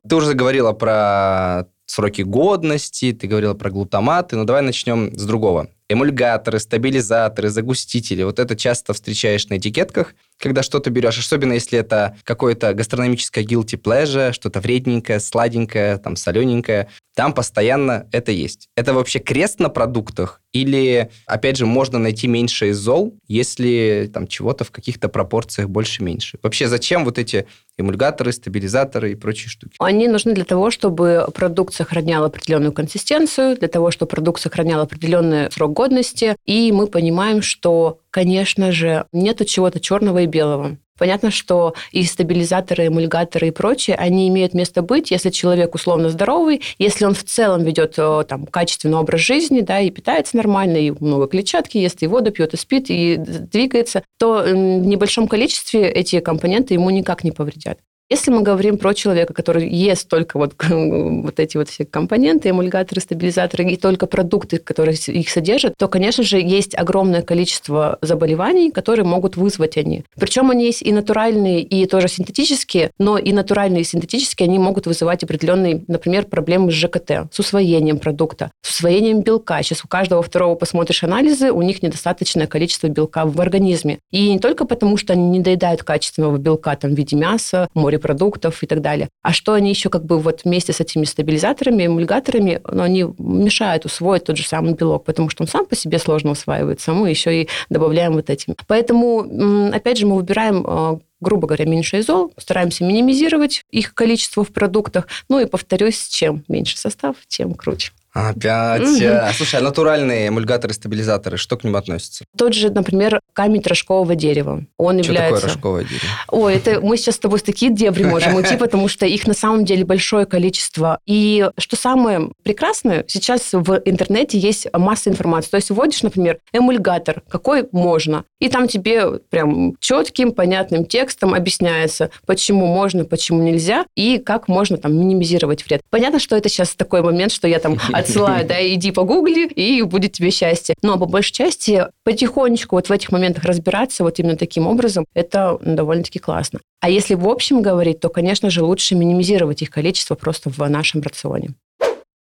Ты 0.06 0.14
уже 0.14 0.26
заговорила 0.26 0.72
про 0.72 1.64
сроки 1.86 2.20
годности, 2.20 3.16
ты 3.18 3.26
говорила 3.26 3.54
про 3.54 3.70
глутаматы, 3.70 4.36
но 4.36 4.44
давай 4.44 4.60
начнем 4.60 5.16
с 5.16 5.24
другого. 5.24 5.68
Эмульгаторы, 5.88 6.58
стабилизаторы, 6.58 7.48
загустители. 7.48 8.24
Вот 8.24 8.38
это 8.38 8.54
часто 8.56 8.92
встречаешь 8.92 9.48
на 9.48 9.56
этикетках, 9.56 10.14
когда 10.36 10.62
что-то 10.62 10.90
берешь, 10.90 11.18
особенно 11.18 11.54
если 11.54 11.78
это 11.78 12.14
какое-то 12.24 12.74
гастрономическое 12.74 13.42
guilty 13.42 13.80
pleasure, 13.80 14.34
что-то 14.34 14.60
вредненькое, 14.60 15.18
сладенькое, 15.18 15.96
там, 15.96 16.14
солененькое. 16.14 16.88
Там 17.18 17.32
постоянно 17.32 18.06
это 18.12 18.30
есть. 18.30 18.68
Это 18.76 18.94
вообще 18.94 19.18
крест 19.18 19.58
на 19.58 19.70
продуктах? 19.70 20.40
Или, 20.52 21.10
опять 21.26 21.56
же, 21.56 21.66
можно 21.66 21.98
найти 21.98 22.28
меньше 22.28 22.68
из 22.68 22.76
зол, 22.76 23.18
если 23.26 24.08
там 24.14 24.28
чего-то 24.28 24.62
в 24.62 24.70
каких-то 24.70 25.08
пропорциях 25.08 25.68
больше-меньше? 25.68 26.38
Вообще, 26.44 26.68
зачем 26.68 27.04
вот 27.04 27.18
эти 27.18 27.48
эмульгаторы, 27.76 28.30
стабилизаторы 28.30 29.10
и 29.10 29.14
прочие 29.16 29.48
штуки? 29.48 29.74
Они 29.80 30.06
нужны 30.06 30.32
для 30.32 30.44
того, 30.44 30.70
чтобы 30.70 31.26
продукт 31.34 31.74
сохранял 31.74 32.22
определенную 32.22 32.72
консистенцию, 32.72 33.58
для 33.58 33.66
того, 33.66 33.90
чтобы 33.90 34.10
продукт 34.10 34.40
сохранял 34.40 34.80
определенный 34.80 35.50
срок 35.50 35.72
годности. 35.72 36.36
И 36.46 36.70
мы 36.70 36.86
понимаем, 36.86 37.42
что, 37.42 37.98
конечно 38.10 38.70
же, 38.70 39.06
нету 39.10 39.44
чего-то 39.44 39.80
черного 39.80 40.18
и 40.18 40.26
белого. 40.26 40.78
Понятно, 40.98 41.30
что 41.30 41.74
и 41.92 42.02
стабилизаторы, 42.04 42.88
эмульгаторы 42.88 43.48
и 43.48 43.50
прочее, 43.52 43.96
они 43.96 44.28
имеют 44.28 44.52
место 44.52 44.82
быть, 44.82 45.10
если 45.10 45.30
человек 45.30 45.74
условно 45.74 46.10
здоровый, 46.10 46.60
если 46.78 47.04
он 47.04 47.14
в 47.14 47.24
целом 47.24 47.62
ведет 47.62 47.94
э, 47.96 48.24
там, 48.28 48.46
качественный 48.46 48.98
образ 48.98 49.20
жизни, 49.20 49.60
да, 49.60 49.80
и 49.80 49.90
питается 49.90 50.36
нормально, 50.36 50.76
и 50.76 50.90
много 50.90 51.28
клетчатки 51.28 51.78
ест, 51.78 52.02
и 52.02 52.06
воду 52.06 52.32
пьет, 52.32 52.54
и 52.54 52.56
спит, 52.56 52.86
и 52.88 53.16
двигается, 53.16 54.02
то 54.18 54.42
в 54.42 54.52
небольшом 54.52 55.28
количестве 55.28 55.88
эти 55.88 56.18
компоненты 56.20 56.74
ему 56.74 56.90
никак 56.90 57.22
не 57.22 57.30
повредят. 57.30 57.78
Если 58.10 58.30
мы 58.30 58.40
говорим 58.40 58.78
про 58.78 58.94
человека, 58.94 59.34
который 59.34 59.68
ест 59.68 60.08
только 60.08 60.38
вот, 60.38 60.54
вот 60.68 61.38
эти 61.38 61.58
вот 61.58 61.68
все 61.68 61.84
компоненты, 61.84 62.48
эмульгаторы, 62.48 63.02
стабилизаторы 63.02 63.64
и 63.64 63.76
только 63.76 64.06
продукты, 64.06 64.58
которые 64.58 64.96
их 64.96 65.28
содержат, 65.28 65.74
то, 65.76 65.88
конечно 65.88 66.24
же, 66.24 66.40
есть 66.40 66.74
огромное 66.74 67.20
количество 67.20 67.98
заболеваний, 68.00 68.70
которые 68.70 69.04
могут 69.04 69.36
вызвать 69.36 69.76
они. 69.76 70.04
Причем 70.16 70.50
они 70.50 70.64
есть 70.66 70.80
и 70.80 70.90
натуральные, 70.90 71.60
и 71.60 71.84
тоже 71.84 72.08
синтетические, 72.08 72.92
но 72.98 73.18
и 73.18 73.30
натуральные, 73.32 73.82
и 73.82 73.84
синтетические, 73.84 74.46
они 74.46 74.58
могут 74.58 74.86
вызывать 74.86 75.22
определенные, 75.22 75.84
например, 75.86 76.24
проблемы 76.24 76.70
с 76.70 76.74
ЖКТ, 76.74 77.30
с 77.30 77.38
усвоением 77.38 77.98
продукта, 77.98 78.50
с 78.62 78.70
усвоением 78.70 79.20
белка. 79.20 79.62
Сейчас 79.62 79.84
у 79.84 79.88
каждого 79.88 80.22
второго 80.22 80.54
посмотришь 80.54 81.04
анализы, 81.04 81.52
у 81.52 81.60
них 81.60 81.82
недостаточное 81.82 82.46
количество 82.46 82.88
белка 82.88 83.26
в 83.26 83.38
организме. 83.38 83.98
И 84.10 84.32
не 84.32 84.38
только 84.38 84.64
потому, 84.64 84.96
что 84.96 85.12
они 85.12 85.28
не 85.28 85.40
доедают 85.40 85.82
качественного 85.82 86.38
белка 86.38 86.74
там, 86.76 86.94
в 86.94 86.96
виде 86.96 87.14
мяса, 87.14 87.68
морепродуктов 87.98 88.62
и 88.62 88.66
так 88.66 88.80
далее, 88.80 89.08
а 89.22 89.32
что 89.32 89.52
они 89.52 89.70
еще 89.70 89.90
как 89.90 90.04
бы 90.04 90.18
вот 90.18 90.44
вместе 90.44 90.72
с 90.72 90.80
этими 90.80 91.04
стабилизаторами, 91.04 91.86
эмульгаторами, 91.86 92.60
но 92.70 92.82
они 92.82 93.06
мешают 93.18 93.84
усвоить 93.84 94.24
тот 94.24 94.36
же 94.36 94.44
самый 94.44 94.74
белок, 94.74 95.04
потому 95.04 95.28
что 95.30 95.42
он 95.42 95.48
сам 95.48 95.66
по 95.66 95.76
себе 95.76 95.98
сложно 95.98 96.32
усваивается, 96.32 96.92
а 96.92 96.94
мы 96.94 97.10
еще 97.10 97.42
и 97.42 97.48
добавляем 97.68 98.14
вот 98.14 98.30
этим. 98.30 98.54
Поэтому, 98.66 99.70
опять 99.72 99.98
же, 99.98 100.06
мы 100.06 100.16
выбираем 100.16 100.64
э, 100.66 100.98
грубо 101.20 101.48
говоря, 101.48 101.64
меньше 101.64 101.98
изол, 101.98 102.32
стараемся 102.36 102.84
минимизировать 102.84 103.62
их 103.72 103.92
количество 103.92 104.44
в 104.44 104.52
продуктах. 104.52 105.08
Ну 105.28 105.40
и 105.40 105.46
повторюсь, 105.46 106.06
чем 106.06 106.44
меньше 106.46 106.78
состав, 106.78 107.16
тем 107.26 107.54
круче. 107.54 107.90
Опять. 108.18 109.02
А, 109.02 109.32
Слушай, 109.32 109.60
а 109.60 109.62
натуральные 109.62 110.28
эмульгаторы, 110.28 110.74
стабилизаторы, 110.74 111.36
что 111.36 111.56
к 111.56 111.62
ним 111.62 111.76
относятся? 111.76 112.24
Тот 112.36 112.52
же, 112.52 112.70
например, 112.70 113.20
камень 113.32 113.62
рожкового 113.64 114.16
дерева. 114.16 114.64
Он 114.76 115.02
Что 115.02 115.12
является... 115.12 115.42
такое 115.42 115.54
рожковое 115.54 115.84
дерево? 115.84 116.06
Ой, 116.28 116.54
это 116.56 116.80
мы 116.80 116.96
сейчас 116.96 117.14
с 117.14 117.18
тобой 117.18 117.38
в 117.38 117.42
такие 117.42 117.72
дебри 117.72 118.02
можем 118.02 118.34
уйти, 118.34 118.56
потому 118.58 118.88
что 118.88 119.06
их 119.06 119.26
на 119.28 119.34
самом 119.34 119.64
деле 119.64 119.84
большое 119.84 120.26
количество. 120.26 120.98
И 121.06 121.48
что 121.58 121.76
самое 121.76 122.30
прекрасное, 122.42 123.04
сейчас 123.06 123.50
в 123.52 123.80
интернете 123.84 124.38
есть 124.38 124.66
масса 124.72 125.10
информации. 125.10 125.50
То 125.50 125.56
есть 125.58 125.70
вводишь, 125.70 126.02
например, 126.02 126.38
эмульгатор, 126.52 127.22
какой 127.28 127.68
можно, 127.70 128.24
и 128.40 128.48
там 128.48 128.66
тебе 128.66 129.18
прям 129.30 129.76
четким, 129.78 130.32
понятным 130.32 130.84
текстом 130.84 131.34
объясняется, 131.34 132.10
почему 132.26 132.66
можно, 132.66 133.04
почему 133.04 133.42
нельзя, 133.42 133.84
и 133.94 134.18
как 134.18 134.48
можно 134.48 134.76
там 134.76 134.98
минимизировать 134.98 135.64
вред. 135.64 135.82
Понятно, 135.90 136.18
что 136.18 136.36
это 136.36 136.48
сейчас 136.48 136.70
такой 136.74 137.02
момент, 137.02 137.30
что 137.30 137.46
я 137.46 137.60
там 137.60 137.78
отсылаю, 138.08 138.44
да, 138.48 138.66
иди 138.74 138.90
погугли, 138.90 139.46
и 139.46 139.82
будет 139.82 140.12
тебе 140.12 140.30
счастье. 140.30 140.74
Но 140.82 140.98
по 140.98 141.06
большей 141.06 141.32
части 141.32 141.86
потихонечку 142.04 142.76
вот 142.76 142.88
в 142.88 142.92
этих 142.92 143.12
моментах 143.12 143.44
разбираться 143.44 144.04
вот 144.04 144.18
именно 144.18 144.36
таким 144.36 144.66
образом, 144.66 145.04
это 145.14 145.58
довольно-таки 145.60 146.18
классно. 146.18 146.60
А 146.80 146.88
если 146.88 147.14
в 147.14 147.28
общем 147.28 147.62
говорить, 147.62 148.00
то, 148.00 148.08
конечно 148.08 148.50
же, 148.50 148.62
лучше 148.62 148.94
минимизировать 148.94 149.62
их 149.62 149.70
количество 149.70 150.14
просто 150.14 150.50
в 150.50 150.58
нашем 150.68 151.02
рационе. 151.02 151.54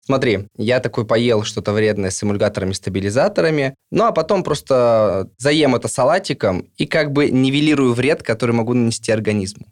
Смотри, 0.03 0.47
я 0.57 0.79
такой 0.79 1.05
поел 1.05 1.43
что-то 1.43 1.73
вредное 1.73 2.09
с 2.09 2.23
эмульгаторами, 2.23 2.73
стабилизаторами, 2.73 3.75
ну 3.91 4.05
а 4.05 4.11
потом 4.11 4.43
просто 4.43 5.29
заем 5.37 5.75
это 5.75 5.87
салатиком 5.87 6.67
и 6.77 6.85
как 6.87 7.11
бы 7.11 7.29
нивелирую 7.29 7.93
вред, 7.93 8.23
который 8.23 8.51
могу 8.51 8.73
нанести 8.73 9.11
организму. 9.11 9.65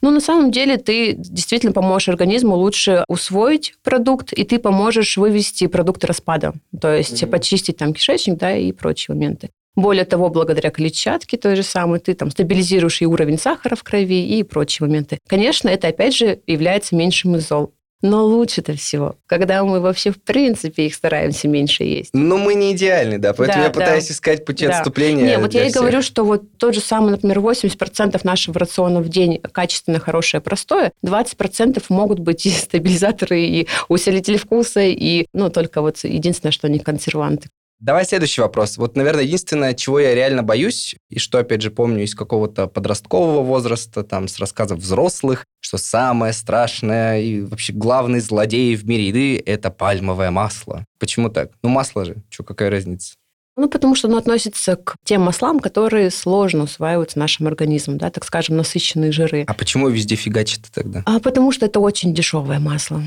Ну, 0.00 0.10
на 0.10 0.20
самом 0.20 0.50
деле, 0.50 0.78
ты 0.78 1.14
действительно 1.16 1.72
поможешь 1.72 2.08
организму 2.08 2.56
лучше 2.56 3.04
усвоить 3.08 3.74
продукт, 3.82 4.32
и 4.32 4.44
ты 4.44 4.58
поможешь 4.58 5.16
вывести 5.16 5.66
продукты 5.66 6.06
распада, 6.06 6.54
то 6.80 6.94
есть 6.94 7.22
Мгм. 7.22 7.30
почистить 7.30 7.76
там 7.76 7.92
кишечник, 7.92 8.38
да, 8.38 8.56
и 8.56 8.72
прочие 8.72 9.14
моменты. 9.14 9.50
Более 9.76 10.04
того, 10.04 10.28
благодаря 10.30 10.70
клетчатке 10.70 11.36
той 11.36 11.56
же 11.56 11.64
самой, 11.64 11.98
ты 11.98 12.14
там 12.14 12.30
стабилизируешь 12.30 13.02
и 13.02 13.06
уровень 13.06 13.38
сахара 13.38 13.74
в 13.74 13.82
крови, 13.82 14.24
и 14.38 14.44
прочие 14.44 14.86
моменты. 14.86 15.18
Конечно, 15.28 15.68
это, 15.68 15.88
опять 15.88 16.14
же, 16.14 16.38
является 16.46 16.94
меньшим 16.94 17.34
из 17.34 17.48
зол. 17.48 17.73
Но 18.06 18.22
лучше-то 18.26 18.74
всего, 18.76 19.16
когда 19.24 19.64
мы 19.64 19.80
вообще, 19.80 20.10
в 20.10 20.20
принципе, 20.22 20.84
их 20.88 20.94
стараемся 20.94 21.48
меньше 21.48 21.84
есть. 21.84 22.10
Но 22.12 22.36
мы 22.36 22.54
не 22.54 22.72
идеальны, 22.72 23.16
да, 23.16 23.32
поэтому 23.32 23.60
Да, 23.60 23.64
я 23.64 23.70
пытаюсь 23.70 24.08
да. 24.08 24.12
искать 24.12 24.44
пути 24.44 24.66
Да. 24.66 24.76
отступления 24.76 25.24
Не, 25.24 25.38
вот 25.38 25.54
я 25.54 25.64
и 25.64 25.70
всех. 25.70 25.80
говорю, 25.80 26.02
что 26.02 26.22
вот 26.22 26.42
тот 26.58 26.74
же 26.74 26.82
самый, 26.82 27.12
например, 27.12 27.40
80% 27.40 28.20
нашего 28.22 28.60
рациона 28.60 29.00
в 29.00 29.08
день 29.08 29.40
качественно 29.40 30.00
хорошее, 30.00 30.42
простое, 30.42 30.92
20% 31.02 31.82
могут 31.88 32.18
быть 32.18 32.44
и 32.44 32.50
стабилизаторы, 32.50 33.40
и 33.40 33.68
усилители 33.88 34.36
вкуса, 34.36 34.80
и, 34.82 35.24
ну, 35.32 35.48
только 35.48 35.80
вот 35.80 35.96
единственное, 36.04 36.52
что 36.52 36.66
они 36.66 36.80
консерванты. 36.80 37.48
Давай 37.80 38.06
следующий 38.06 38.40
вопрос. 38.40 38.78
Вот, 38.78 38.96
наверное, 38.96 39.24
единственное, 39.24 39.74
чего 39.74 40.00
я 40.00 40.14
реально 40.14 40.42
боюсь, 40.42 40.96
и 41.10 41.18
что, 41.18 41.38
опять 41.38 41.60
же, 41.60 41.70
помню 41.70 42.04
из 42.04 42.14
какого-то 42.14 42.66
подросткового 42.66 43.42
возраста, 43.42 44.04
там, 44.04 44.28
с 44.28 44.38
рассказов 44.38 44.78
взрослых, 44.78 45.44
что 45.60 45.76
самое 45.76 46.32
страшное 46.32 47.20
и 47.20 47.40
вообще 47.40 47.72
главный 47.72 48.20
злодей 48.20 48.74
в 48.76 48.86
мире 48.86 49.08
еды– 49.08 49.42
это 49.46 49.70
пальмовое 49.70 50.30
масло. 50.30 50.84
Почему 50.98 51.28
так? 51.28 51.50
Ну, 51.62 51.68
масло 51.68 52.04
же, 52.04 52.16
что, 52.30 52.42
какая 52.44 52.70
разница? 52.70 53.14
Ну, 53.56 53.68
потому 53.68 53.94
что 53.94 54.08
оно 54.08 54.16
относится 54.16 54.74
к 54.74 54.96
тем 55.04 55.22
маслам, 55.22 55.60
которые 55.60 56.10
сложно 56.10 56.64
усваиваются 56.64 57.18
нашим 57.18 57.46
организмом, 57.46 57.98
да, 57.98 58.10
так 58.10 58.24
скажем, 58.24 58.56
насыщенные 58.56 59.12
жиры. 59.12 59.44
А 59.46 59.54
почему 59.54 59.88
везде 59.88 60.16
фигачит 60.16 60.64
тогда? 60.72 61.02
А 61.06 61.20
потому 61.20 61.52
что 61.52 61.66
это 61.66 61.78
очень 61.78 62.12
дешевое 62.12 62.58
масло. 62.58 63.02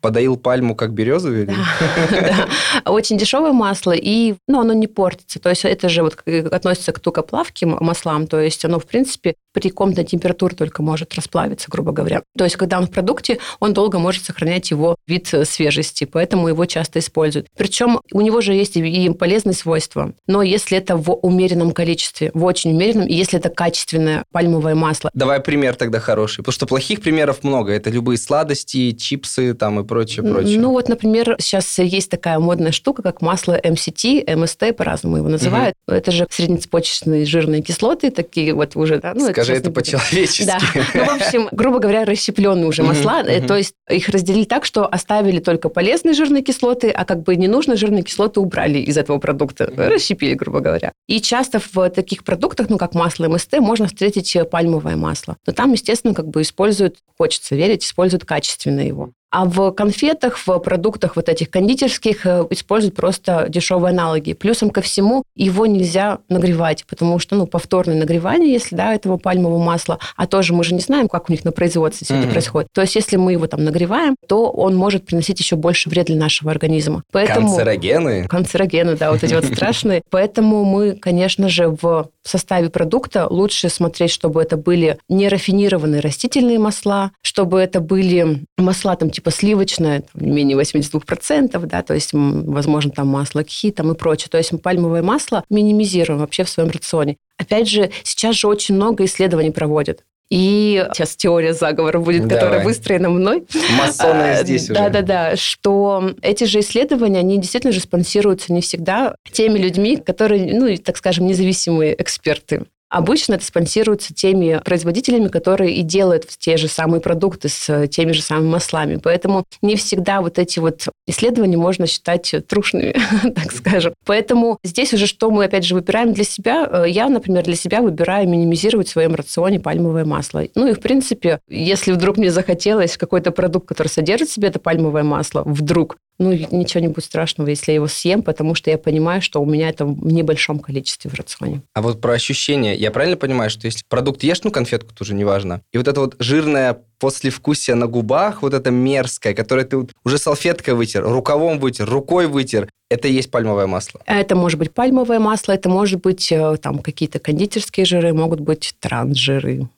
Подоил 0.00 0.36
пальму 0.36 0.74
как 0.74 0.92
березу? 0.92 1.34
Или? 1.34 1.54
Да. 2.10 2.48
Очень 2.90 3.18
дешевое 3.18 3.52
масло, 3.52 3.92
и 3.92 4.34
ну, 4.46 4.60
оно 4.60 4.72
не 4.72 4.86
портится. 4.86 5.38
То 5.40 5.50
есть 5.50 5.64
это 5.64 5.88
же 5.88 6.02
вот 6.02 6.22
относится 6.52 6.92
к 6.92 7.00
тукоплавким 7.00 7.76
маслам, 7.80 8.26
то 8.26 8.40
есть 8.40 8.64
оно, 8.64 8.78
в 8.78 8.86
принципе, 8.86 9.34
при 9.52 9.70
комнатной 9.70 10.04
температуре 10.04 10.54
только 10.54 10.82
может 10.82 11.14
расплавиться, 11.14 11.68
грубо 11.70 11.92
говоря. 11.92 12.22
То 12.36 12.44
есть, 12.44 12.56
когда 12.56 12.78
он 12.78 12.86
в 12.86 12.90
продукте, 12.90 13.38
он 13.58 13.72
долго 13.72 13.98
может 13.98 14.24
сохранять 14.24 14.70
его 14.70 14.96
вид 15.06 15.32
свежести, 15.44 16.04
поэтому 16.04 16.48
его 16.48 16.64
часто 16.66 16.98
используют. 16.98 17.48
Причем 17.56 18.00
у 18.12 18.20
него 18.20 18.40
же 18.40 18.52
есть 18.52 18.76
и 18.76 19.10
полезные 19.10 19.54
свойства, 19.54 20.12
но 20.26 20.42
если 20.42 20.78
это 20.78 20.96
в 20.96 21.12
умеренном 21.12 21.72
количестве, 21.72 22.30
в 22.34 22.44
очень 22.44 22.72
умеренном, 22.72 23.06
и 23.06 23.14
если 23.14 23.38
это 23.38 23.48
качественное 23.48 24.24
пальмовое 24.32 24.74
масло. 24.74 25.10
Давай 25.14 25.40
пример 25.40 25.74
тогда 25.74 26.00
хороший, 26.00 26.38
потому 26.38 26.52
что 26.52 26.66
плохих 26.66 27.00
примеров 27.00 27.42
много. 27.42 27.72
Это 27.72 27.90
любые 27.90 28.18
сладости, 28.18 28.92
чипсы 28.92 29.54
там 29.54 29.80
и 29.80 29.84
прочее, 29.84 30.24
прочее. 30.24 30.58
Ну 30.58 30.70
вот, 30.70 30.88
например, 30.88 31.36
сейчас 31.38 31.78
есть 31.78 32.10
такая 32.10 32.38
модная 32.38 32.72
штука, 32.72 33.02
как 33.02 33.20
масло 33.20 33.60
МСТ, 33.62 34.04
МСТ, 34.26 34.76
по-разному 34.76 35.18
его 35.18 35.28
называют. 35.28 35.74
Угу. 35.86 35.96
Это 35.96 36.10
же 36.10 36.26
среднецепочечные 36.30 37.24
жирные 37.24 37.62
кислоты, 37.62 38.10
такие 38.10 38.54
вот 38.54 38.76
уже... 38.76 38.98
Да, 38.98 39.14
ну, 39.14 39.32
Скажи 39.44 39.58
это, 39.58 39.70
по-человечески. 39.70 40.44
Да. 40.46 40.58
Ну, 40.94 41.04
в 41.04 41.22
общем, 41.22 41.48
грубо 41.52 41.78
говоря, 41.78 42.04
расщепленные 42.04 42.66
уже 42.66 42.82
масла. 42.82 43.20
Угу. 43.20 43.46
То 43.46 43.56
есть 43.56 43.74
их 43.88 44.08
разделили 44.08 44.44
так, 44.44 44.64
что 44.64 44.86
оставили 44.86 45.40
только 45.40 45.68
полезные 45.68 46.14
жирные 46.14 46.42
кислоты, 46.42 46.90
а 46.90 47.04
как 47.04 47.22
бы 47.22 47.36
ненужные 47.36 47.76
жирные 47.76 48.02
кислоты 48.02 48.40
убрали 48.40 48.78
из 48.78 48.96
этого 48.96 49.18
продукта. 49.18 49.72
Расщепили, 49.76 50.34
грубо 50.34 50.60
говоря. 50.60 50.92
И 51.06 51.20
часто 51.20 51.60
в 51.72 51.90
таких 51.90 52.24
продуктах, 52.24 52.68
ну, 52.68 52.78
как 52.78 52.94
масло 52.94 53.28
МСТ, 53.28 53.58
можно 53.58 53.86
встретить 53.86 54.36
пальмовое 54.50 54.96
масло. 54.96 55.36
Но 55.46 55.52
там, 55.52 55.72
естественно, 55.72 56.14
как 56.14 56.28
бы 56.28 56.42
используют, 56.42 56.96
хочется 57.16 57.54
верить, 57.56 57.84
используют 57.84 58.24
качественно 58.24 58.80
его. 58.80 59.10
А 59.30 59.44
в 59.44 59.70
конфетах, 59.72 60.38
в 60.44 60.58
продуктах 60.58 61.16
вот 61.16 61.28
этих 61.28 61.50
кондитерских 61.50 62.26
э, 62.26 62.46
используют 62.50 62.96
просто 62.96 63.46
дешевые 63.48 63.90
аналоги. 63.90 64.32
Плюсом 64.32 64.70
ко 64.70 64.80
всему 64.80 65.22
его 65.36 65.66
нельзя 65.66 66.18
нагревать, 66.28 66.84
потому 66.86 67.18
что, 67.18 67.36
ну, 67.36 67.46
повторное 67.46 67.96
нагревание, 67.96 68.52
если, 68.52 68.74
да, 68.74 68.94
этого 68.94 69.18
пальмового 69.18 69.62
масла, 69.62 69.98
а 70.16 70.26
тоже 70.26 70.52
мы 70.52 70.64
же 70.64 70.74
не 70.74 70.80
знаем, 70.80 71.08
как 71.08 71.28
у 71.28 71.32
них 71.32 71.44
на 71.44 71.52
производстве 71.52 72.04
все 72.04 72.14
mm-hmm. 72.14 72.22
это 72.24 72.30
происходит. 72.32 72.68
То 72.72 72.80
есть, 72.80 72.96
если 72.96 73.16
мы 73.16 73.32
его 73.32 73.46
там 73.46 73.64
нагреваем, 73.64 74.16
то 74.26 74.50
он 74.50 74.76
может 74.76 75.06
приносить 75.06 75.38
еще 75.38 75.56
больше 75.56 75.88
вред 75.88 76.06
для 76.06 76.16
нашего 76.16 76.50
организма. 76.50 77.02
Поэтому... 77.12 77.48
Канцерогены? 77.48 78.26
Канцерогены, 78.26 78.96
да, 78.96 79.12
вот 79.12 79.22
эти 79.22 79.34
вот 79.34 79.44
страшные. 79.44 80.02
Поэтому 80.10 80.64
мы, 80.64 80.92
конечно 80.92 81.48
же, 81.48 81.68
в 81.80 82.08
составе 82.28 82.70
продукта 82.70 83.26
лучше 83.28 83.68
смотреть, 83.68 84.10
чтобы 84.10 84.42
это 84.42 84.56
были 84.56 84.98
не 85.08 85.28
рафинированные 85.28 86.00
растительные 86.00 86.58
масла, 86.58 87.12
чтобы 87.22 87.60
это 87.60 87.80
были 87.80 88.44
масла 88.58 88.96
там 88.96 89.10
типа 89.10 89.30
сливочное, 89.30 90.02
там, 90.02 90.22
не 90.22 90.30
менее 90.30 90.58
82%, 90.58 91.66
да, 91.66 91.82
то 91.82 91.94
есть, 91.94 92.10
возможно, 92.12 92.90
там 92.90 93.08
масло 93.08 93.42
кхи 93.42 93.70
там 93.70 93.92
и 93.92 93.94
прочее. 93.94 94.28
То 94.30 94.38
есть 94.38 94.50
пальмовое 94.62 95.02
масло 95.02 95.44
минимизируем 95.50 96.20
вообще 96.20 96.44
в 96.44 96.48
своем 96.48 96.70
рационе. 96.70 97.16
Опять 97.38 97.68
же, 97.68 97.90
сейчас 98.04 98.36
же 98.36 98.48
очень 98.48 98.74
много 98.74 99.04
исследований 99.04 99.50
проводят. 99.50 100.04
И 100.30 100.86
сейчас 100.92 101.16
теория 101.16 101.52
заговора 101.52 101.98
будет, 101.98 102.28
Давай. 102.28 102.38
которая 102.38 102.64
выстроена 102.64 103.10
мной. 103.10 103.44
Масоны 103.76 104.22
а, 104.22 104.42
здесь 104.44 104.68
да, 104.68 104.72
уже. 104.72 104.82
Да-да-да, 104.82 105.36
что 105.36 106.12
эти 106.22 106.44
же 106.44 106.60
исследования, 106.60 107.18
они 107.18 107.38
действительно 107.38 107.72
же 107.72 107.80
спонсируются 107.80 108.52
не 108.52 108.60
всегда 108.60 109.16
теми 109.32 109.58
людьми, 109.58 109.96
которые, 109.96 110.54
ну, 110.54 110.76
так 110.76 110.96
скажем, 110.96 111.26
независимые 111.26 112.00
эксперты. 112.00 112.66
Обычно 112.90 113.34
это 113.34 113.44
спонсируется 113.44 114.12
теми 114.12 114.60
производителями, 114.64 115.28
которые 115.28 115.74
и 115.76 115.82
делают 115.82 116.26
те 116.38 116.56
же 116.56 116.66
самые 116.66 117.00
продукты 117.00 117.48
с 117.48 117.86
теми 117.88 118.12
же 118.12 118.20
самыми 118.20 118.48
маслами. 118.48 118.96
Поэтому 118.96 119.44
не 119.62 119.76
всегда 119.76 120.20
вот 120.20 120.38
эти 120.38 120.58
вот 120.58 120.88
исследования 121.06 121.56
можно 121.56 121.86
считать 121.86 122.34
трушными, 122.48 122.94
так 123.34 123.52
скажем. 123.52 123.94
Поэтому 124.04 124.58
здесь 124.64 124.92
уже 124.92 125.06
что 125.06 125.30
мы, 125.30 125.44
опять 125.44 125.64
же, 125.64 125.74
выбираем 125.74 126.12
для 126.12 126.24
себя. 126.24 126.68
Э, 126.70 126.84
я, 126.88 127.08
например, 127.08 127.44
для 127.44 127.54
себя 127.54 127.80
выбираю 127.80 128.28
минимизировать 128.28 128.88
в 128.88 128.92
своем 128.92 129.14
рационе 129.14 129.60
пальмовое 129.60 130.04
масло. 130.04 130.42
Ну 130.56 130.66
и, 130.66 130.72
в 130.72 130.80
принципе, 130.80 131.38
если 131.48 131.92
вдруг 131.92 132.16
мне 132.16 132.30
захотелось 132.30 132.96
какой-то 132.96 133.30
продукт, 133.30 133.68
который 133.68 133.88
содержит 133.88 134.28
в 134.28 134.32
себе 134.32 134.48
это 134.48 134.58
пальмовое 134.58 135.04
масло, 135.04 135.42
вдруг, 135.44 135.96
ну, 136.20 136.32
ничего 136.32 136.82
не 136.82 136.88
будет 136.88 137.04
страшного, 137.04 137.48
если 137.48 137.72
я 137.72 137.76
его 137.76 137.88
съем, 137.88 138.22
потому 138.22 138.54
что 138.54 138.70
я 138.70 138.76
понимаю, 138.76 139.22
что 139.22 139.40
у 139.40 139.46
меня 139.46 139.70
это 139.70 139.86
в 139.86 140.12
небольшом 140.12 140.58
количестве 140.58 141.10
в 141.10 141.14
рационе. 141.14 141.62
А 141.74 141.80
вот 141.80 142.00
про 142.00 142.12
ощущения. 142.12 142.76
Я 142.76 142.90
правильно 142.90 143.16
понимаю, 143.16 143.48
что 143.48 143.66
если 143.66 143.82
продукт 143.88 144.22
ешь, 144.22 144.42
ну, 144.44 144.50
конфетку 144.50 144.94
тоже 144.94 145.14
неважно, 145.14 145.62
и 145.72 145.78
вот 145.78 145.88
это 145.88 145.98
вот 145.98 146.16
жирное 146.18 146.78
послевкусие 146.98 147.74
на 147.74 147.86
губах, 147.86 148.42
вот 148.42 148.52
это 148.52 148.70
мерзкое, 148.70 149.32
которое 149.32 149.64
ты 149.64 149.78
уже 150.04 150.18
салфеткой 150.18 150.74
вытер, 150.74 151.02
рукавом 151.04 151.58
вытер, 151.58 151.88
рукой 151.88 152.26
вытер, 152.26 152.68
это 152.90 153.08
и 153.08 153.12
есть 153.12 153.30
пальмовое 153.30 153.66
масло? 153.66 154.02
Это 154.04 154.36
может 154.36 154.58
быть 154.58 154.74
пальмовое 154.74 155.20
масло, 155.20 155.52
это 155.52 155.70
может 155.70 156.02
быть 156.02 156.30
э, 156.30 156.56
там 156.60 156.80
какие-то 156.80 157.18
кондитерские 157.18 157.86
жиры, 157.86 158.12
могут 158.12 158.40
быть 158.40 158.74
трансжиры. 158.78 159.68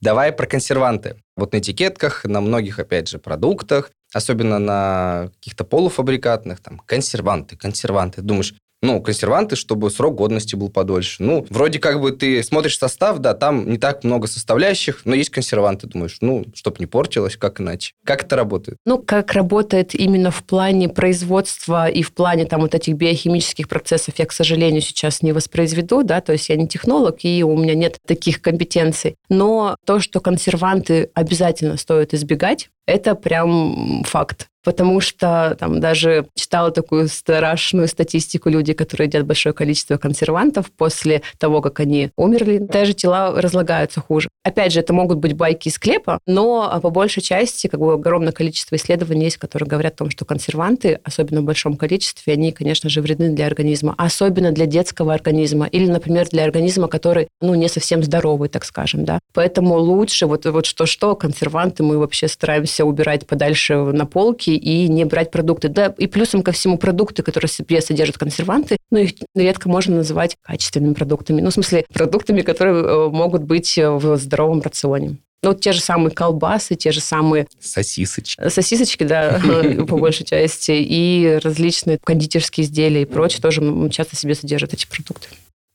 Давай 0.00 0.32
про 0.32 0.46
консерванты. 0.46 1.16
Вот 1.36 1.52
на 1.52 1.58
этикетках, 1.58 2.24
на 2.24 2.40
многих, 2.40 2.78
опять 2.78 3.08
же, 3.08 3.18
продуктах, 3.18 3.92
особенно 4.12 4.58
на 4.58 5.30
каких-то 5.36 5.64
полуфабрикатных, 5.64 6.60
там, 6.60 6.78
консерванты, 6.78 7.56
консерванты. 7.56 8.22
Думаешь, 8.22 8.54
ну, 8.82 9.00
консерванты, 9.00 9.56
чтобы 9.56 9.90
срок 9.90 10.16
годности 10.16 10.56
был 10.56 10.70
подольше. 10.70 11.22
Ну, 11.22 11.46
вроде 11.50 11.78
как 11.78 12.00
бы 12.00 12.12
ты 12.12 12.42
смотришь 12.42 12.78
состав, 12.78 13.18
да, 13.18 13.34
там 13.34 13.70
не 13.70 13.78
так 13.78 14.04
много 14.04 14.26
составляющих, 14.26 15.02
но 15.04 15.14
есть 15.14 15.30
консерванты, 15.30 15.86
думаешь, 15.86 16.18
ну, 16.20 16.44
чтобы 16.54 16.76
не 16.80 16.86
портилось, 16.86 17.36
как 17.36 17.60
иначе. 17.60 17.92
Как 18.04 18.24
это 18.24 18.36
работает? 18.36 18.78
Ну, 18.86 18.98
как 18.98 19.32
работает 19.32 19.94
именно 19.94 20.30
в 20.30 20.42
плане 20.44 20.88
производства 20.88 21.88
и 21.88 22.02
в 22.02 22.12
плане 22.12 22.46
там 22.46 22.60
вот 22.60 22.74
этих 22.74 22.94
биохимических 22.94 23.68
процессов, 23.68 24.14
я, 24.18 24.26
к 24.26 24.32
сожалению, 24.32 24.80
сейчас 24.80 25.22
не 25.22 25.32
воспроизведу, 25.32 26.02
да, 26.02 26.20
то 26.20 26.32
есть 26.32 26.48
я 26.48 26.56
не 26.56 26.68
технолог, 26.68 27.18
и 27.22 27.42
у 27.42 27.56
меня 27.56 27.74
нет 27.74 27.98
таких 28.06 28.40
компетенций. 28.40 29.16
Но 29.28 29.76
то, 29.84 30.00
что 30.00 30.20
консерванты 30.20 31.10
обязательно 31.14 31.76
стоит 31.76 32.14
избегать, 32.14 32.70
это 32.86 33.14
прям 33.14 34.02
факт. 34.04 34.49
Потому 34.62 35.00
что 35.00 35.56
там 35.58 35.80
даже 35.80 36.26
читала 36.34 36.70
такую 36.70 37.08
страшную 37.08 37.88
статистику 37.88 38.48
люди, 38.50 38.72
которые 38.72 39.08
едят 39.08 39.26
большое 39.26 39.54
количество 39.54 39.96
консервантов 39.96 40.70
после 40.70 41.22
того, 41.38 41.60
как 41.60 41.80
они 41.80 42.10
умерли, 42.16 42.58
даже 42.58 42.92
тела 42.92 43.40
разлагаются 43.40 44.00
хуже. 44.00 44.28
Опять 44.42 44.72
же, 44.72 44.80
это 44.80 44.92
могут 44.92 45.18
быть 45.18 45.34
байки 45.34 45.68
из 45.68 45.78
клепа, 45.78 46.18
но 46.26 46.78
по 46.82 46.90
большей 46.90 47.22
части 47.22 47.66
как 47.66 47.80
бы 47.80 47.94
огромное 47.94 48.32
количество 48.32 48.76
исследований 48.76 49.24
есть, 49.24 49.36
которые 49.36 49.68
говорят 49.68 49.94
о 49.94 49.98
том, 49.98 50.10
что 50.10 50.24
консерванты, 50.24 51.00
особенно 51.04 51.40
в 51.40 51.44
большом 51.44 51.76
количестве, 51.76 52.34
они, 52.34 52.52
конечно 52.52 52.90
же, 52.90 53.00
вредны 53.00 53.30
для 53.30 53.46
организма, 53.46 53.94
особенно 53.96 54.52
для 54.52 54.66
детского 54.66 55.14
организма 55.14 55.66
или, 55.66 55.86
например, 55.90 56.28
для 56.28 56.44
организма, 56.44 56.88
который, 56.88 57.28
ну, 57.40 57.54
не 57.54 57.68
совсем 57.68 58.02
здоровый, 58.02 58.48
так 58.48 58.64
скажем, 58.64 59.04
да. 59.04 59.18
Поэтому 59.32 59.76
лучше 59.78 60.26
вот, 60.26 60.46
вот 60.46 60.66
что-что, 60.66 61.16
консерванты 61.16 61.82
мы 61.82 61.98
вообще 61.98 62.28
стараемся 62.28 62.84
убирать 62.84 63.26
подальше 63.26 63.76
на 63.76 64.06
полки 64.06 64.49
и 64.56 64.88
не 64.88 65.04
брать 65.04 65.30
продукты. 65.30 65.68
Да, 65.68 65.94
и 65.96 66.06
плюсом 66.06 66.42
ко 66.42 66.52
всему 66.52 66.78
продукты, 66.78 67.22
которые 67.22 67.48
в 67.48 67.52
себе 67.52 67.80
содержат 67.80 68.18
консерванты, 68.18 68.76
ну, 68.90 68.98
их 68.98 69.12
редко 69.34 69.68
можно 69.68 69.96
называть 69.96 70.36
качественными 70.42 70.94
продуктами. 70.94 71.40
Ну, 71.40 71.50
в 71.50 71.54
смысле, 71.54 71.84
продуктами, 71.92 72.42
которые 72.42 72.82
э, 72.82 73.08
могут 73.08 73.42
быть 73.44 73.76
в 73.76 74.16
здоровом 74.16 74.60
рационе. 74.60 75.16
Ну, 75.42 75.50
вот 75.50 75.60
те 75.62 75.72
же 75.72 75.80
самые 75.80 76.14
колбасы, 76.14 76.74
те 76.74 76.92
же 76.92 77.00
самые... 77.00 77.46
Сосисочки. 77.58 78.48
Сосисочки, 78.48 79.04
да, 79.04 79.40
по 79.88 79.96
большей 79.96 80.26
части. 80.26 80.72
И 80.72 81.40
различные 81.42 81.98
кондитерские 81.98 82.66
изделия 82.66 83.02
и 83.02 83.06
прочее 83.06 83.40
тоже 83.40 83.88
часто 83.90 84.16
себе 84.16 84.34
содержат 84.34 84.74
эти 84.74 84.86
продукты. 84.86 85.28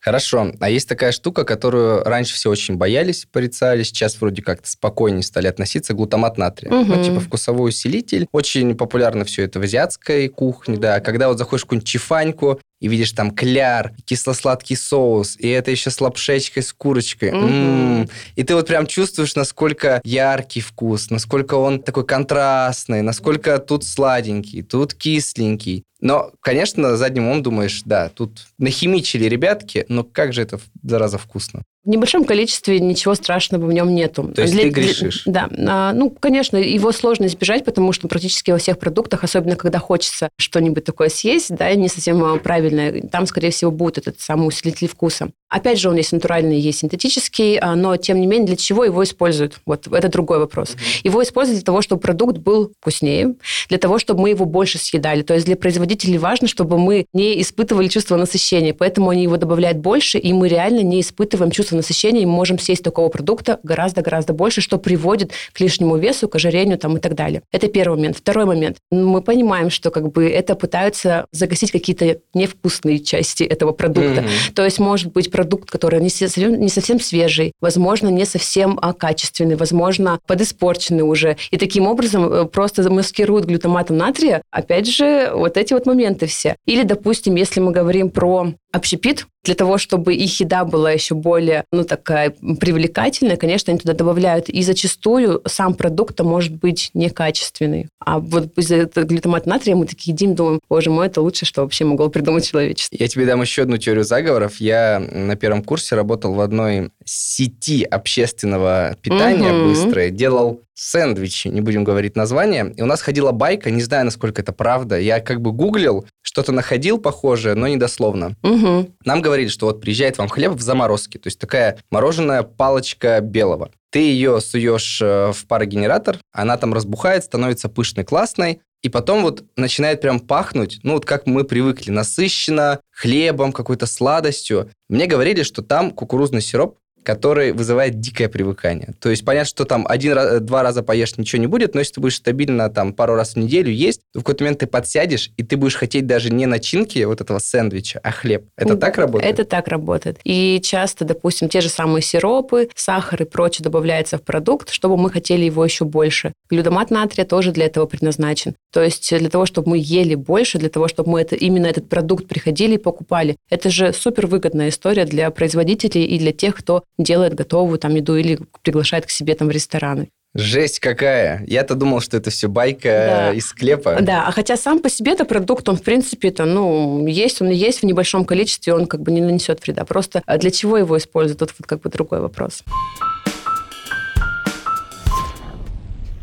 Хорошо. 0.06 0.52
А 0.60 0.70
есть 0.70 0.88
такая 0.88 1.12
штука, 1.12 1.44
которую 1.46 2.04
раньше 2.04 2.36
все 2.36 2.52
очень 2.52 2.76
боялись, 2.76 3.26
порицали, 3.32 3.82
сейчас 3.82 4.22
вроде 4.22 4.44
как-то 4.44 4.70
спокойнее 4.70 5.24
стали 5.24 5.48
относиться, 5.48 5.96
глутамат 5.96 6.38
натрия. 6.38 6.72
Угу. 6.72 6.96
Ну, 6.96 7.04
типа 7.04 7.20
вкусовой 7.20 7.70
усилитель. 7.70 8.28
Очень 8.32 8.76
популярно 8.76 9.26
все 9.26 9.46
это 9.46 9.60
в 9.60 9.64
азиатской 9.64 10.28
кухне, 10.28 10.78
да. 10.78 11.00
Когда 11.00 11.28
вот 11.28 11.40
заходишь 11.40 11.64
в 11.64 11.66
какую-нибудь 11.66 11.88
чифаньку, 11.88 12.62
и 12.80 12.88
видишь 12.88 13.12
там 13.12 13.32
кляр, 13.32 13.94
кисло-сладкий 14.06 14.76
соус, 14.76 15.38
и 15.40 15.48
это 15.48 15.72
еще 15.72 15.90
с 15.90 16.02
лапшечкой, 16.02 16.64
с 16.64 16.74
курочкой. 16.74 17.30
Mm-hmm. 17.30 17.44
М-м-м. 17.44 18.10
И 18.36 18.44
ты 18.44 18.56
вот 18.56 18.68
прям 18.68 18.86
чувствуешь, 18.88 19.36
насколько 19.36 20.02
яркий 20.04 20.62
вкус, 20.62 21.10
насколько 21.10 21.56
он 21.56 21.82
такой 21.82 22.06
контрастный, 22.06 23.02
насколько 23.02 23.58
тут 23.60 23.84
сладенький, 23.86 24.62
тут 24.62 24.94
кисленький. 24.94 25.84
Но, 26.02 26.32
конечно, 26.42 26.90
на 26.90 26.98
заднем 26.98 27.26
умом 27.26 27.42
думаешь, 27.42 27.82
да, 27.86 28.10
тут 28.10 28.48
нахимичили 28.58 29.26
ребятки, 29.26 29.86
но 29.88 30.04
как 30.04 30.34
же 30.34 30.42
это, 30.42 30.60
зараза, 30.84 31.18
вкусно. 31.18 31.64
В 31.86 31.90
небольшом 31.90 32.26
количестве 32.26 32.80
ничего 32.80 33.14
страшного 33.14 33.68
в 33.68 33.72
нем 33.72 33.94
нету. 33.94 34.32
То 34.36 34.42
есть 34.42 34.54
для, 34.54 34.64
ты 34.64 34.70
грешишь? 34.70 35.22
Да. 35.28 35.48
А, 35.68 35.94
ну, 35.94 36.10
конечно, 36.10 36.58
его 36.58 36.92
сложно 36.92 37.26
избежать, 37.28 37.64
потому 37.64 37.94
что 37.94 38.08
практически 38.08 38.50
во 38.50 38.58
всех 38.58 38.80
продуктах, 38.80 39.24
особенно 39.24 39.56
когда 39.56 39.78
хочется 39.78 40.30
что-нибудь 40.36 40.84
такое 40.84 41.10
съесть, 41.10 41.56
да, 41.56 41.72
не 41.76 41.88
совсем 41.88 42.40
правильное, 42.40 43.02
там, 43.04 43.28
скорее 43.28 43.52
всего, 43.52 43.70
будет 43.70 44.00
этот 44.00 44.20
самый 44.20 44.48
усилитель 44.48 44.88
вкуса. 44.88 45.30
Опять 45.48 45.80
же, 45.80 45.90
он 45.90 45.96
есть 45.96 46.12
натуральный, 46.12 46.60
есть 46.60 46.80
синтетический, 46.80 47.60
а, 47.60 47.76
но, 47.76 47.96
тем 47.98 48.20
не 48.20 48.26
менее, 48.26 48.48
для 48.48 48.56
чего 48.56 48.84
его 48.84 49.04
используют? 49.04 49.60
Вот 49.68 49.88
это 49.88 50.10
другой 50.10 50.40
вопрос. 50.40 50.76
Его 51.04 51.22
используют 51.22 51.60
для 51.60 51.66
того, 51.66 51.84
чтобы 51.84 52.02
продукт 52.02 52.38
был 52.38 52.72
вкуснее, 52.82 53.36
для 53.70 53.78
того, 53.78 54.00
чтобы 54.00 54.22
мы 54.22 54.30
его 54.32 54.46
больше 54.46 54.80
съедали. 54.80 55.22
То 55.22 55.36
есть 55.36 55.46
для 55.46 55.56
производителей 55.56 56.18
важно, 56.18 56.48
чтобы 56.48 56.80
мы 56.80 57.06
не 57.14 57.40
испытывали 57.42 57.90
чувство 57.90 58.18
насыщения, 58.18 58.74
поэтому 58.74 59.12
они 59.12 59.22
его 59.22 59.38
добавляют 59.38 59.78
больше, 59.78 60.18
и 60.18 60.34
мы 60.34 60.48
реально 60.48 60.82
не 60.82 61.02
испытываем 61.02 61.52
чувство 61.52 61.75
насыщения, 61.76 62.22
и 62.22 62.26
мы 62.26 62.34
можем 62.34 62.60
съесть 62.60 62.84
такого 62.84 63.10
продукта 63.10 63.60
гораздо-гораздо 63.64 64.34
больше, 64.34 64.62
что 64.62 64.78
приводит 64.78 65.32
к 65.54 65.60
лишнему 65.60 65.98
весу, 65.98 66.28
к 66.28 66.36
ожирению 66.36 66.78
там, 66.78 66.98
и 66.98 67.00
так 67.00 67.16
далее. 67.16 67.42
Это 67.52 67.68
первый 67.68 67.98
момент. 67.98 68.18
Второй 68.18 68.46
момент. 68.46 68.78
Мы 68.92 69.22
понимаем, 69.22 69.70
что 69.70 69.92
как 69.92 70.12
бы 70.12 70.30
это 70.30 70.56
пытаются 70.56 71.26
загасить 71.32 71.72
какие-то 71.72 72.20
невкусные 72.34 73.00
части 73.00 73.44
этого 73.44 73.72
продукта. 73.72 74.22
Mm-hmm. 74.22 74.54
То 74.54 74.66
есть 74.66 74.80
может 74.80 75.12
быть 75.12 75.32
продукт, 75.32 75.70
который 75.70 76.02
не 76.02 76.10
совсем, 76.10 76.60
не 76.60 76.70
совсем 76.70 77.00
свежий, 77.00 77.54
возможно, 77.62 78.10
не 78.10 78.26
совсем 78.26 78.78
а, 78.82 78.94
качественный, 78.94 79.56
возможно, 79.56 80.20
подиспорченный 80.28 81.04
уже. 81.04 81.38
И 81.52 81.58
таким 81.58 81.88
образом 81.88 82.32
э, 82.32 82.46
просто 82.46 82.84
замаскируют 82.84 83.46
глютаматом 83.46 83.98
натрия, 83.98 84.42
опять 84.52 84.88
же, 84.88 85.32
вот 85.34 85.58
эти 85.58 85.74
вот 85.74 85.86
моменты 85.86 86.28
все. 86.28 86.56
Или, 86.66 86.84
допустим, 86.84 87.36
если 87.36 87.60
мы 87.60 87.72
говорим 87.72 88.10
про 88.10 88.54
общепит, 88.72 89.28
для 89.46 89.56
того, 89.56 89.78
чтобы 89.78 90.16
их 90.16 90.40
еда 90.40 90.66
была 90.66 90.92
еще 90.92 91.16
более, 91.16 91.64
ну, 91.72 91.84
такая 91.84 92.32
привлекательная, 92.32 93.38
конечно, 93.38 93.72
они 93.72 93.80
туда 93.80 93.94
добавляют. 93.94 94.50
И 94.50 94.62
зачастую 94.64 95.42
сам 95.46 95.76
продукт 95.76 96.20
может 96.20 96.54
быть 96.54 96.90
некачественный. 96.94 97.88
А 98.00 98.20
вот 98.20 98.58
из-за 98.58 98.86
глютамат 98.86 99.46
натрия 99.46 99.76
мы 99.76 99.86
такие 99.86 100.14
едим, 100.14 100.36
думаем, 100.36 100.60
боже 100.68 100.90
мой, 100.90 101.08
это 101.08 101.22
лучшее, 101.22 101.48
что 101.48 101.62
вообще 101.62 101.86
могло 101.86 102.10
придумать 102.10 102.48
человечество. 102.48 102.98
Я 103.00 103.08
тебе 103.08 103.26
дам 103.26 103.42
еще 103.42 103.62
одну 103.62 103.78
теорию 103.78 104.04
заговоров. 104.04 104.58
Я 104.60 105.00
на 105.00 105.36
первом 105.36 105.64
курсе 105.64 105.96
работал 105.96 106.34
в 106.34 106.42
одной 106.42 106.90
сети 107.06 107.84
общественного 107.84 108.98
питания 109.02 109.54
угу. 109.54 109.70
быстрой, 109.70 110.10
делал 110.10 110.62
сэндвичи, 110.76 111.48
не 111.48 111.62
будем 111.62 111.84
говорить 111.84 112.16
название. 112.16 112.74
И 112.76 112.82
у 112.82 112.86
нас 112.86 113.02
ходила 113.02 113.32
байка, 113.32 113.72
не 113.72 113.82
знаю, 113.82 114.06
насколько 114.06 114.42
это 114.42 114.52
правда. 114.52 115.00
Я 115.00 115.20
как 115.22 115.42
бы 115.42 115.52
гуглил, 115.52 116.06
что-то 116.22 116.52
находил 116.52 117.00
похожее, 117.00 117.56
но 117.56 117.68
недословно. 117.68 118.36
Угу. 118.44 118.92
Нам 119.06 119.22
говорили, 119.22 119.48
что 119.48 119.68
вот 119.68 119.82
приезжает 119.82 120.18
вам 120.18 120.28
хлеб 120.28 120.52
в 120.54 120.62
заморозке, 120.62 121.18
то 121.18 121.28
есть 121.28 121.40
такая 121.40 121.78
мороженая 121.90 122.44
палочка 122.44 123.22
белого. 123.22 123.72
Ты 123.90 124.00
ее 124.00 124.42
суешь 124.42 125.02
э, 125.02 125.32
в 125.32 125.48
парогенератор, 125.48 126.20
она 126.34 126.58
там 126.58 126.74
разбухает, 126.74 127.24
становится 127.24 127.70
пышной, 127.70 128.04
классной, 128.04 128.60
и 128.86 128.90
потом 128.90 129.24
вот 129.24 129.44
начинает 129.56 130.02
прям 130.02 130.20
пахнуть, 130.20 130.80
ну 130.84 130.94
вот 130.94 131.06
как 131.06 131.26
мы 131.26 131.44
привыкли, 131.44 131.90
насыщенно, 131.90 132.82
хлебом, 132.92 133.52
какой-то 133.52 133.88
сладостью. 133.88 134.70
Мне 134.90 135.08
говорили, 135.08 135.42
что 135.42 135.64
там 135.64 135.90
кукурузный 135.90 136.42
сироп 136.42 136.78
который 137.06 137.54
вызывает 137.54 138.00
дикое 138.00 138.28
привыкание. 138.28 138.94
То 139.00 139.10
есть 139.10 139.24
понятно, 139.24 139.48
что 139.48 139.66
там 139.66 139.86
один-два 139.88 140.64
раза 140.64 140.84
поешь, 140.84 141.16
ничего 141.18 141.40
не 141.42 141.48
будет, 141.48 141.74
но 141.74 141.80
если 141.80 141.94
ты 141.94 142.02
будешь 142.02 142.16
стабильно 142.16 142.70
там 142.70 142.94
пару 142.94 143.16
раз 143.16 143.34
в 143.34 143.36
неделю 143.38 143.72
есть, 143.72 144.02
то 144.14 144.20
в 144.20 144.24
какой-то 144.24 144.44
момент 144.44 144.60
ты 144.60 144.68
подсядешь, 144.68 145.32
и 145.38 145.44
ты 145.44 145.56
будешь 145.58 145.76
хотеть 145.76 146.08
даже 146.08 146.32
не 146.32 146.46
начинки 146.46 147.02
вот 147.04 147.22
этого 147.22 147.40
сэндвича, 147.40 148.00
а 148.04 148.12
хлеб. 148.12 148.46
Это 148.58 148.76
так 148.76 148.98
работает? 148.98 149.34
Это 149.34 149.46
так 149.46 149.68
работает. 149.68 150.20
И 150.24 150.60
часто, 150.64 151.06
допустим, 151.06 151.48
те 151.48 151.62
же 151.62 151.70
самые 151.70 152.02
сиропы, 152.02 152.70
сахар 152.76 153.22
и 153.22 153.26
прочее 153.26 153.64
добавляется 153.64 154.18
в 154.18 154.24
продукт, 154.24 154.72
чтобы 154.72 154.98
мы 154.98 155.10
хотели 155.10 155.46
его 155.46 155.64
еще 155.64 155.86
больше. 155.86 156.34
Глюдомат 156.50 156.92
натрия 156.92 157.26
тоже 157.26 157.52
для 157.52 157.66
этого 157.66 157.86
предназначен. 157.86 158.56
То 158.74 158.84
есть 158.84 159.18
для 159.18 159.30
того, 159.30 159.46
чтобы 159.46 159.70
мы 159.70 159.78
ели 159.80 160.16
больше, 160.16 160.58
для 160.58 160.70
того, 160.70 160.88
чтобы 160.88 161.12
мы 161.12 161.22
это, 161.22 161.36
именно 161.36 161.68
этот 161.68 161.88
продукт 161.88 162.28
приходили 162.28 162.76
и 162.76 162.78
покупали. 162.78 163.38
Это 163.50 163.70
же 163.70 163.94
супер 163.94 164.28
выгодная 164.28 164.70
история 164.70 165.06
для 165.06 165.30
производителей 165.32 166.06
и 166.06 166.20
для 166.20 166.32
тех, 166.32 166.56
кто 166.56 166.84
делает 166.98 167.34
готовую 167.34 167.80
там 167.80 167.96
еду 167.96 168.16
или 168.16 168.40
приглашает 168.62 169.06
к 169.06 169.10
себе 169.10 169.36
там 169.36 169.48
в 169.48 169.52
рестораны. 169.52 170.10
Жесть 170.38 170.80
какая! 170.80 171.46
Я-то 171.48 171.76
думал, 171.76 172.02
что 172.02 172.18
это 172.18 172.30
все 172.30 172.50
байка 172.50 172.90
да. 172.90 173.34
из 173.34 173.48
склепа. 173.48 174.00
Да, 174.02 174.26
а 174.28 174.32
хотя 174.32 174.58
сам 174.58 174.80
по 174.80 174.90
себе 174.90 175.14
это 175.14 175.24
продукт, 175.24 175.70
он 175.70 175.78
в 175.78 175.82
принципе 175.82 176.28
это, 176.28 176.44
ну, 176.44 177.08
есть, 177.08 177.42
он 177.42 177.50
есть 177.52 177.80
в 177.80 177.86
небольшом 177.86 178.26
количестве, 178.26 178.74
он 178.74 178.86
как 178.86 179.02
бы 179.02 179.12
не 179.12 179.22
нанесет 179.22 179.66
вреда. 179.66 179.86
Просто 179.86 180.22
а 180.26 180.38
для 180.38 180.52
чего 180.52 180.78
его 180.78 180.98
используют, 180.98 181.40
тут 181.40 181.54
вот 181.58 181.68
как 181.68 181.80
бы 181.80 181.90
другой 181.90 182.20
вопрос. 182.20 182.64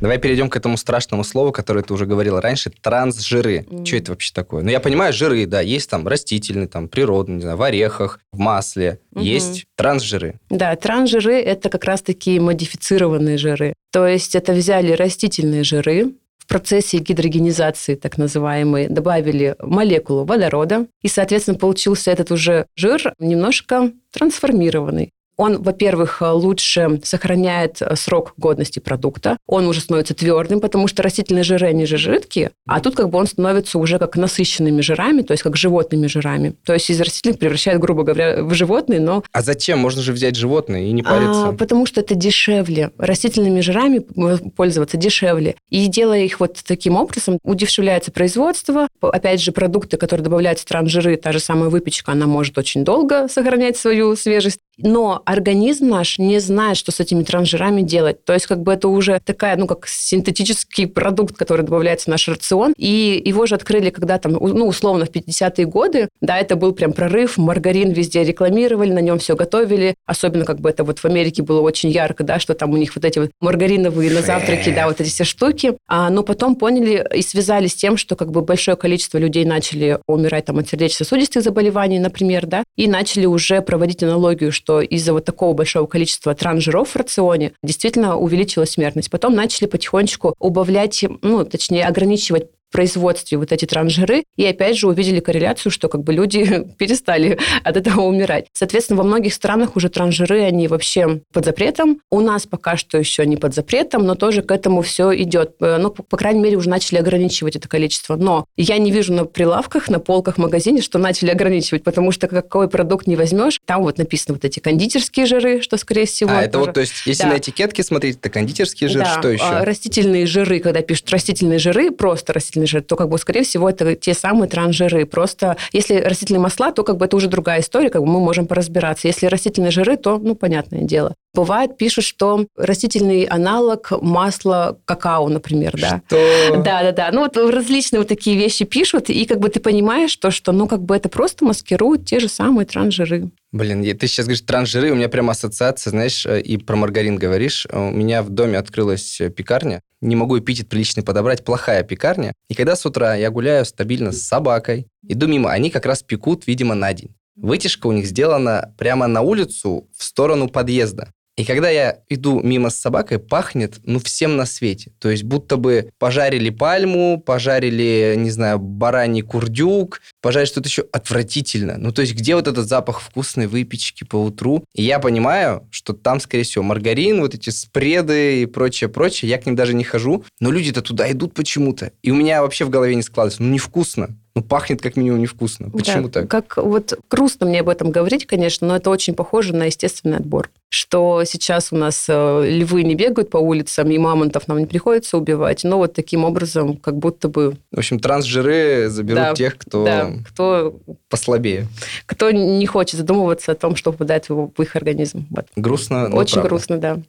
Давай 0.02 0.18
перейдем 0.18 0.50
к 0.50 0.56
этому 0.56 0.76
страшному 0.76 1.22
слову, 1.22 1.52
которое 1.52 1.84
ты 1.84 1.94
уже 1.94 2.06
говорила 2.06 2.40
раньше, 2.40 2.70
трансжиры. 2.70 3.58
Mm. 3.60 3.86
Что 3.86 3.96
это 3.98 4.10
вообще 4.10 4.32
такое? 4.34 4.64
Ну, 4.64 4.70
я 4.70 4.80
понимаю, 4.80 5.12
жиры, 5.12 5.46
да, 5.46 5.60
есть 5.60 5.88
там 5.88 6.08
растительные, 6.08 6.66
там 6.66 6.88
природные, 6.88 7.36
не 7.36 7.42
знаю, 7.42 7.56
в 7.56 7.62
орехах, 7.62 8.18
в 8.32 8.38
масле. 8.40 8.98
Mm-hmm. 9.14 9.22
Есть 9.22 9.66
трансжиры. 9.76 10.40
Да, 10.50 10.74
трансжиры– 10.74 11.34
это 11.40 11.68
как 11.68 11.84
раз-таки 11.84 12.40
модифицированные 12.40 13.38
жиры. 13.38 13.74
То 13.92 14.04
есть 14.04 14.34
это 14.34 14.54
взяли 14.54 14.90
растительные 14.90 15.62
жиры, 15.62 16.14
в 16.36 16.48
процессе 16.48 16.98
гидрогенизации, 16.98 17.94
так 17.94 18.18
называемой, 18.18 18.88
добавили 18.88 19.54
молекулу 19.60 20.24
водорода, 20.24 20.86
и, 21.00 21.06
соответственно, 21.06 21.56
получился 21.56 22.10
этот 22.10 22.32
уже 22.32 22.66
жир 22.74 23.14
немножко 23.20 23.92
трансформированный. 24.10 25.12
Он, 25.42 25.60
во-первых, 25.60 26.22
лучше 26.22 27.00
сохраняет 27.02 27.82
э, 27.82 27.96
срок 27.96 28.34
годности 28.36 28.78
продукта. 28.78 29.38
Он 29.48 29.66
уже 29.66 29.80
становится 29.80 30.14
твердым, 30.14 30.60
потому 30.60 30.86
что 30.86 31.02
растительные 31.02 31.42
жиры, 31.42 31.66
они 31.66 31.84
же 31.84 31.96
жидкие, 31.96 32.52
а 32.64 32.78
тут 32.78 32.94
как 32.94 33.10
бы 33.10 33.18
он 33.18 33.26
становится 33.26 33.80
уже 33.80 33.98
как 33.98 34.16
насыщенными 34.16 34.80
жирами, 34.82 35.22
то 35.22 35.32
есть 35.32 35.42
как 35.42 35.56
животными 35.56 36.06
жирами. 36.06 36.54
То 36.64 36.74
есть 36.74 36.88
из 36.90 37.00
растительных 37.00 37.40
превращает, 37.40 37.80
грубо 37.80 38.04
говоря, 38.04 38.44
в 38.44 38.54
животные, 38.54 39.00
но... 39.00 39.24
А 39.32 39.42
зачем? 39.42 39.80
Можно 39.80 40.00
же 40.00 40.12
взять 40.12 40.36
животные 40.36 40.88
и 40.88 40.92
не 40.92 41.02
париться. 41.02 41.48
А, 41.48 41.52
потому 41.52 41.86
что 41.86 42.00
это 42.02 42.14
дешевле. 42.14 42.92
Растительными 42.96 43.62
жирами 43.62 43.98
пользоваться 43.98 44.96
дешевле. 44.96 45.56
И 45.70 45.88
делая 45.88 46.20
их 46.20 46.38
вот 46.38 46.60
таким 46.64 46.94
образом, 46.94 47.40
удешевляется 47.42 48.12
производство. 48.12 48.86
Опять 49.00 49.42
же, 49.42 49.50
продукты, 49.50 49.96
которые 49.96 50.22
добавляют 50.22 50.60
в 50.60 50.64
транжиры, 50.66 51.16
та 51.16 51.32
же 51.32 51.40
самая 51.40 51.68
выпечка, 51.68 52.12
она 52.12 52.28
может 52.28 52.56
очень 52.58 52.84
долго 52.84 53.26
сохранять 53.26 53.76
свою 53.76 54.14
свежесть. 54.14 54.60
Но 54.78 55.22
организм 55.24 55.88
наш 55.88 56.18
не 56.18 56.38
знает, 56.40 56.76
что 56.76 56.92
с 56.92 57.00
этими 57.00 57.22
трансжирами 57.22 57.82
делать. 57.82 58.24
То 58.24 58.32
есть 58.32 58.46
как 58.46 58.62
бы 58.62 58.72
это 58.72 58.88
уже 58.88 59.20
такая, 59.24 59.56
ну, 59.56 59.66
как 59.66 59.86
синтетический 59.86 60.86
продукт, 60.86 61.36
который 61.36 61.64
добавляется 61.64 62.06
в 62.06 62.08
наш 62.08 62.28
рацион. 62.28 62.74
И 62.76 63.22
его 63.24 63.46
же 63.46 63.54
открыли 63.54 63.90
когда 63.90 64.18
там, 64.18 64.32
ну, 64.32 64.66
условно, 64.66 65.04
в 65.04 65.10
50-е 65.10 65.66
годы. 65.66 66.08
Да, 66.20 66.38
это 66.38 66.56
был 66.56 66.72
прям 66.72 66.92
прорыв. 66.92 67.38
Маргарин 67.38 67.92
везде 67.92 68.24
рекламировали, 68.24 68.92
на 68.92 69.00
нем 69.00 69.18
все 69.18 69.36
готовили. 69.36 69.94
Особенно 70.06 70.44
как 70.44 70.60
бы 70.60 70.70
это 70.70 70.84
вот 70.84 70.98
в 70.98 71.04
Америке 71.04 71.42
было 71.42 71.60
очень 71.60 71.90
ярко, 71.90 72.24
да, 72.24 72.38
что 72.38 72.54
там 72.54 72.72
у 72.72 72.76
них 72.76 72.94
вот 72.94 73.04
эти 73.04 73.18
вот 73.18 73.30
маргариновые 73.40 74.10
на 74.10 74.22
завтраки, 74.22 74.70
да, 74.74 74.88
вот 74.88 75.00
эти 75.00 75.08
все 75.08 75.24
штуки. 75.24 75.76
А, 75.88 76.10
но 76.10 76.22
потом 76.22 76.56
поняли 76.56 77.06
и 77.14 77.22
связали 77.22 77.66
с 77.66 77.74
тем, 77.74 77.96
что 77.96 78.16
как 78.16 78.30
бы 78.30 78.42
большое 78.42 78.76
количество 78.76 79.18
людей 79.18 79.44
начали 79.44 79.98
умирать 80.06 80.46
там 80.46 80.58
от 80.58 80.68
сердечно-сосудистых 80.68 81.42
заболеваний, 81.42 81.98
например, 81.98 82.46
да, 82.46 82.64
и 82.76 82.88
начали 82.88 83.26
уже 83.26 83.60
проводить 83.60 84.02
аналогию, 84.02 84.52
что 84.62 84.80
из-за 84.80 85.12
вот 85.12 85.24
такого 85.24 85.54
большого 85.54 85.86
количества 85.86 86.34
трансжиров 86.34 86.90
в 86.90 86.96
рационе 86.96 87.52
действительно 87.64 88.16
увеличилась 88.16 88.70
смертность. 88.70 89.10
Потом 89.10 89.34
начали 89.34 89.66
потихонечку 89.66 90.34
убавлять, 90.38 91.04
ну, 91.22 91.44
точнее, 91.44 91.86
ограничивать 91.86 92.48
производстве 92.72 93.38
вот 93.38 93.52
эти 93.52 93.64
трансжиры, 93.64 94.24
и 94.36 94.44
опять 94.44 94.76
же 94.76 94.88
увидели 94.88 95.20
корреляцию, 95.20 95.70
что 95.70 95.88
как 95.88 96.02
бы 96.02 96.12
люди 96.12 96.66
перестали 96.78 97.38
от 97.62 97.76
этого 97.76 98.02
умирать. 98.02 98.46
Соответственно, 98.52 98.98
во 98.98 99.04
многих 99.04 99.34
странах 99.34 99.76
уже 99.76 99.88
трансжиры, 99.88 100.42
они 100.42 100.66
вообще 100.66 101.20
под 101.32 101.44
запретом. 101.44 102.00
У 102.10 102.20
нас 102.20 102.46
пока 102.46 102.76
что 102.76 102.98
еще 102.98 103.24
не 103.26 103.36
под 103.36 103.54
запретом, 103.54 104.04
но 104.04 104.14
тоже 104.14 104.42
к 104.42 104.50
этому 104.50 104.82
все 104.82 105.14
идет. 105.14 105.54
Э, 105.60 105.76
ну, 105.78 105.90
по, 105.90 106.02
по 106.02 106.16
крайней 106.16 106.40
мере, 106.40 106.56
уже 106.56 106.68
начали 106.68 106.98
ограничивать 106.98 107.56
это 107.56 107.68
количество. 107.68 108.16
Но 108.16 108.46
я 108.56 108.78
не 108.78 108.90
вижу 108.90 109.12
на 109.12 109.24
прилавках, 109.24 109.88
на 109.88 110.00
полках 110.00 110.36
в 110.36 110.38
магазине, 110.38 110.80
что 110.80 110.98
начали 110.98 111.30
ограничивать, 111.30 111.84
потому 111.84 112.10
что 112.10 112.26
какой 112.28 112.68
продукт 112.68 113.06
не 113.06 113.16
возьмешь, 113.16 113.60
там 113.66 113.82
вот 113.82 113.98
написано 113.98 114.34
вот 114.34 114.44
эти 114.44 114.58
кондитерские 114.60 115.26
жиры, 115.26 115.60
что, 115.60 115.76
скорее 115.76 116.06
всего... 116.06 116.30
А, 116.30 116.42
это 116.42 116.52
тоже... 116.52 116.64
вот, 116.66 116.74
то 116.74 116.80
есть, 116.80 116.94
если 117.06 117.24
да. 117.24 117.30
на 117.30 117.38
этикетке 117.38 117.82
смотреть, 117.82 118.16
это 118.16 118.30
кондитерский 118.30 118.88
жир, 118.88 119.02
да. 119.02 119.18
что 119.18 119.28
еще? 119.28 119.44
А, 119.44 119.64
растительные 119.64 120.26
жиры, 120.26 120.60
когда 120.60 120.82
пишут 120.82 121.10
растительные 121.10 121.58
жиры, 121.58 121.90
просто 121.90 122.32
растительные 122.32 122.61
растительный 122.62 122.66
жир, 122.66 122.82
то, 122.82 122.96
как 122.96 123.08
бы, 123.08 123.18
скорее 123.18 123.42
всего, 123.42 123.68
это 123.68 123.94
те 123.94 124.14
самые 124.14 124.48
трансжиры. 124.48 125.06
Просто 125.06 125.56
если 125.72 125.96
растительные 125.96 126.40
масла, 126.40 126.72
то, 126.72 126.82
как 126.84 126.96
бы, 126.96 127.04
это 127.04 127.16
уже 127.16 127.28
другая 127.28 127.60
история, 127.60 127.90
как 127.90 128.02
бы 128.02 128.08
мы 128.08 128.20
можем 128.20 128.46
поразбираться. 128.46 129.08
Если 129.08 129.26
растительные 129.26 129.70
жиры, 129.70 129.96
то, 129.96 130.18
ну, 130.18 130.34
понятное 130.34 130.82
дело. 130.82 131.14
Бывает, 131.34 131.76
пишут, 131.78 132.04
что 132.04 132.46
растительный 132.56 133.24
аналог 133.24 133.92
масла 134.02 134.76
какао, 134.84 135.28
например, 135.28 135.74
да. 135.80 136.02
Что? 136.06 136.62
Да, 136.62 136.82
да, 136.82 136.92
да. 136.92 137.10
Ну, 137.12 137.20
вот 137.20 137.36
различные 137.36 138.00
вот 138.00 138.08
такие 138.08 138.36
вещи 138.36 138.64
пишут, 138.64 139.10
и 139.10 139.24
как 139.24 139.38
бы 139.38 139.48
ты 139.48 139.60
понимаешь, 139.60 140.14
то, 140.16 140.30
что, 140.30 140.52
ну, 140.52 140.66
как 140.68 140.82
бы 140.82 140.94
это 140.96 141.08
просто 141.08 141.44
маскируют 141.44 142.04
те 142.04 142.20
же 142.20 142.28
самые 142.28 142.66
трансжиры. 142.66 143.30
Блин, 143.52 143.82
ты 143.98 144.06
сейчас 144.06 144.24
говоришь 144.24 144.40
трансжиры, 144.40 144.92
у 144.92 144.94
меня 144.94 145.10
прямо 145.10 145.32
ассоциация, 145.32 145.90
знаешь, 145.90 146.24
э, 146.24 146.40
и 146.40 146.56
про 146.56 146.74
маргарин 146.74 147.16
говоришь. 147.16 147.66
У 147.70 147.90
меня 147.90 148.22
в 148.22 148.30
доме 148.30 148.56
открылась 148.56 149.20
э, 149.20 149.28
пекарня, 149.28 149.82
не 150.00 150.16
могу 150.16 150.38
эпитет 150.38 150.70
приличный 150.70 151.02
подобрать, 151.02 151.44
плохая 151.44 151.82
пекарня. 151.82 152.32
И 152.48 152.54
когда 152.54 152.76
с 152.76 152.86
утра 152.86 153.14
я 153.14 153.30
гуляю 153.30 153.66
стабильно 153.66 154.10
с 154.10 154.22
собакой, 154.22 154.86
иду 155.06 155.26
мимо, 155.26 155.52
они 155.52 155.68
как 155.68 155.84
раз 155.84 156.02
пекут, 156.02 156.46
видимо, 156.46 156.74
на 156.74 156.94
день. 156.94 157.14
Вытяжка 157.36 157.88
у 157.88 157.92
них 157.92 158.06
сделана 158.06 158.74
прямо 158.78 159.06
на 159.06 159.20
улицу 159.20 159.86
в 159.94 160.02
сторону 160.02 160.48
подъезда. 160.48 161.12
И 161.36 161.44
когда 161.44 161.70
я 161.70 161.98
иду 162.10 162.40
мимо 162.40 162.68
с 162.68 162.78
собакой, 162.78 163.18
пахнет, 163.18 163.80
ну, 163.84 163.98
всем 163.98 164.36
на 164.36 164.44
свете. 164.44 164.92
То 164.98 165.08
есть 165.08 165.24
будто 165.24 165.56
бы 165.56 165.90
пожарили 165.98 166.50
пальму, 166.50 167.22
пожарили, 167.24 168.14
не 168.18 168.30
знаю, 168.30 168.58
бараний 168.58 169.22
курдюк, 169.22 170.02
пожарили 170.22 170.48
что-то 170.48 170.68
еще 170.68 170.86
отвратительно. 170.92 171.76
Ну, 171.76 171.92
то 171.92 172.00
есть 172.00 172.14
где 172.14 172.34
вот 172.34 172.48
этот 172.48 172.66
запах 172.66 173.00
вкусной 173.00 173.48
выпечки 173.48 174.04
по 174.04 174.16
утру? 174.16 174.64
И 174.74 174.82
я 174.82 174.98
понимаю, 174.98 175.66
что 175.70 175.92
там, 175.92 176.20
скорее 176.20 176.44
всего, 176.44 176.64
маргарин, 176.64 177.20
вот 177.20 177.34
эти 177.34 177.50
спреды 177.50 178.42
и 178.42 178.46
прочее-прочее. 178.46 179.28
Я 179.28 179.38
к 179.38 179.46
ним 179.46 179.56
даже 179.56 179.74
не 179.74 179.84
хожу, 179.84 180.24
но 180.40 180.50
люди-то 180.50 180.80
туда 180.80 181.10
идут 181.10 181.34
почему-то. 181.34 181.92
И 182.02 182.10
у 182.10 182.14
меня 182.14 182.42
вообще 182.42 182.64
в 182.64 182.70
голове 182.70 182.94
не 182.94 183.02
складывается. 183.02 183.42
Ну, 183.42 183.50
невкусно 183.50 184.16
ну, 184.34 184.42
пахнет 184.42 184.80
как 184.80 184.96
минимум 184.96 185.20
невкусно. 185.20 185.70
Почему 185.70 186.08
да, 186.08 186.22
так? 186.22 186.30
Как 186.30 186.56
вот 186.56 186.98
грустно 187.10 187.46
мне 187.46 187.60
об 187.60 187.68
этом 187.68 187.90
говорить, 187.90 188.26
конечно, 188.26 188.66
но 188.66 188.76
это 188.76 188.88
очень 188.90 189.14
похоже 189.14 189.54
на 189.54 189.64
естественный 189.64 190.16
отбор. 190.16 190.50
Что 190.70 191.22
сейчас 191.24 191.68
у 191.70 191.76
нас 191.76 192.06
э, 192.08 192.48
львы 192.48 192.82
не 192.84 192.94
бегают 192.94 193.28
по 193.28 193.36
улицам, 193.36 193.90
и 193.90 193.98
мамонтов 193.98 194.48
нам 194.48 194.58
не 194.58 194.66
приходится 194.66 195.18
убивать, 195.18 195.64
но 195.64 195.76
вот 195.76 195.92
таким 195.92 196.24
образом 196.24 196.76
как 196.76 196.96
будто 196.96 197.28
бы... 197.28 197.58
В 197.72 197.78
общем, 197.78 198.00
трансжиры 198.00 198.88
заберут 198.88 199.22
да, 199.22 199.34
тех, 199.34 199.58
кто, 199.58 199.84
да, 199.84 200.11
кто 200.26 200.80
послабее. 201.08 201.66
Кто 202.06 202.30
не 202.30 202.66
хочет 202.66 202.98
задумываться 202.98 203.52
о 203.52 203.54
том, 203.54 203.76
что 203.76 203.92
попадает 203.92 204.28
в, 204.28 204.52
в 204.56 204.62
их 204.62 204.76
организм. 204.76 205.26
Вот. 205.30 205.46
Грустно, 205.56 206.08
но 206.08 206.16
Очень 206.16 206.34
правда. 206.34 206.48
грустно, 206.48 206.78
да. 206.78 207.02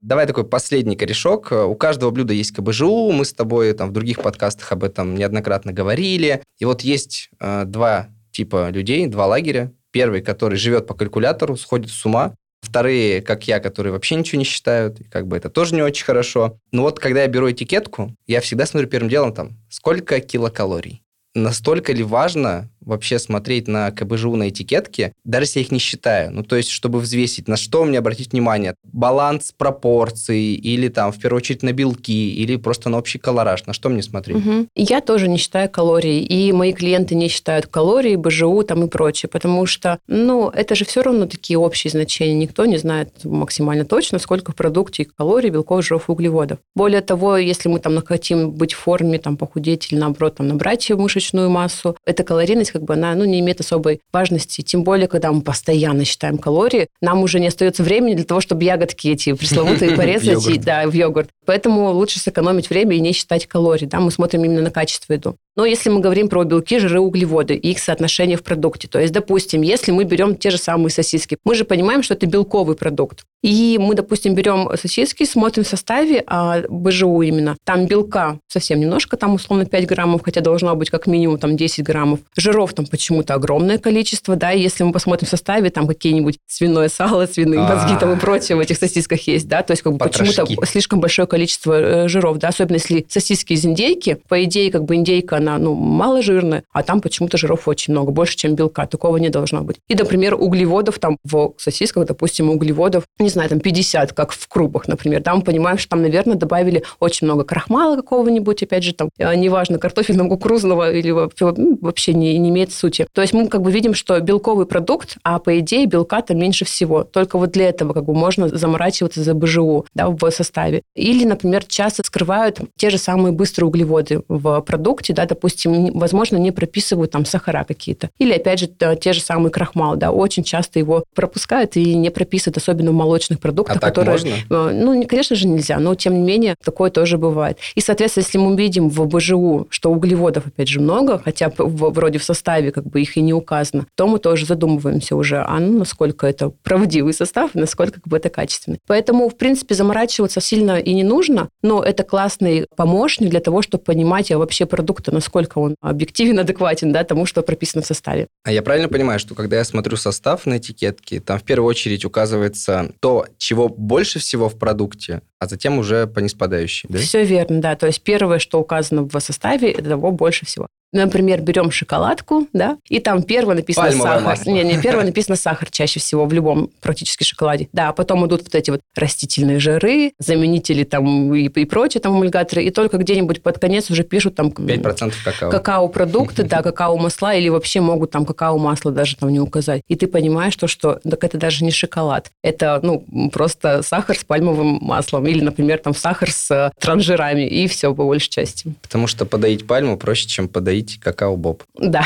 Давай 0.00 0.26
такой 0.26 0.44
последний 0.44 0.96
корешок. 0.96 1.52
У 1.52 1.76
каждого 1.76 2.10
блюда 2.10 2.34
есть 2.34 2.52
КБЖУ. 2.52 3.12
Мы 3.12 3.24
с 3.24 3.32
тобой 3.32 3.72
там 3.72 3.90
в 3.90 3.92
других 3.92 4.20
подкастах 4.20 4.72
об 4.72 4.82
этом 4.82 5.14
неоднократно 5.14 5.72
говорили. 5.72 6.42
И 6.58 6.64
вот 6.64 6.80
есть 6.80 7.30
э, 7.38 7.64
два 7.66 8.08
типа 8.32 8.70
людей, 8.70 9.06
два 9.06 9.26
лагеря. 9.26 9.72
Первый, 9.92 10.20
который 10.20 10.58
живет 10.58 10.88
по 10.88 10.94
калькулятору, 10.94 11.56
сходит 11.56 11.90
с 11.90 12.04
ума. 12.04 12.34
Вторые, 12.62 13.22
как 13.22 13.46
я, 13.46 13.60
которые 13.60 13.92
вообще 13.92 14.16
ничего 14.16 14.38
не 14.38 14.44
считают. 14.44 15.00
И 15.00 15.04
как 15.04 15.28
бы 15.28 15.36
это 15.36 15.50
тоже 15.50 15.74
не 15.74 15.82
очень 15.82 16.04
хорошо. 16.04 16.58
Но 16.72 16.82
вот 16.82 16.98
когда 16.98 17.22
я 17.22 17.28
беру 17.28 17.50
этикетку, 17.50 18.12
я 18.26 18.40
всегда 18.40 18.66
смотрю 18.66 18.88
первым 18.88 19.08
делом 19.08 19.32
там, 19.32 19.52
сколько 19.68 20.18
килокалорий. 20.20 21.02
Настолько 21.34 21.92
ли 21.92 22.02
важно 22.02 22.68
вообще 22.84 23.18
смотреть 23.18 23.68
на 23.68 23.90
КБЖУ 23.90 24.36
на 24.36 24.48
этикетке, 24.48 25.12
даже 25.24 25.44
если 25.44 25.60
я 25.60 25.64
их 25.64 25.72
не 25.72 25.78
считаю. 25.78 26.32
Ну, 26.32 26.42
то 26.42 26.56
есть, 26.56 26.68
чтобы 26.68 26.98
взвесить, 26.98 27.48
на 27.48 27.56
что 27.56 27.84
мне 27.84 27.98
обратить 27.98 28.32
внимание. 28.32 28.74
Баланс 28.84 29.52
пропорций 29.56 30.54
или 30.54 30.88
там, 30.88 31.12
в 31.12 31.18
первую 31.18 31.38
очередь, 31.38 31.62
на 31.62 31.72
белки 31.72 32.34
или 32.34 32.56
просто 32.56 32.88
на 32.88 32.98
общий 32.98 33.18
колораж. 33.18 33.66
На 33.66 33.72
что 33.72 33.88
мне 33.88 34.02
смотреть? 34.02 34.36
Угу. 34.36 34.66
Я 34.74 35.00
тоже 35.00 35.28
не 35.28 35.38
считаю 35.38 35.70
калорий, 35.70 36.24
и 36.24 36.52
мои 36.52 36.72
клиенты 36.72 37.14
не 37.14 37.28
считают 37.28 37.66
калории, 37.66 38.16
БЖУ 38.16 38.62
там 38.64 38.84
и 38.84 38.88
прочее, 38.88 39.30
потому 39.30 39.66
что, 39.66 39.98
ну, 40.08 40.50
это 40.50 40.74
же 40.74 40.84
все 40.84 41.02
равно 41.02 41.26
такие 41.26 41.58
общие 41.58 41.90
значения. 41.90 42.34
Никто 42.34 42.64
не 42.66 42.78
знает 42.78 43.24
максимально 43.24 43.84
точно, 43.84 44.18
сколько 44.18 44.52
в 44.52 44.56
продукте 44.56 45.04
калорий, 45.04 45.50
белков, 45.50 45.84
жиров 45.84 46.10
углеводов. 46.10 46.58
Более 46.74 47.00
того, 47.00 47.36
если 47.36 47.68
мы 47.68 47.78
там 47.78 48.02
хотим 48.04 48.50
быть 48.50 48.72
в 48.72 48.78
форме, 48.78 49.18
там, 49.18 49.36
похудеть 49.36 49.92
или, 49.92 50.00
наоборот, 50.00 50.36
там, 50.36 50.48
набрать 50.48 50.90
мышечную 50.90 51.21
массу, 51.32 51.96
эта 52.04 52.24
калорийность 52.24 52.72
как 52.72 52.82
бы 52.82 52.94
она 52.94 53.14
ну, 53.14 53.24
не 53.24 53.40
имеет 53.40 53.60
особой 53.60 54.00
важности. 54.12 54.62
Тем 54.62 54.84
более, 54.84 55.08
когда 55.08 55.32
мы 55.32 55.42
постоянно 55.42 56.04
считаем 56.04 56.38
калории, 56.38 56.88
нам 57.00 57.22
уже 57.22 57.40
не 57.40 57.48
остается 57.48 57.82
времени 57.82 58.14
для 58.14 58.24
того, 58.24 58.40
чтобы 58.40 58.64
ягодки 58.64 59.08
эти 59.08 59.32
пресловутые 59.34 59.96
порезать 59.96 60.46
и, 60.48 60.58
да, 60.58 60.86
в 60.86 60.92
йогурт. 60.92 61.30
Поэтому 61.44 61.90
лучше 61.90 62.20
сэкономить 62.20 62.70
время 62.70 62.96
и 62.96 63.00
не 63.00 63.12
считать 63.12 63.46
калорий. 63.46 63.86
Да? 63.86 64.00
Мы 64.00 64.10
смотрим 64.10 64.44
именно 64.44 64.62
на 64.62 64.70
качество 64.70 65.12
еду. 65.12 65.36
Но 65.54 65.66
если 65.66 65.90
мы 65.90 66.00
говорим 66.00 66.28
про 66.28 66.44
белки, 66.44 66.78
жиры, 66.78 67.00
углеводы 67.00 67.54
и 67.54 67.72
их 67.72 67.78
соотношение 67.78 68.36
в 68.36 68.42
продукте, 68.42 68.88
то 68.88 68.98
есть, 68.98 69.12
допустим, 69.12 69.62
если 69.62 69.92
мы 69.92 70.04
берем 70.04 70.36
те 70.36 70.50
же 70.50 70.58
самые 70.58 70.90
сосиски, 70.90 71.36
мы 71.44 71.54
же 71.54 71.64
понимаем, 71.64 72.02
что 72.02 72.14
это 72.14 72.26
белковый 72.26 72.76
продукт. 72.76 73.24
И 73.42 73.76
мы, 73.80 73.94
допустим, 73.96 74.34
берем 74.34 74.70
сосиски, 74.80 75.24
смотрим 75.24 75.64
в 75.64 75.68
составе, 75.68 76.22
а 76.28 76.62
БЖУ 76.68 77.22
именно, 77.22 77.56
там 77.64 77.86
белка 77.86 78.38
совсем 78.46 78.78
немножко, 78.78 79.16
там 79.16 79.34
условно 79.34 79.66
5 79.66 79.86
граммов, 79.86 80.22
хотя 80.24 80.40
должно 80.40 80.76
быть 80.76 80.90
как 80.90 81.08
минимум 81.08 81.38
там 81.38 81.56
10 81.56 81.84
граммов. 81.84 82.20
Жиров 82.36 82.72
там 82.72 82.86
почему-то 82.86 83.34
огромное 83.34 83.78
количество, 83.78 84.36
да, 84.36 84.52
и 84.52 84.62
если 84.62 84.84
мы 84.84 84.92
посмотрим 84.92 85.26
в 85.26 85.30
составе, 85.30 85.70
там 85.70 85.88
какие-нибудь 85.88 86.38
свиное 86.46 86.88
сало, 86.88 87.26
свиные 87.26 87.60
мозги 87.60 87.96
там 87.98 88.12
и 88.12 88.16
прочее 88.16 88.56
в 88.56 88.60
этих 88.60 88.78
сосисках 88.78 89.20
есть, 89.26 89.48
да, 89.48 89.64
то 89.64 89.72
есть 89.72 89.82
как 89.82 89.94
бы 89.94 89.98
почему-то 89.98 90.46
слишком 90.64 91.00
большое 91.00 91.26
количество 91.26 91.72
э, 91.72 92.08
жиров, 92.08 92.38
да, 92.38 92.48
особенно 92.48 92.76
если 92.76 93.04
сосиски 93.08 93.54
из 93.54 93.66
индейки, 93.66 94.18
по 94.28 94.44
идее, 94.44 94.70
как 94.70 94.84
бы 94.84 94.94
индейка, 94.94 95.40
она, 95.42 95.58
ну, 95.58 95.74
маложирная, 95.74 96.64
а 96.72 96.82
там 96.82 97.00
почему-то 97.00 97.36
жиров 97.36 97.68
очень 97.68 97.92
много, 97.92 98.12
больше, 98.12 98.36
чем 98.36 98.54
белка, 98.54 98.86
такого 98.86 99.16
не 99.16 99.28
должно 99.28 99.62
быть. 99.62 99.76
И, 99.88 99.94
например, 99.94 100.34
углеводов 100.34 100.98
там 100.98 101.18
в 101.24 101.54
сосисках, 101.58 102.06
допустим, 102.06 102.50
углеводов, 102.50 103.04
не 103.18 103.28
знаю, 103.28 103.48
там 103.48 103.60
50, 103.60 104.12
как 104.12 104.32
в 104.32 104.48
крупах, 104.48 104.88
например, 104.88 105.22
да, 105.22 105.34
мы 105.34 105.42
понимаем, 105.42 105.78
что 105.78 105.90
там, 105.90 106.02
наверное, 106.02 106.36
добавили 106.36 106.84
очень 107.00 107.26
много 107.26 107.44
крахмала 107.44 107.96
какого-нибудь, 107.96 108.62
опять 108.62 108.84
же, 108.84 108.94
там, 108.94 109.10
э, 109.18 109.34
неважно, 109.34 109.78
картофельного, 109.78 110.28
кукурузного 110.28 110.92
или 110.92 111.10
ну, 111.10 111.78
вообще 111.80 112.14
не, 112.14 112.38
не 112.38 112.50
имеет 112.50 112.72
сути. 112.72 113.06
То 113.12 113.20
есть 113.20 113.32
мы 113.32 113.48
как 113.48 113.62
бы 113.62 113.70
видим, 113.70 113.94
что 113.94 114.18
белковый 114.20 114.66
продукт, 114.66 115.16
а 115.24 115.38
по 115.38 115.58
идее 115.58 115.86
белка 115.86 116.22
там 116.22 116.38
меньше 116.38 116.64
всего. 116.64 117.04
Только 117.04 117.38
вот 117.38 117.52
для 117.52 117.68
этого 117.68 117.92
как 117.92 118.04
бы 118.04 118.14
можно 118.14 118.48
заморачиваться 118.48 119.22
за 119.22 119.34
БЖУ 119.34 119.86
да, 119.94 120.08
в 120.08 120.30
составе. 120.30 120.82
Или, 120.94 121.24
например, 121.24 121.64
часто 121.64 122.02
скрывают 122.04 122.60
те 122.76 122.90
же 122.90 122.98
самые 122.98 123.32
быстрые 123.32 123.68
углеводы 123.68 124.22
в 124.28 124.60
продукте, 124.60 125.12
да, 125.12 125.26
допустим, 125.32 125.92
возможно, 125.98 126.36
не 126.36 126.52
прописывают 126.52 127.10
там 127.10 127.24
сахара 127.24 127.64
какие-то. 127.64 128.10
Или, 128.18 128.34
опять 128.34 128.58
же, 128.60 128.68
те 129.00 129.12
же 129.12 129.20
самые 129.20 129.50
крахмал, 129.50 129.96
да, 129.96 130.10
очень 130.10 130.44
часто 130.44 130.78
его 130.78 131.04
пропускают 131.14 131.76
и 131.76 131.94
не 131.94 132.10
прописывают, 132.10 132.58
особенно 132.58 132.90
в 132.90 132.94
молочных 132.94 133.40
продуктах, 133.40 133.78
а 133.78 133.80
так 133.80 133.94
которые... 133.94 134.12
Можно? 134.12 134.34
Э, 134.50 134.70
ну, 134.72 135.06
конечно 135.06 135.34
же, 135.36 135.46
нельзя, 135.46 135.78
но, 135.78 135.94
тем 135.94 136.14
не 136.14 136.20
менее, 136.20 136.54
такое 136.62 136.90
тоже 136.90 137.16
бывает. 137.16 137.58
И, 137.74 137.80
соответственно, 137.80 138.24
если 138.24 138.38
мы 138.38 138.56
видим 138.56 138.90
в 138.90 139.06
БЖУ, 139.06 139.66
что 139.70 139.90
углеводов, 139.90 140.46
опять 140.46 140.68
же, 140.68 140.80
много, 140.80 141.18
хотя 141.18 141.50
вроде 141.56 142.18
в 142.18 142.24
составе 142.24 142.70
как 142.70 142.86
бы 142.86 143.00
их 143.00 143.16
и 143.16 143.22
не 143.22 143.32
указано, 143.32 143.86
то 143.96 144.06
мы 144.06 144.18
тоже 144.18 144.44
задумываемся 144.44 145.16
уже, 145.16 145.42
а 145.42 145.58
ну, 145.58 145.78
насколько 145.78 146.26
это 146.26 146.50
правдивый 146.62 147.14
состав, 147.14 147.54
насколько 147.54 147.94
как 147.94 148.06
бы 148.06 148.18
это 148.18 148.28
качественный. 148.28 148.78
Поэтому, 148.86 149.28
в 149.28 149.36
принципе, 149.36 149.74
заморачиваться 149.74 150.40
сильно 150.40 150.78
и 150.78 150.92
не 150.92 151.04
нужно, 151.04 151.48
но 151.62 151.82
это 151.82 152.02
классный 152.02 152.66
помощник 152.76 153.30
для 153.30 153.40
того, 153.40 153.62
чтобы 153.62 153.84
понимать 153.84 154.30
а 154.30 154.38
вообще 154.38 154.66
продукта, 154.66 155.12
насколько 155.22 155.58
он 155.58 155.76
объективен, 155.80 156.40
адекватен, 156.40 156.92
да, 156.92 157.04
тому, 157.04 157.26
что 157.26 157.42
прописано 157.42 157.82
в 157.82 157.86
составе. 157.86 158.26
А 158.44 158.50
я 158.50 158.62
правильно 158.62 158.88
понимаю, 158.88 159.20
что 159.20 159.34
когда 159.34 159.56
я 159.56 159.64
смотрю 159.64 159.96
состав 159.96 160.46
на 160.46 160.58
этикетке, 160.58 161.20
там 161.20 161.38
в 161.38 161.44
первую 161.44 161.68
очередь 161.68 162.04
указывается 162.04 162.92
то, 163.00 163.26
чего 163.38 163.68
больше 163.68 164.18
всего 164.18 164.48
в 164.48 164.58
продукте, 164.58 165.22
а 165.42 165.48
затем 165.48 165.78
уже 165.80 166.06
по 166.06 166.20
неспадающей, 166.20 166.88
да? 166.88 167.00
Все 167.00 167.24
верно, 167.24 167.60
да. 167.60 167.74
То 167.74 167.86
есть 167.86 168.00
первое, 168.02 168.38
что 168.38 168.60
указано 168.60 169.02
в 169.02 169.18
составе, 169.18 169.72
это 169.72 169.90
того 169.90 170.12
больше 170.12 170.46
всего. 170.46 170.68
Например, 170.92 171.40
берем 171.40 171.70
шоколадку, 171.70 172.48
да, 172.52 172.76
и 172.86 173.00
там 173.00 173.22
первое 173.22 173.56
написано 173.56 173.86
Пальмовое 173.86 174.12
сахар. 174.12 174.26
масло. 174.26 174.50
Не, 174.50 174.62
не, 174.62 174.78
первое 174.78 175.06
написано 175.06 175.36
сахар 175.36 175.70
чаще 175.70 176.00
всего 176.00 176.26
в 176.26 176.32
любом 176.34 176.68
практически 176.82 177.24
шоколаде. 177.24 177.68
Да, 177.72 177.88
а 177.88 177.92
потом 177.94 178.26
идут 178.26 178.42
вот 178.42 178.54
эти 178.54 178.70
вот 178.70 178.82
растительные 178.94 179.58
жиры, 179.58 180.12
заменители 180.18 180.84
там 180.84 181.32
и, 181.34 181.44
и 181.44 181.64
прочие 181.64 182.02
там 182.02 182.18
эмульгаторы, 182.18 182.62
и 182.64 182.70
только 182.70 182.98
где-нибудь 182.98 183.42
под 183.42 183.58
конец 183.58 183.90
уже 183.90 184.04
пишут 184.04 184.34
там... 184.34 184.48
5% 184.48 185.14
какао. 185.24 185.50
Какао-продукты, 185.50 186.42
да, 186.42 186.60
какао-масла, 186.60 187.36
или 187.36 187.48
вообще 187.48 187.80
могут 187.80 188.10
там 188.10 188.26
какао-масло 188.26 188.92
даже 188.92 189.16
там 189.16 189.30
не 189.30 189.40
указать. 189.40 189.80
И 189.88 189.96
ты 189.96 190.06
понимаешь, 190.06 190.54
то, 190.56 190.66
что 190.66 191.00
так 191.08 191.24
это 191.24 191.38
даже 191.38 191.64
не 191.64 191.70
шоколад. 191.70 192.30
Это, 192.42 192.80
ну, 192.82 193.30
просто 193.32 193.80
сахар 193.82 194.18
с 194.18 194.24
пальмовым 194.24 194.78
маслом. 194.82 195.26
Или, 195.32 195.40
например, 195.40 195.78
там 195.78 195.94
сахар 195.94 196.30
с 196.30 196.50
э, 196.50 196.70
транжирами, 196.78 197.46
и 197.46 197.66
все 197.66 197.94
по 197.94 198.04
большей 198.04 198.28
части. 198.28 198.74
Потому 198.82 199.06
что 199.06 199.24
подоить 199.24 199.66
пальму 199.66 199.96
проще, 199.96 200.28
чем 200.28 200.46
подоить 200.46 201.00
какао-боб. 201.00 201.62
Да. 201.78 202.04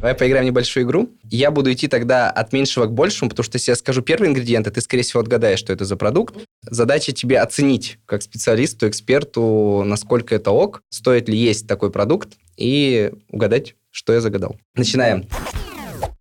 Давай 0.00 0.14
поиграем 0.14 0.44
в 0.44 0.48
небольшую 0.48 0.84
игру. 0.84 1.08
Я 1.30 1.50
буду 1.50 1.72
идти 1.72 1.88
тогда 1.88 2.30
от 2.30 2.52
меньшего 2.52 2.84
к 2.84 2.92
большему, 2.92 3.30
потому 3.30 3.42
что 3.44 3.56
если 3.56 3.72
я 3.72 3.76
скажу 3.76 4.02
первый 4.02 4.28
ингредиент, 4.28 4.66
и 4.66 4.70
ты, 4.70 4.82
скорее 4.82 5.02
всего, 5.02 5.20
отгадаешь, 5.20 5.58
что 5.58 5.72
это 5.72 5.86
за 5.86 5.96
продукт. 5.96 6.36
Задача 6.62 7.12
тебе 7.12 7.40
оценить, 7.40 7.98
как 8.04 8.20
специалисту, 8.20 8.86
эксперту, 8.86 9.82
насколько 9.86 10.34
это 10.34 10.50
ок, 10.50 10.82
стоит 10.90 11.30
ли 11.30 11.38
есть 11.38 11.66
такой 11.66 11.90
продукт, 11.90 12.34
и 12.58 13.12
угадать, 13.30 13.76
что 13.90 14.12
я 14.12 14.20
загадал. 14.20 14.56
Начинаем. 14.74 15.26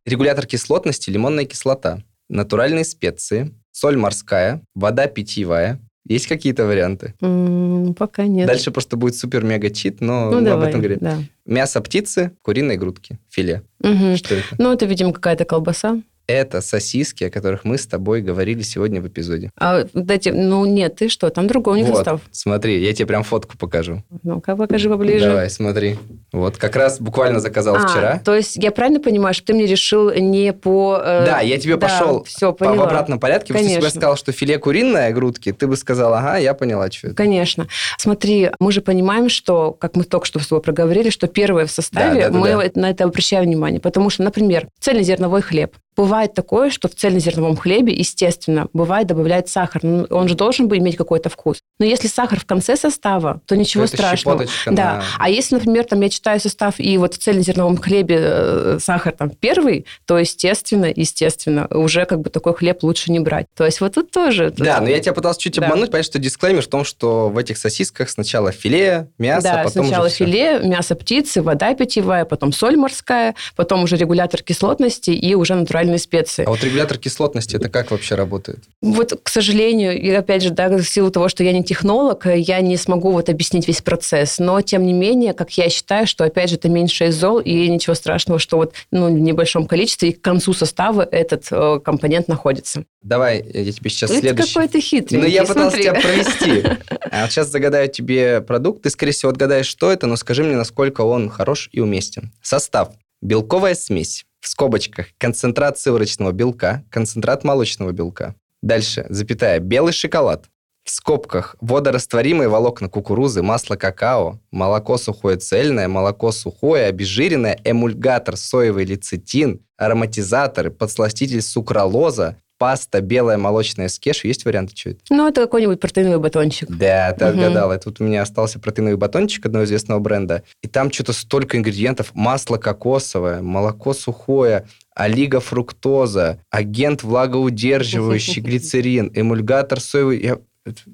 Регулятор 0.08 0.46
кислотности– 0.46 1.10
лимонная 1.12 1.44
кислота, 1.44 2.02
натуральные 2.30 2.86
специи, 2.86 3.54
соль 3.74 3.98
морская, 3.98 4.62
вода 4.74 5.08
питьевая, 5.08 5.82
есть 6.08 6.28
какие-то 6.28 6.66
варианты? 6.66 7.14
М, 7.20 7.94
пока 7.94 8.26
нет. 8.26 8.48
Дальше 8.48 8.72
просто 8.72 8.96
будет 8.96 9.18
супер-мега-чит, 9.18 10.00
но 10.00 10.32
ну, 10.32 10.40
мы 10.40 10.46
давай, 10.46 10.64
об 10.64 10.70
этом 10.70 10.80
говорим. 10.80 11.00
да. 11.02 11.18
Мясо 11.46 11.82
птицы, 11.82 12.32
куриные 12.42 12.78
грудки, 12.78 13.20
филе. 13.30 13.64
Мгм. 13.82 14.16
Что 14.16 14.36
это? 14.36 14.48
Ну, 14.58 14.72
это, 14.72 14.86
видимо, 14.86 15.12
какая-то 15.12 15.44
колбаса. 15.44 16.02
Это 16.28 16.60
сосиски, 16.60 17.24
о 17.24 17.30
которых 17.30 17.64
мы 17.64 17.78
с 17.78 17.88
тобой 17.88 18.22
говорили 18.22 18.62
сегодня 18.62 19.02
в 19.02 19.08
эпизоде. 19.08 19.50
А, 19.58 19.86
дайте, 19.94 20.34
ну 20.34 20.66
нет, 20.66 20.96
ты 20.98 21.08
что, 21.08 21.30
там 21.30 21.48
них 21.76 21.88
вот, 21.88 21.96
состав. 21.98 22.22
смотри, 22.32 22.84
я 22.84 22.94
тебе 22.94 23.06
прям 23.06 23.24
фотку 23.24 23.58
покажу. 23.58 24.04
Ну-ка, 24.24 24.58
покажи 24.58 24.90
поближе. 24.90 25.26
Давай, 25.30 25.50
смотри. 25.50 25.98
Вот, 26.34 26.58
как 26.58 26.76
раз 26.76 27.00
буквально 27.00 27.40
заказал 27.40 27.76
А, 27.78 27.88
вчера. 27.88 28.20
то 28.24 28.36
есть 28.36 28.58
я 28.58 28.72
правильно 28.72 29.00
понимаю, 29.00 29.34
что 29.34 29.48
ты 29.48 29.54
мне 29.54 29.66
решил 29.66 30.12
не 30.14 30.52
по... 30.52 31.00
э, 31.02 31.26
Да, 31.26 31.40
я 31.40 31.58
тебе 31.58 31.78
да, 31.78 31.88
пошел 31.88 32.24
всё, 32.26 32.52
по, 32.52 32.74
в 32.74 32.82
обратном 32.82 33.20
порядке. 33.20 33.54
Если 33.54 33.66
бы 33.66 33.72
я 33.72 33.78
Конечно. 33.80 34.00
сказал, 34.00 34.18
что 34.18 34.32
филе 34.34 34.58
куриное 34.60 35.12
грудки, 35.14 35.54
ты 35.54 35.66
бы 35.68 35.78
сказал, 35.78 36.14
ага, 36.14 36.38
я 36.38 36.54
поняла, 36.54 36.92
что 36.92 37.08
это. 37.08 37.16
Конечно. 37.16 37.68
Смотри, 37.98 38.52
мы 38.60 38.72
же 38.74 38.82
понимаем, 38.82 39.30
что, 39.30 39.72
как 39.72 39.96
мы 39.96 40.04
только 40.04 40.26
что 40.26 40.40
с 40.40 40.48
тобой 40.48 40.62
проговорили, 40.62 41.10
что 41.10 41.28
первое 41.28 41.66
в 41.66 41.72
составе, 41.72 42.22
Да, 42.24 42.28
да, 42.28 42.34
да, 42.34 42.38
мы 42.40 42.50
да. 42.74 42.82
на 42.82 42.90
это 42.90 43.06
обращаем 43.06 43.46
внимание. 43.46 43.80
Потому 43.80 44.10
что, 44.10 44.24
например, 44.24 44.68
цельнозерновой 44.80 45.42
хлеб. 45.42 45.74
Бывает 45.98 46.34
такое, 46.36 46.70
что 46.70 46.88
в 46.88 46.94
цельнозерновом 46.96 47.58
хлебе, 47.58 47.92
естественно, 47.94 48.68
бывает 48.72 49.08
добавляет 49.08 49.50
сахар. 49.50 49.84
Ну, 49.84 50.06
Он 50.12 50.28
же 50.28 50.36
должен 50.36 50.68
бы 50.68 50.78
иметь 50.78 50.96
какой-то 50.96 51.30
вкус. 51.30 51.58
Но 51.80 51.86
если 51.86 52.08
сахар 52.08 52.40
в 52.40 52.46
конце 52.46 52.78
состава, 52.78 53.42
то 53.48 53.58
ничего 53.58 53.84
это 53.86 53.96
страшного. 53.98 54.46
Да. 54.68 54.72
на- 54.72 55.04
А 55.18 55.30
если, 55.30 55.56
например, 55.56 55.86
там 55.86 56.00
я 56.02 56.10
читаю 56.10 56.40
состав, 56.40 56.76
и 56.80 56.98
вот 57.00 57.16
в 57.16 57.18
цельнозерновом 57.18 57.78
хлебе 57.78 58.18
э, 58.20 58.78
сахар 58.80 59.14
там 59.14 59.32
первый, 59.32 59.86
то, 60.06 60.18
естественно, 60.20 60.86
естественно, 60.96 61.68
уже 61.72 62.06
как 62.06 62.22
бы 62.22 62.30
такой 62.30 62.54
хлеб 62.54 62.84
лучше 62.84 63.12
не 63.12 63.20
брать. 63.20 63.48
То 63.56 63.66
есть 63.66 63.82
вот 63.82 63.96
тут 63.96 64.12
тоже... 64.12 64.54
Да, 64.56 64.80
но 64.82 64.90
я 64.90 65.00
тебя 65.00 65.14
пытался 65.14 65.40
чуть 65.42 65.56
Да. 65.60 65.66
обмануть, 65.66 65.90
понять, 65.90 66.06
что 66.06 66.20
дисклеймер 66.20 66.62
в 66.62 66.68
том, 66.68 66.86
что 66.86 67.30
в 67.30 67.38
этих 67.40 67.58
сосисках 67.58 68.10
сначала 68.10 68.52
филе, 68.52 69.10
мясо, 69.18 69.44
да, 69.48 69.64
потом 69.64 69.86
сначала 69.88 70.10
филе, 70.10 70.60
мясо 70.64 70.94
птицы, 70.96 71.42
вода 71.42 71.74
питьевая, 71.74 72.26
потом 72.26 72.52
соль 72.54 72.76
морская, 72.78 73.34
потом 73.56 73.84
уже 73.84 73.96
регулятор 73.98 74.44
кислотности 74.44 75.10
и 75.12 75.34
уже 75.34 75.56
натуральные 75.88 76.00
специи. 76.00 76.46
А 76.46 76.50
вот 76.50 76.64
регулятор 76.64 76.98
кислотности, 76.98 77.56
это 77.56 77.70
как 77.70 77.92
вообще 77.92 78.16
работает? 78.16 78.64
Вот, 78.82 79.20
к 79.24 79.30
сожалению, 79.30 80.00
и 80.00 80.10
опять 80.12 80.44
же, 80.44 80.50
да, 80.50 80.70
в 80.70 80.84
силу 80.84 81.10
того, 81.12 81.30
что 81.30 81.44
я 81.44 81.52
не 81.52 81.64
технолог, 81.64 82.26
я 82.26 82.62
не 82.62 82.78
смогу 82.78 83.12
вот 83.12 83.30
объяснить 83.30 83.68
весь 83.68 83.82
процесс. 83.82 84.40
Но, 84.40 84.62
тем 84.62 84.86
не 84.86 84.94
менее, 84.94 85.34
как 85.34 85.52
я 85.52 85.70
считаю, 85.70 86.08
что, 86.08 86.24
опять 86.24 86.50
же, 86.50 86.56
это 86.56 86.70
меньше 86.70 87.12
зол, 87.12 87.40
и 87.40 87.68
ничего 87.70 87.96
страшного, 87.96 88.40
что 88.40 88.58
вот 88.58 88.74
ну, 88.92 89.08
в 89.08 89.20
небольшом 89.20 89.66
количестве 89.66 90.10
и 90.10 90.14
к 90.14 90.22
концу 90.22 90.54
состава 90.54 91.02
этот 91.02 91.48
э, 91.52 91.80
компонент 91.84 92.28
находится. 92.28 92.84
Давай, 93.02 93.44
я 93.54 93.72
тебе 93.72 93.90
сейчас 93.90 94.12
Это 94.12 94.20
следующий... 94.22 94.54
какой 94.54 94.68
то 94.68 94.82
хитрый. 94.82 95.22
Ну, 95.22 95.28
я 95.28 95.46
пытался 95.46 95.78
тебя 95.78 95.94
провести. 95.94 96.64
А 97.10 97.22
вот 97.22 97.32
сейчас 97.32 97.48
загадаю 97.48 97.88
тебе 97.88 98.42
продукт. 98.42 98.84
Ты, 98.84 98.90
скорее 98.90 99.14
всего, 99.14 99.32
отгадаешь, 99.32 99.66
что 99.66 99.92
это, 99.92 100.08
но 100.08 100.18
скажи 100.18 100.44
мне, 100.44 100.58
насколько 100.58 101.02
он 101.02 101.30
хорош 101.30 101.70
и 101.72 101.80
уместен. 101.80 102.34
Состав. 102.42 102.90
Белковая 103.22 103.76
смесь. 103.76 104.26
В 104.48 104.50
скобочках. 104.50 105.08
Концентрат 105.18 105.78
сывороточного 105.78 106.32
белка. 106.32 106.86
Концентрат 106.90 107.44
молочного 107.44 107.92
белка. 107.92 108.34
Дальше. 108.62 109.06
Запятая. 109.10 109.60
Белый 109.60 109.92
шоколад. 109.92 110.46
В 110.86 110.90
скобках. 110.90 111.58
Водорастворимые 111.60 112.48
волокна 112.48 112.88
кукурузы, 112.88 113.42
масло 113.42 113.76
какао, 113.76 114.40
молоко 114.50 114.98
сухое 114.98 115.36
цельное, 115.36 115.90
молоко 115.90 116.32
сухое, 116.32 116.86
обезжиренное, 116.86 117.60
эмульгатор, 117.66 118.38
соевый 118.38 118.86
лецитин, 118.86 119.66
ароматизаторы, 119.76 120.72
подсластитель 120.72 121.42
сукралоза, 121.42 122.38
паста 122.58 123.02
белая 123.02 123.38
молочная 123.38 123.88
с 123.88 124.00
кеш. 124.00 124.24
Есть 124.26 124.46
варианты, 124.46 124.76
что 124.76 124.92
это? 124.92 125.00
Ну, 125.10 125.28
это 125.28 125.42
какой-нибудь 125.42 125.80
протеиновый 125.80 126.20
батончик. 126.20 126.70
Да, 126.70 127.12
ты 127.14 127.26
Мгм. 127.26 127.34
отгадала. 127.40 127.74
Это 127.74 127.90
вот 127.90 128.00
у 128.02 128.04
меня 128.04 128.22
остался 128.22 128.60
протеиновый 128.60 128.98
батончик 128.98 129.46
одного 129.46 129.66
известного 129.66 130.00
бренда. 130.00 130.44
И 130.62 130.68
там 130.68 130.92
что-то 130.92 131.14
столько 131.14 131.58
ингредиентов. 131.58 132.12
Масло 132.14 132.58
кокосовое, 132.58 133.42
молоко 133.42 133.94
сухое, 133.94 134.66
олигофруктоза, 134.96 136.40
агент 136.50 137.04
влагоудерживающий, 137.04 138.42
глицерин, 138.42 139.12
эмульгатор 139.14 139.80
соевый. 139.80 140.22
Я- 140.22 140.40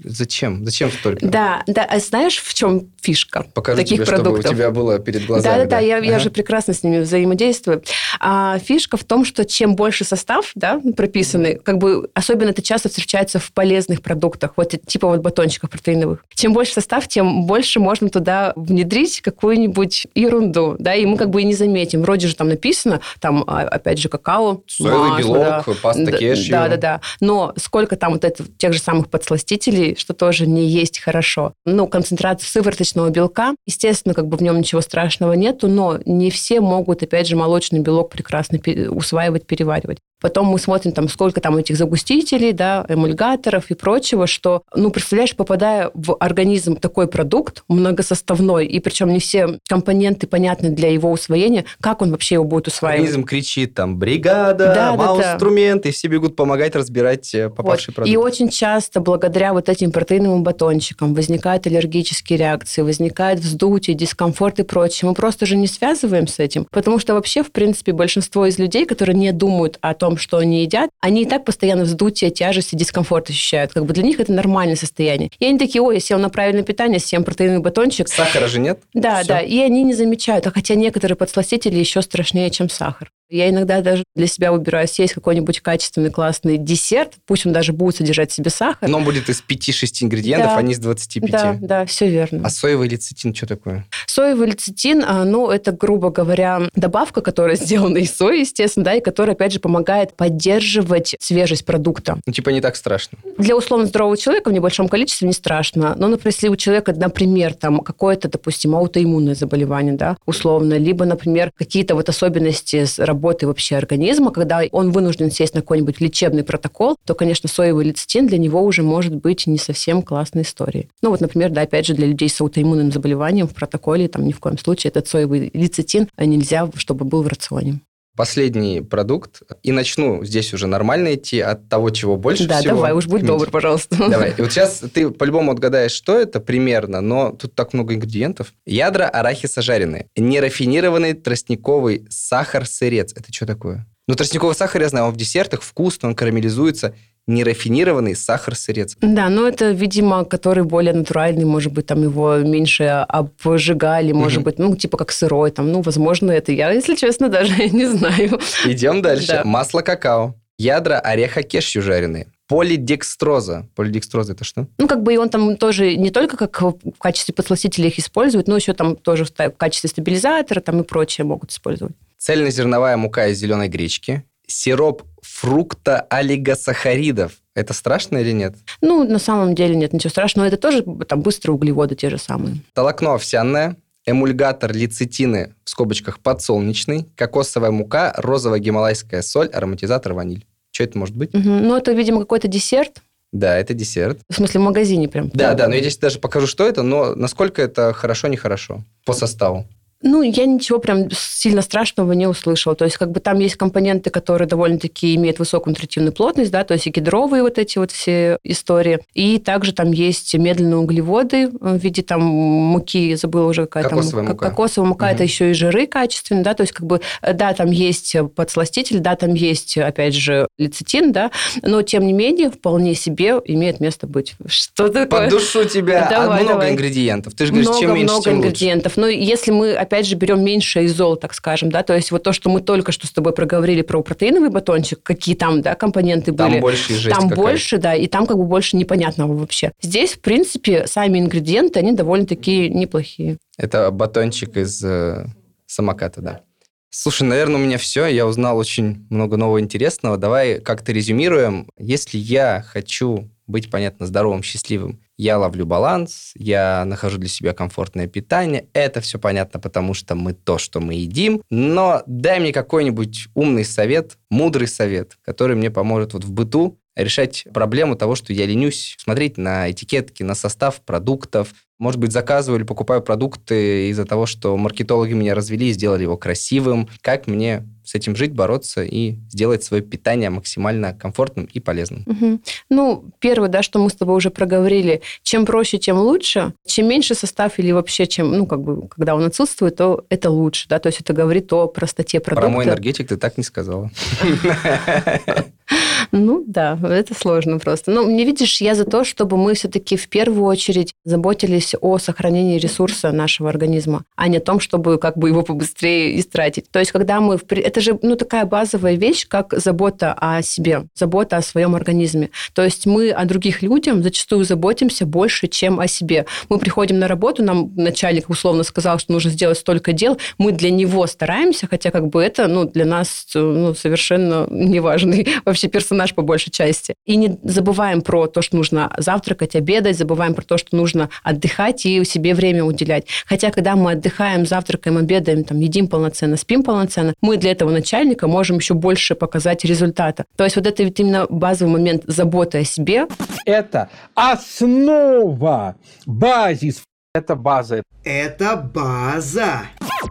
Зачем? 0.03 0.63
Зачем 0.65 0.91
столько? 0.91 1.25
Да, 1.27 1.63
да. 1.67 1.83
А 1.85 1.99
знаешь, 1.99 2.37
в 2.37 2.53
чем 2.53 2.89
фишка 3.01 3.45
Покажу 3.53 3.77
таких 3.77 3.97
тебе, 3.97 4.05
продуктов? 4.05 4.41
чтобы 4.41 4.53
у 4.53 4.55
тебя 4.55 4.71
было 4.71 4.99
перед 4.99 5.25
глазами. 5.25 5.53
Да, 5.57 5.63
да, 5.63 5.69
да, 5.69 5.79
я, 5.79 5.97
я 5.97 6.11
Ага. 6.15 6.19
же 6.19 6.29
прекрасно 6.29 6.73
с 6.73 6.83
ними 6.83 6.99
взаимодействую. 6.99 7.83
А 8.19 8.59
фишка 8.59 8.97
в 8.97 9.03
том, 9.03 9.25
что 9.25 9.45
чем 9.45 9.75
больше 9.75 10.03
состав, 10.03 10.51
да, 10.55 10.79
прописанный, 10.95 11.55
как 11.55 11.77
бы 11.77 12.09
особенно 12.13 12.49
это 12.49 12.61
часто 12.61 12.89
встречается 12.89 13.39
в 13.39 13.51
полезных 13.51 14.01
продуктах, 14.01 14.53
вот 14.57 14.73
типа 14.85 15.07
вот 15.07 15.21
батончиков 15.21 15.69
протеиновых. 15.69 16.23
Чем 16.33 16.53
больше 16.53 16.73
состав, 16.73 17.07
тем 17.07 17.45
больше 17.45 17.79
можно 17.79 18.09
туда 18.09 18.53
внедрить 18.55 19.21
какую-нибудь 19.21 20.07
ерунду, 20.15 20.75
да, 20.79 20.93
и 20.95 21.05
мы 21.05 21.17
как 21.17 21.29
бы 21.29 21.41
и 21.41 21.45
не 21.45 21.53
заметим. 21.53 22.01
Вроде 22.01 22.27
же 22.27 22.35
там 22.35 22.47
написано, 22.49 23.01
там, 23.19 23.43
а, 23.47 23.61
опять 23.61 23.99
же, 23.99 24.09
какао, 24.09 24.61
Соевый 24.67 25.09
масло, 25.09 25.33
белок, 25.33 25.63
да. 25.65 25.73
паста 25.81 26.05
Да, 26.05 26.11
кешью. 26.17 26.51
Да, 26.51 26.67
да, 26.69 26.77
да. 26.77 27.01
Но 27.19 27.53
сколько 27.57 27.95
там 27.95 28.13
вот 28.13 28.23
это, 28.23 28.43
тех 28.57 28.73
же 28.73 28.79
самых 28.79 29.09
подсластителей, 29.09 29.62
что 29.97 30.13
тоже 30.13 30.47
не 30.47 30.65
есть 30.67 30.99
хорошо. 30.99 31.53
Ну, 31.65 31.87
концентрация 31.87 32.47
сывороточного 32.47 33.09
белка, 33.09 33.55
естественно, 33.65 34.13
как 34.13 34.27
бы 34.27 34.37
в 34.37 34.41
нем 34.41 34.57
ничего 34.57 34.81
страшного 34.81 35.33
нету, 35.33 35.67
но 35.67 35.99
не 36.05 36.29
все 36.31 36.61
могут, 36.61 37.03
опять 37.03 37.27
же, 37.27 37.35
молочный 37.35 37.79
белок 37.79 38.11
прекрасно 38.11 38.59
усваивать, 38.89 39.45
переваривать. 39.45 39.99
Потом 40.23 40.47
мы 40.47 40.57
смотрим, 40.57 40.93
там, 40.93 41.09
сколько 41.09 41.41
там 41.41 41.57
этих 41.57 41.75
загустителей, 41.75 42.53
да, 42.53 42.85
эмульгаторов 42.87 43.69
и 43.71 43.73
прочего, 43.73 44.25
что, 44.25 44.63
ну, 44.73 44.89
представляешь, 44.89 45.35
попадая 45.35 45.91
в 45.93 46.15
организм 46.17 46.77
такой 46.77 47.07
продукт 47.09 47.65
многосоставной, 47.67 48.65
и 48.65 48.79
причем 48.79 49.09
не 49.09 49.19
все 49.19 49.59
компоненты 49.67 50.25
понятны 50.25 50.69
для 50.69 50.93
его 50.93 51.11
усвоения, 51.11 51.65
как 51.81 52.01
он 52.01 52.11
вообще 52.11 52.35
его 52.35 52.45
будет 52.45 52.67
усваивать? 52.67 53.01
Организм 53.01 53.25
кричит 53.25 53.73
там 53.73 53.99
«бригада», 53.99 54.67
Да, 54.67 54.73
да, 54.73 54.95
маус-инструмент, 54.95 55.85
и 55.85 55.91
все 55.91 56.07
бегут 56.07 56.37
помогать 56.37 56.73
разбирать 56.77 57.35
э, 57.35 57.49
попавший 57.49 57.91
Вот. 57.91 57.95
продукт. 57.95 58.13
И 58.13 58.15
очень 58.15 58.47
часто 58.47 59.01
благодаря 59.01 59.51
вот 59.51 59.67
этим 59.67 59.91
протеиновым 59.91 60.43
батончикам 60.43 61.13
возникают 61.13 61.67
аллергические 61.67 62.39
реакции, 62.39 62.81
возникает 62.81 63.39
вздутие, 63.39 63.97
дискомфорт 63.97 64.59
и 64.59 64.63
прочее. 64.63 65.09
Мы 65.09 65.15
просто 65.15 65.45
же 65.45 65.57
не 65.57 65.67
связываем 65.67 66.27
с 66.27 66.39
этим, 66.39 66.65
потому 66.71 66.97
что 66.97 67.13
вообще, 67.13 67.43
в 67.43 67.51
принципе, 67.51 67.91
большинство 67.91 68.45
из 68.45 68.57
людей, 68.57 68.85
которые 68.85 69.17
не 69.17 69.33
думают 69.33 69.79
о 69.81 69.93
том, 69.93 70.12
что 70.17 70.37
они 70.37 70.63
едят, 70.63 70.89
они 70.99 71.23
и 71.23 71.25
так 71.25 71.45
постоянно 71.45 71.83
вздутие, 71.83 72.31
тяжесть 72.31 72.73
и 72.73 72.75
дискомфорт 72.75 73.29
ощущают. 73.29 73.73
Как 73.73 73.85
бы 73.85 73.93
для 73.93 74.03
них 74.03 74.19
это 74.19 74.31
нормальное 74.31 74.75
состояние. 74.75 75.29
И 75.39 75.45
они 75.45 75.57
такие, 75.57 75.81
ой, 75.81 75.95
я 75.95 75.99
сел 75.99 76.19
на 76.19 76.29
правильное 76.29 76.63
питание, 76.63 76.99
съем 76.99 77.23
протеиновый 77.23 77.61
батончик. 77.61 78.07
Сахара 78.07 78.47
же 78.47 78.59
нет? 78.59 78.79
Да, 78.93 79.19
Всё. 79.19 79.27
да, 79.27 79.39
и 79.41 79.59
они 79.59 79.83
не 79.83 79.93
замечают, 79.93 80.47
а 80.47 80.51
хотя 80.51 80.75
некоторые 80.75 81.15
подсластители 81.15 81.77
еще 81.77 82.01
страшнее, 82.01 82.49
чем 82.49 82.69
сахар. 82.69 83.11
Я 83.33 83.49
иногда 83.49 83.81
даже 83.81 84.03
для 84.15 84.27
себя 84.27 84.51
выбираю 84.51 84.87
съесть 84.87 85.15
какой-нибудь 85.15 85.59
качественный 85.61 86.11
классный 86.11 86.59
десерт, 86.59 87.13
пусть 87.25 87.47
он 87.47 87.51
даже 87.51 87.73
будет 87.73 87.95
содержать 87.95 88.29
в 88.29 88.35
себе 88.35 88.51
сахар. 88.51 88.87
Но 88.87 88.99
он 88.99 89.03
будет 89.05 89.27
из 89.27 89.41
5-6 89.41 90.03
ингредиентов, 90.03 90.51
Да. 90.51 90.57
а 90.57 90.61
не 90.61 90.73
из 90.73 90.77
25. 90.77 91.31
Да, 91.31 91.57
да, 91.59 91.85
все 91.87 92.07
верно. 92.07 92.43
А 92.45 92.51
соевый 92.51 92.87
лецитин 92.87 93.33
что 93.33 93.47
такое? 93.47 93.87
Соевый 94.05 94.49
лецитин, 94.49 95.03
а, 95.03 95.25
ну, 95.25 95.49
это, 95.49 95.71
грубо 95.71 96.11
говоря, 96.11 96.69
добавка, 96.75 97.21
которая 97.21 97.55
сделана 97.59 97.97
из 97.97 98.15
сои, 98.15 98.41
естественно, 98.41 98.85
да, 98.85 98.93
и 98.93 99.01
которая, 99.01 99.35
опять 99.35 99.51
же, 99.51 99.59
помогает 99.59 100.13
поддерживать 100.15 101.15
свежесть 101.19 101.65
продукта. 101.65 102.19
Ну, 102.27 102.33
типа 102.33 102.51
не 102.51 102.61
так 102.61 102.75
страшно. 102.75 103.17
Для 103.39 103.57
условно 103.57 103.87
здорового 103.87 104.15
человека 104.15 104.49
в 104.49 104.53
небольшом 104.53 104.87
количестве 104.87 105.27
не 105.27 105.33
страшно. 105.33 105.95
Но, 105.97 106.07
например, 106.07 106.35
если 106.35 106.49
у 106.49 106.55
человека, 106.55 106.93
например, 106.95 107.55
там 107.55 107.79
какое-то, 107.79 108.29
допустим, 108.29 108.75
аутоиммунное 108.75 109.33
заболевание, 109.33 109.95
да, 109.95 110.17
условно, 110.27 110.75
либо, 110.77 111.05
например, 111.05 111.51
какие-то 111.57 111.95
вот 111.95 112.09
особенности 112.09 112.85
с 112.85 112.99
работы 112.99 113.22
вообще 113.23 113.75
организма, 113.75 114.31
когда 114.31 114.61
он 114.71 114.91
вынужден 114.91 115.31
сесть 115.31 115.55
на 115.55 115.61
какой-нибудь 115.61 115.99
лечебный 116.01 116.43
протокол, 116.43 116.97
то, 117.05 117.15
конечно, 117.15 117.49
соевый 117.49 117.85
лецитин 117.85 118.27
для 118.27 118.37
него 118.37 118.61
уже 118.61 118.83
может 118.83 119.15
быть 119.15 119.47
не 119.47 119.57
совсем 119.57 120.01
классной 120.01 120.43
историей. 120.43 120.89
Ну, 121.01 121.09
вот, 121.09 121.21
например, 121.21 121.49
да, 121.49 121.61
опять 121.61 121.85
же, 121.85 121.93
для 121.93 122.07
людей 122.07 122.29
с 122.29 122.39
аутоиммунным 122.39 122.91
заболеванием 122.91 123.47
в 123.47 123.53
протоколе 123.53 124.07
там 124.07 124.25
ни 124.25 124.31
в 124.31 124.39
коем 124.39 124.57
случае 124.57 124.89
этот 124.89 125.07
соевый 125.07 125.49
лецитин 125.53 126.07
а 126.15 126.25
нельзя, 126.25 126.69
чтобы 126.75 127.05
был 127.05 127.23
в 127.23 127.27
рационе. 127.27 127.79
Последний 128.15 128.81
продукт. 128.81 129.41
И 129.63 129.71
начну 129.71 130.23
здесь 130.23 130.53
уже 130.53 130.67
нормально 130.67 131.15
идти 131.15 131.39
от 131.39 131.67
того, 131.67 131.89
чего 131.89 132.15
больше 132.15 132.47
да, 132.47 132.59
всего. 132.59 132.75
давай, 132.75 132.93
уж 132.93 133.07
будь 133.07 133.25
добр, 133.25 133.49
пожалуйста. 133.49 133.95
Давай. 133.97 134.33
И 134.37 134.41
вот 134.41 134.51
сейчас 134.51 134.83
ты 134.93 135.09
по-любому 135.09 135.51
отгадаешь, 135.51 135.91
что 135.91 136.19
это 136.19 136.39
примерно, 136.39 137.01
но 137.01 137.31
тут 137.31 137.55
так 137.55 137.73
много 137.73 137.95
ингредиентов. 137.95 138.53
Ядра 138.65 139.09
арахиса 139.09 139.63
жареные. 139.63 140.07
Нерафинированный 140.15 141.13
тростниковый 141.13 142.05
сахар-сырец. 142.09 143.13
Это 143.13 143.33
что 143.33 143.47
такое? 143.47 143.87
Ну, 144.07 144.15
тростниковый 144.15 144.55
сахар, 144.55 144.81
я 144.81 144.89
знаю, 144.89 145.07
он 145.07 145.13
в 145.13 145.17
десертах 145.17 145.61
вкусно, 145.61 146.09
он 146.09 146.15
карамелизуется. 146.15 146.93
Нерафинированный 147.27 148.15
сахар-сырец. 148.15 148.97
Да, 149.01 149.29
ну 149.29 149.47
это, 149.47 149.71
видимо, 149.71 150.25
который 150.25 150.63
более 150.63 150.93
натуральный, 150.93 151.45
может 151.45 151.71
быть, 151.71 151.85
там 151.85 152.03
его 152.03 152.37
меньше 152.39 152.83
обжигали, 152.83 154.11
может 154.11 154.39
Мгм. 154.39 154.43
быть, 154.45 154.59
ну, 154.59 154.75
типа 154.75 154.97
как 154.97 155.11
сырой, 155.11 155.51
там, 155.51 155.71
ну, 155.71 155.81
возможно, 155.81 156.31
это 156.31 156.51
я, 156.51 156.71
если 156.71 156.95
честно, 156.95 157.29
даже 157.29 157.69
не 157.69 157.85
знаю. 157.85 158.39
Идем 158.65 159.01
дальше. 159.01 159.27
Да. 159.27 159.41
Масло 159.45 159.81
какао. 159.81 160.35
Ядра 160.57 160.99
ореха 160.99 161.43
кешью 161.43 161.81
жареные. 161.81 162.27
Полидекстроза. 162.47 163.67
Полидекстроза 163.75 164.33
это 164.33 164.43
что? 164.43 164.67
Ну, 164.77 164.87
как 164.87 165.01
бы 165.01 165.13
и 165.13 165.17
он 165.17 165.29
там 165.29 165.55
тоже 165.57 165.95
не 165.95 166.11
только 166.11 166.37
как 166.37 166.61
в 166.61 166.77
качестве 166.99 167.33
подсластителя 167.33 167.87
их 167.87 167.97
использует, 167.97 168.47
но 168.47 168.55
еще 168.57 168.73
там 168.73 168.95
тоже 168.95 169.25
в 169.25 169.31
качестве 169.57 169.89
стабилизатора 169.89 170.59
там 170.59 170.81
и 170.81 170.83
прочее 170.83 171.25
могут 171.25 171.51
использовать. 171.51 171.95
Цельнозерновая 172.17 172.97
мука 172.97 173.27
из 173.27 173.37
зеленой 173.39 173.67
гречки. 173.69 174.23
Сироп 174.47 175.03
фруктоолигосахаридов. 175.21 177.33
Это 177.55 177.73
страшно 177.73 178.17
или 178.17 178.31
нет? 178.31 178.55
Ну, 178.81 179.03
на 179.03 179.19
самом 179.19 179.53
деле 179.55 179.75
нет 179.75 179.93
ничего 179.93 180.09
страшного. 180.09 180.47
Это 180.47 180.57
тоже 180.57 180.83
там 181.07 181.21
быстрые 181.21 181.53
углеводы 181.55 181.95
те 181.95 182.09
же 182.09 182.17
самые. 182.17 182.57
Волокно 182.75 183.13
овсяное, 183.13 183.77
эмульгатор 184.05 184.73
лецитины 184.73 185.53
в 185.63 185.69
скобочках 185.69 186.19
подсолнечный, 186.19 187.07
кокосовая 187.15 187.71
мука, 187.71 188.13
розовая 188.17 188.59
гималайская 188.59 189.21
соль, 189.21 189.47
ароматизатор 189.47 190.13
ваниль. 190.13 190.45
Что 190.71 190.83
это 190.85 190.97
может 190.97 191.15
быть? 191.15 191.33
Угу. 191.35 191.43
Ну, 191.43 191.77
это, 191.77 191.93
видимо, 191.93 192.21
какой-то 192.21 192.47
десерт. 192.47 193.01
Да, 193.31 193.57
это 193.57 193.73
десерт. 193.73 194.19
В 194.29 194.35
смысле, 194.35 194.59
в 194.59 194.63
магазине 194.63 195.07
прям. 195.07 195.29
Да, 195.33 195.53
да, 195.53 195.67
но 195.67 195.75
я 195.75 195.81
здесь 195.81 195.97
даже 195.97 196.19
покажу, 196.19 196.47
что 196.47 196.67
это, 196.67 196.83
но 196.83 197.15
насколько 197.15 197.61
это 197.61 197.93
хорошо-нехорошо 197.93 198.83
по 199.05 199.13
составу. 199.13 199.65
Ну, 200.03 200.21
я 200.21 200.45
ничего 200.45 200.79
прям 200.79 201.07
сильно 201.11 201.61
страшного 201.61 202.11
не 202.13 202.27
услышала. 202.27 202.75
То 202.75 202.85
есть, 202.85 202.97
как 202.97 203.11
бы 203.11 203.19
там 203.19 203.39
есть 203.39 203.55
компоненты, 203.55 204.09
которые 204.09 204.47
довольно-таки 204.47 205.15
имеют 205.15 205.39
высокую 205.39 205.71
нутритивную 205.71 206.13
плотность, 206.13 206.51
да, 206.51 206.63
то 206.63 206.73
есть 206.73 206.87
и 206.87 206.91
кедровые 206.91 207.41
вот 207.41 207.57
эти 207.57 207.77
вот 207.77 207.91
все 207.91 208.37
истории. 208.43 208.99
И 209.13 209.39
также 209.39 209.73
там 209.73 209.91
есть 209.91 210.33
медленные 210.35 210.77
углеводы 210.77 211.49
в 211.59 211.77
виде 211.77 212.01
там 212.01 212.21
муки, 212.21 213.15
забыла 213.15 213.47
уже 213.47 213.65
какая 213.65 213.83
там. 213.83 213.99
Кокосовая 213.99 214.23
мука. 214.25 214.49
Кокосовая 214.49 214.89
мука, 214.89 215.05
Мгм. 215.05 215.13
это 215.15 215.23
еще 215.23 215.51
и 215.51 215.53
жиры 215.53 215.87
качественные, 215.87 216.43
да, 216.43 216.53
то 216.53 216.61
есть 216.61 216.73
как 216.73 216.85
бы, 216.85 216.99
э, 217.21 217.33
да, 217.33 217.53
там 217.53 217.71
есть 217.71 218.15
подсластитель, 218.35 218.99
да, 218.99 219.15
там 219.15 219.33
есть, 219.33 219.77
опять 219.77 220.13
же, 220.13 220.47
лецитин, 220.57 221.11
да, 221.11 221.31
но 221.61 221.81
тем 221.81 222.05
не 222.05 222.13
менее 222.13 222.49
вполне 222.51 222.93
себе 222.95 223.35
имеет 223.45 223.79
место 223.79 224.05
быть. 224.07 224.33
Что 224.47 224.89
такое? 224.89 225.25
Подушу 225.29 225.63
тебя. 225.65 226.07
Давай, 226.09 226.27
а 226.27 226.43
много 226.43 226.53
давай. 226.53 226.71
ингредиентов. 226.71 227.33
Ты 227.35 227.45
же 227.45 227.53
говоришь, 227.53 227.79
чем 227.79 227.93
меньше, 227.93 228.03
много 228.11 228.23
тем 228.23 228.33
лучше. 228.35 228.47
ингредиентов. 228.47 228.97
Но 228.97 229.07
если 229.07 229.51
мы, 229.51 229.73
опять 229.73 229.92
же, 230.01 230.15
берем 230.15 230.43
меньше 230.43 230.85
изол, 230.85 231.15
так 231.15 231.35
скажем, 231.35 231.71
да, 231.71 231.83
то 231.83 231.95
есть 231.95 232.09
вот 232.09 232.23
то, 232.23 232.33
что 232.33 232.49
мы 232.49 232.61
только 232.61 232.91
что 232.91 233.05
с 233.05 233.11
тобой 233.11 233.33
проговорили 233.33 233.83
про 233.83 234.01
протеиновый 234.01 234.49
батончик, 234.49 235.03
какие 235.03 235.35
там, 235.35 235.61
да, 235.61 235.75
компоненты 235.75 236.33
Там 236.33 236.49
были. 236.49 236.61
больше 236.61 236.93
и 236.93 236.95
жесть 236.95 237.15
там 237.15 237.29
больше, 237.29 237.77
да, 237.77 237.93
и 237.93 238.07
там 238.07 238.25
как 238.25 238.37
бы 238.37 238.45
больше 238.45 238.75
непонятного 238.77 239.35
вообще. 239.35 239.71
Здесь, 239.81 240.13
в 240.13 240.21
принципе, 240.21 240.87
сами 240.87 241.19
ингредиенты, 241.19 241.79
они 241.79 241.91
довольно-таки 241.91 242.69
неплохие. 242.69 243.37
Это 243.57 243.91
батончик 243.91 244.57
из 244.57 244.83
э, 244.83 245.27
самоката, 245.67 246.21
да. 246.21 246.41
Слушай, 246.89 247.23
наверное, 247.23 247.55
у 247.55 247.63
меня 247.63 247.79
все. 247.79 248.05
Я 248.05 248.27
узнал 248.27 248.55
очень 248.55 249.07
много 249.09 249.35
нового 249.35 249.59
интересного. 249.59 250.17
Давай 250.17 250.59
как-то 250.59 250.91
резюмируем. 250.91 251.67
Если 251.75 252.19
я 252.19 252.63
хочу 252.67 253.31
быть, 253.47 253.69
понятно, 253.69 254.05
здоровым, 254.05 254.43
счастливым, 254.43 255.01
я 255.17 255.37
ловлю 255.37 255.65
баланс, 255.65 256.31
я 256.35 256.85
нахожу 256.85 257.17
для 257.17 257.29
себя 257.29 257.53
комфортное 257.53 258.07
питание. 258.07 258.67
Это 258.73 259.01
все 259.01 259.19
понятно, 259.19 259.59
потому 259.59 259.93
что 259.93 260.15
мы 260.15 260.33
то, 260.33 260.57
что 260.57 260.79
мы 260.79 260.95
едим. 260.95 261.41
Но 261.49 262.03
дай 262.07 262.39
мне 262.39 262.51
какой-нибудь 262.51 263.27
умный 263.33 263.65
совет, 263.65 264.17
мудрый 264.29 264.67
совет, 264.67 265.17
который 265.23 265.55
мне 265.55 265.69
поможет 265.69 266.13
вот 266.13 266.23
в 266.23 266.31
быту 266.31 266.79
решать 266.95 267.45
проблему 267.53 267.95
того, 267.95 268.15
что 268.15 268.33
я 268.33 268.45
ленюсь 268.45 268.95
смотреть 268.99 269.37
на 269.37 269.71
этикетки, 269.71 270.23
на 270.23 270.35
состав 270.35 270.81
продуктов. 270.81 271.53
Может 271.79 271.99
быть, 271.99 272.11
заказываю 272.11 272.59
или 272.59 272.65
покупаю 272.65 273.01
продукты 273.01 273.89
из-за 273.89 274.05
того, 274.05 274.25
что 274.25 274.55
маркетологи 274.57 275.13
меня 275.13 275.33
развели 275.33 275.69
и 275.69 275.73
сделали 275.73 276.03
его 276.03 276.17
красивым. 276.17 276.87
Как 277.01 277.27
мне 277.27 277.63
с 277.83 277.95
этим 277.95 278.15
жить, 278.15 278.33
бороться 278.33 278.83
и 278.83 279.15
сделать 279.29 279.63
свое 279.63 279.83
питание 279.83 280.29
максимально 280.29 280.93
комфортным 280.93 281.45
и 281.45 281.59
полезным? 281.59 282.03
Мгм. 282.05 282.41
Ну, 282.69 283.05
первое, 283.19 283.49
да, 283.49 283.61
что 283.61 283.79
мы 283.79 283.89
с 283.89 283.93
тобой 283.93 284.15
уже 284.15 284.29
проговорили, 284.29 285.01
чем 285.21 285.45
проще, 285.45 285.77
тем 285.77 285.97
лучше. 285.97 286.53
Чем 286.65 286.87
меньше 286.87 287.15
состав 287.15 287.59
или 287.59 287.71
вообще, 287.71 288.07
чем, 288.07 288.31
ну, 288.37 288.45
как 288.45 288.61
бы, 288.61 288.87
когда 288.87 289.15
он 289.15 289.25
отсутствует, 289.25 289.75
то 289.75 290.05
это 290.09 290.29
лучше, 290.29 290.67
да, 290.69 290.79
то 290.79 290.87
есть 290.87 291.01
это 291.01 291.13
говорит 291.13 291.51
о 291.51 291.67
простоте 291.67 292.19
продукта. 292.19 292.47
Про 292.47 292.55
мой 292.55 292.65
энергетик 292.65 293.09
ты 293.09 293.17
так 293.17 293.37
не 293.37 293.43
сказала. 293.43 293.91
Ну 296.15 296.43
да, 296.45 296.77
это 296.83 297.15
сложно 297.15 297.57
просто. 297.57 297.89
Но 297.89 298.03
мне 298.03 298.23
видишь, 298.23 298.61
я 298.61 298.75
за 298.75 298.85
то, 298.85 299.03
чтобы 299.03 299.35
мы 299.35 299.55
все-таки 299.55 299.97
в 299.97 300.07
первую 300.09 300.45
очередь 300.45 300.93
заботились 301.03 301.73
о 301.81 301.97
сохранении 301.97 302.59
ресурса 302.59 303.11
нашего 303.11 303.49
организма, 303.49 304.03
а 304.15 304.27
не 304.27 304.37
о 304.37 304.39
том, 304.39 304.59
чтобы 304.59 304.99
как 304.99 305.17
бы 305.17 305.29
его 305.29 305.41
побыстрее 305.41 306.19
истратить. 306.19 306.69
То 306.69 306.77
есть, 306.77 306.91
когда 306.91 307.19
мы... 307.19 307.39
в 307.39 307.51
Это 307.51 307.81
же 307.81 307.97
ну, 308.03 308.15
такая 308.15 308.45
базовая 308.45 308.93
вещь, 308.93 309.27
как 309.27 309.55
забота 309.57 310.13
о 310.13 310.43
себе, 310.43 310.83
забота 310.93 311.37
о 311.37 311.41
своем 311.41 311.73
организме. 311.73 312.29
То 312.53 312.63
есть 312.63 312.85
мы 312.85 313.09
о 313.09 313.25
других 313.25 313.63
людях 313.63 314.03
зачастую 314.03 314.45
заботимся 314.45 315.07
больше, 315.07 315.47
чем 315.47 315.79
о 315.79 315.87
себе. 315.87 316.27
Мы 316.47 316.59
приходим 316.59 316.99
на 316.99 317.07
работу, 317.07 317.41
нам 317.41 317.73
начальник 317.75 318.29
условно 318.29 318.61
сказал, 318.61 318.99
что 318.99 319.13
нужно 319.13 319.31
сделать 319.31 319.57
столько 319.57 319.93
дел, 319.93 320.19
мы 320.37 320.51
для 320.51 320.69
него 320.69 321.07
стараемся, 321.07 321.65
хотя 321.67 321.89
как 321.89 322.09
бы 322.09 322.21
это 322.21 322.47
ну, 322.47 322.65
для 322.65 322.85
нас 322.85 323.25
э, 323.33 323.39
ну, 323.39 323.73
совершенно 323.73 324.45
неважный 324.51 325.27
вообще 325.45 325.69
персонаж 325.69 326.02
по 326.11 326.21
большей 326.21 326.51
части. 326.51 326.95
И 327.05 327.15
не 327.15 327.37
забываем 327.43 328.01
про 328.01 328.27
то, 328.27 328.41
что 328.41 328.57
нужно 328.57 328.93
завтракать, 328.97 329.55
обедать, 329.55 329.97
забываем 329.97 330.33
про 330.33 330.43
то, 330.43 330.57
что 330.57 330.75
нужно 330.75 331.09
отдыхать 331.23 331.85
и 331.85 332.03
себе 332.03 332.33
время 332.33 332.63
уделять. 332.63 333.07
Хотя, 333.25 333.51
когда 333.51 333.75
мы 333.75 333.91
отдыхаем, 333.91 334.45
завтракаем, 334.45 334.97
обедаем, 334.97 335.43
там, 335.43 335.59
едим 335.59 335.87
полноценно, 335.87 336.37
спим 336.37 336.63
полноценно, 336.63 337.13
мы 337.21 337.37
для 337.37 337.51
этого 337.51 337.69
начальника 337.71 338.27
можем 338.27 338.57
еще 338.57 338.73
больше 338.73 339.15
показать 339.15 339.63
результата. 339.65 340.25
То 340.35 340.43
есть 340.43 340.55
вот 340.55 340.67
это 340.67 340.83
ведь 340.83 340.99
именно 340.99 341.25
базовый 341.29 341.73
момент 341.73 342.03
заботы 342.07 342.59
о 342.59 342.63
себе, 342.63 343.07
Это 343.45 343.89
основа, 344.15 345.75
базис. 346.05 346.83
Это 347.15 347.35
база. 347.35 347.83
Это 348.03 348.55
база. 348.55 349.61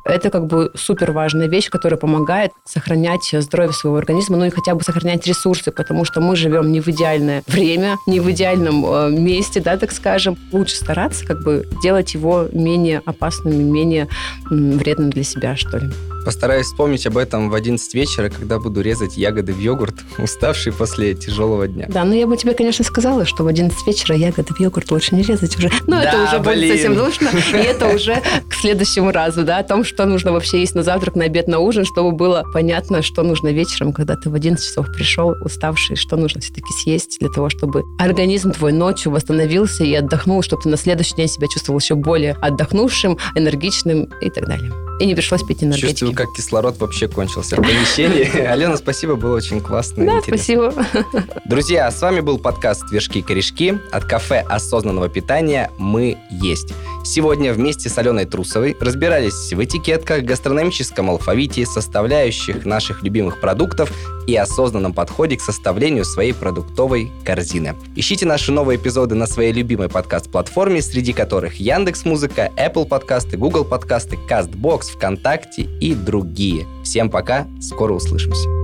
Это 0.04 0.30
как 0.30 0.46
бы 0.46 0.70
супер 0.76 1.10
важная 1.10 1.48
вещь, 1.48 1.68
которая 1.68 1.98
помогает 1.98 2.52
сохранять 2.64 3.28
здоровье 3.32 3.72
своего 3.72 3.96
организма, 3.98 4.36
ну 4.36 4.44
и 4.44 4.50
хотя 4.50 4.76
бы 4.76 4.84
сохранять 4.84 5.26
ресурсы, 5.26 5.72
потому 5.72 6.04
что 6.04 6.20
мы 6.20 6.36
живем 6.36 6.70
не 6.70 6.80
в 6.80 6.86
идеальное 6.86 7.42
время, 7.48 7.96
не 8.06 8.20
в 8.20 8.30
идеальном 8.30 8.86
э, 8.86 9.10
месте, 9.10 9.60
да, 9.60 9.76
так 9.78 9.90
скажем. 9.90 10.38
Лучше 10.52 10.76
стараться 10.76 11.26
как 11.26 11.42
бы 11.42 11.68
делать 11.82 12.14
его 12.14 12.46
менее 12.52 13.02
опасным 13.04 13.52
и 13.52 13.64
менее 13.64 14.06
м, 14.48 14.78
вредным 14.78 15.10
для 15.10 15.24
себя, 15.24 15.56
что 15.56 15.78
ли. 15.78 15.90
Постараюсь 16.24 16.66
вспомнить 16.66 17.06
об 17.06 17.16
этом 17.18 17.50
в 17.50 17.54
11 17.54 17.94
вечера, 17.94 18.28
когда 18.28 18.58
буду 18.58 18.80
резать 18.80 19.16
ягоды 19.16 19.52
в 19.52 19.58
йогурт, 19.58 19.94
уставший 20.18 20.72
после 20.72 21.14
тяжелого 21.14 21.66
дня. 21.68 21.86
Да, 21.88 22.04
ну 22.04 22.14
я 22.14 22.26
бы 22.26 22.36
тебе, 22.36 22.54
конечно, 22.54 22.84
сказала, 22.84 23.24
что 23.26 23.44
в 23.44 23.46
11 23.48 23.86
вечера 23.86 24.16
ягоды 24.16 24.54
в 24.54 24.60
йогурт 24.60 24.90
лучше 24.90 25.14
не 25.14 25.22
резать 25.22 25.56
уже. 25.56 25.70
Но 25.86 26.00
это 26.00 26.12
Да, 26.12 26.24
уже 26.24 26.38
будет 26.38 26.54
блин. 26.58 26.72
совсем 26.72 26.94
душно, 26.96 27.30
и 27.52 27.56
это 27.56 27.88
уже 27.88 28.22
к 28.48 28.54
следующему 28.54 29.10
разу, 29.10 29.42
да, 29.44 29.58
о 29.58 29.64
том, 29.64 29.84
что 29.84 30.04
нужно 30.06 30.32
вообще 30.32 30.60
есть 30.60 30.74
на 30.74 30.82
завтрак, 30.82 31.16
на 31.16 31.24
обед, 31.24 31.48
на 31.48 31.58
ужин, 31.58 31.84
чтобы 31.84 32.12
было 32.12 32.44
понятно, 32.52 33.02
что 33.02 33.22
нужно 33.22 33.48
вечером, 33.48 33.92
когда 33.92 34.16
ты 34.16 34.30
в 34.30 34.34
11 34.34 34.64
часов 34.64 34.86
пришел 34.94 35.34
уставший, 35.44 35.96
что 35.96 36.16
нужно 36.16 36.40
все-таки 36.40 36.72
съесть 36.82 37.18
для 37.20 37.28
того, 37.28 37.48
чтобы 37.50 37.82
организм 37.98 38.52
твой 38.52 38.72
ночью 38.72 39.12
восстановился 39.12 39.84
и 39.84 39.94
отдохнул, 39.94 40.42
чтобы 40.42 40.62
ты 40.62 40.68
на 40.68 40.76
следующий 40.76 41.14
день 41.16 41.28
себя 41.28 41.46
чувствовал 41.48 41.80
еще 41.80 41.94
более 41.94 42.32
отдохнувшим, 42.40 43.18
энергичным 43.34 44.04
и 44.20 44.30
так 44.30 44.46
далее. 44.46 44.72
И 45.00 45.06
не 45.06 45.14
пришлось 45.14 45.42
пить 45.42 45.64
энергетики. 45.64 45.90
Чувствую, 45.90 46.11
как 46.14 46.32
кислород 46.36 46.78
вообще 46.78 47.08
кончился 47.08 47.56
в 47.56 47.62
помещении. 47.62 48.40
Алена, 48.46 48.76
спасибо, 48.76 49.16
было 49.16 49.36
очень 49.36 49.60
классно 49.60 50.04
Да, 50.04 50.18
интересно. 50.18 50.72
спасибо. 50.72 51.26
Друзья, 51.44 51.90
с 51.90 52.00
вами 52.00 52.20
был 52.20 52.38
подкаст 52.38 52.90
«Вершки 52.90 53.18
и 53.18 53.22
корешки» 53.22 53.78
от 53.90 54.04
кафе 54.04 54.40
осознанного 54.48 55.08
питания 55.08 55.70
«Мы 55.78 56.18
есть». 56.30 56.72
Сегодня 57.04 57.52
вместе 57.52 57.88
с 57.88 57.98
Аленой 57.98 58.26
Трусовой 58.26 58.76
разбирались 58.80 59.52
в 59.52 59.62
этикетках, 59.62 60.22
гастрономическом 60.22 61.10
алфавите, 61.10 61.66
составляющих 61.66 62.64
наших 62.64 63.02
любимых 63.02 63.40
продуктов 63.40 63.92
и 64.26 64.36
осознанном 64.36 64.94
подходе 64.94 65.36
к 65.36 65.40
составлению 65.40 66.04
своей 66.04 66.32
продуктовой 66.32 67.10
корзины. 67.24 67.74
Ищите 67.96 68.24
наши 68.24 68.52
новые 68.52 68.78
эпизоды 68.78 69.16
на 69.16 69.26
своей 69.26 69.52
любимой 69.52 69.88
подкаст-платформе, 69.88 70.80
среди 70.80 71.12
которых 71.12 71.54
Яндекс 71.56 72.04
Музыка, 72.04 72.50
Apple 72.56 72.86
подкасты, 72.86 73.36
Google 73.36 73.64
подкасты, 73.64 74.16
Castbox, 74.28 74.92
ВКонтакте 74.94 75.62
и 75.80 75.94
другие. 75.94 76.66
Всем 76.84 77.10
пока, 77.10 77.48
скоро 77.60 77.94
услышимся. 77.94 78.61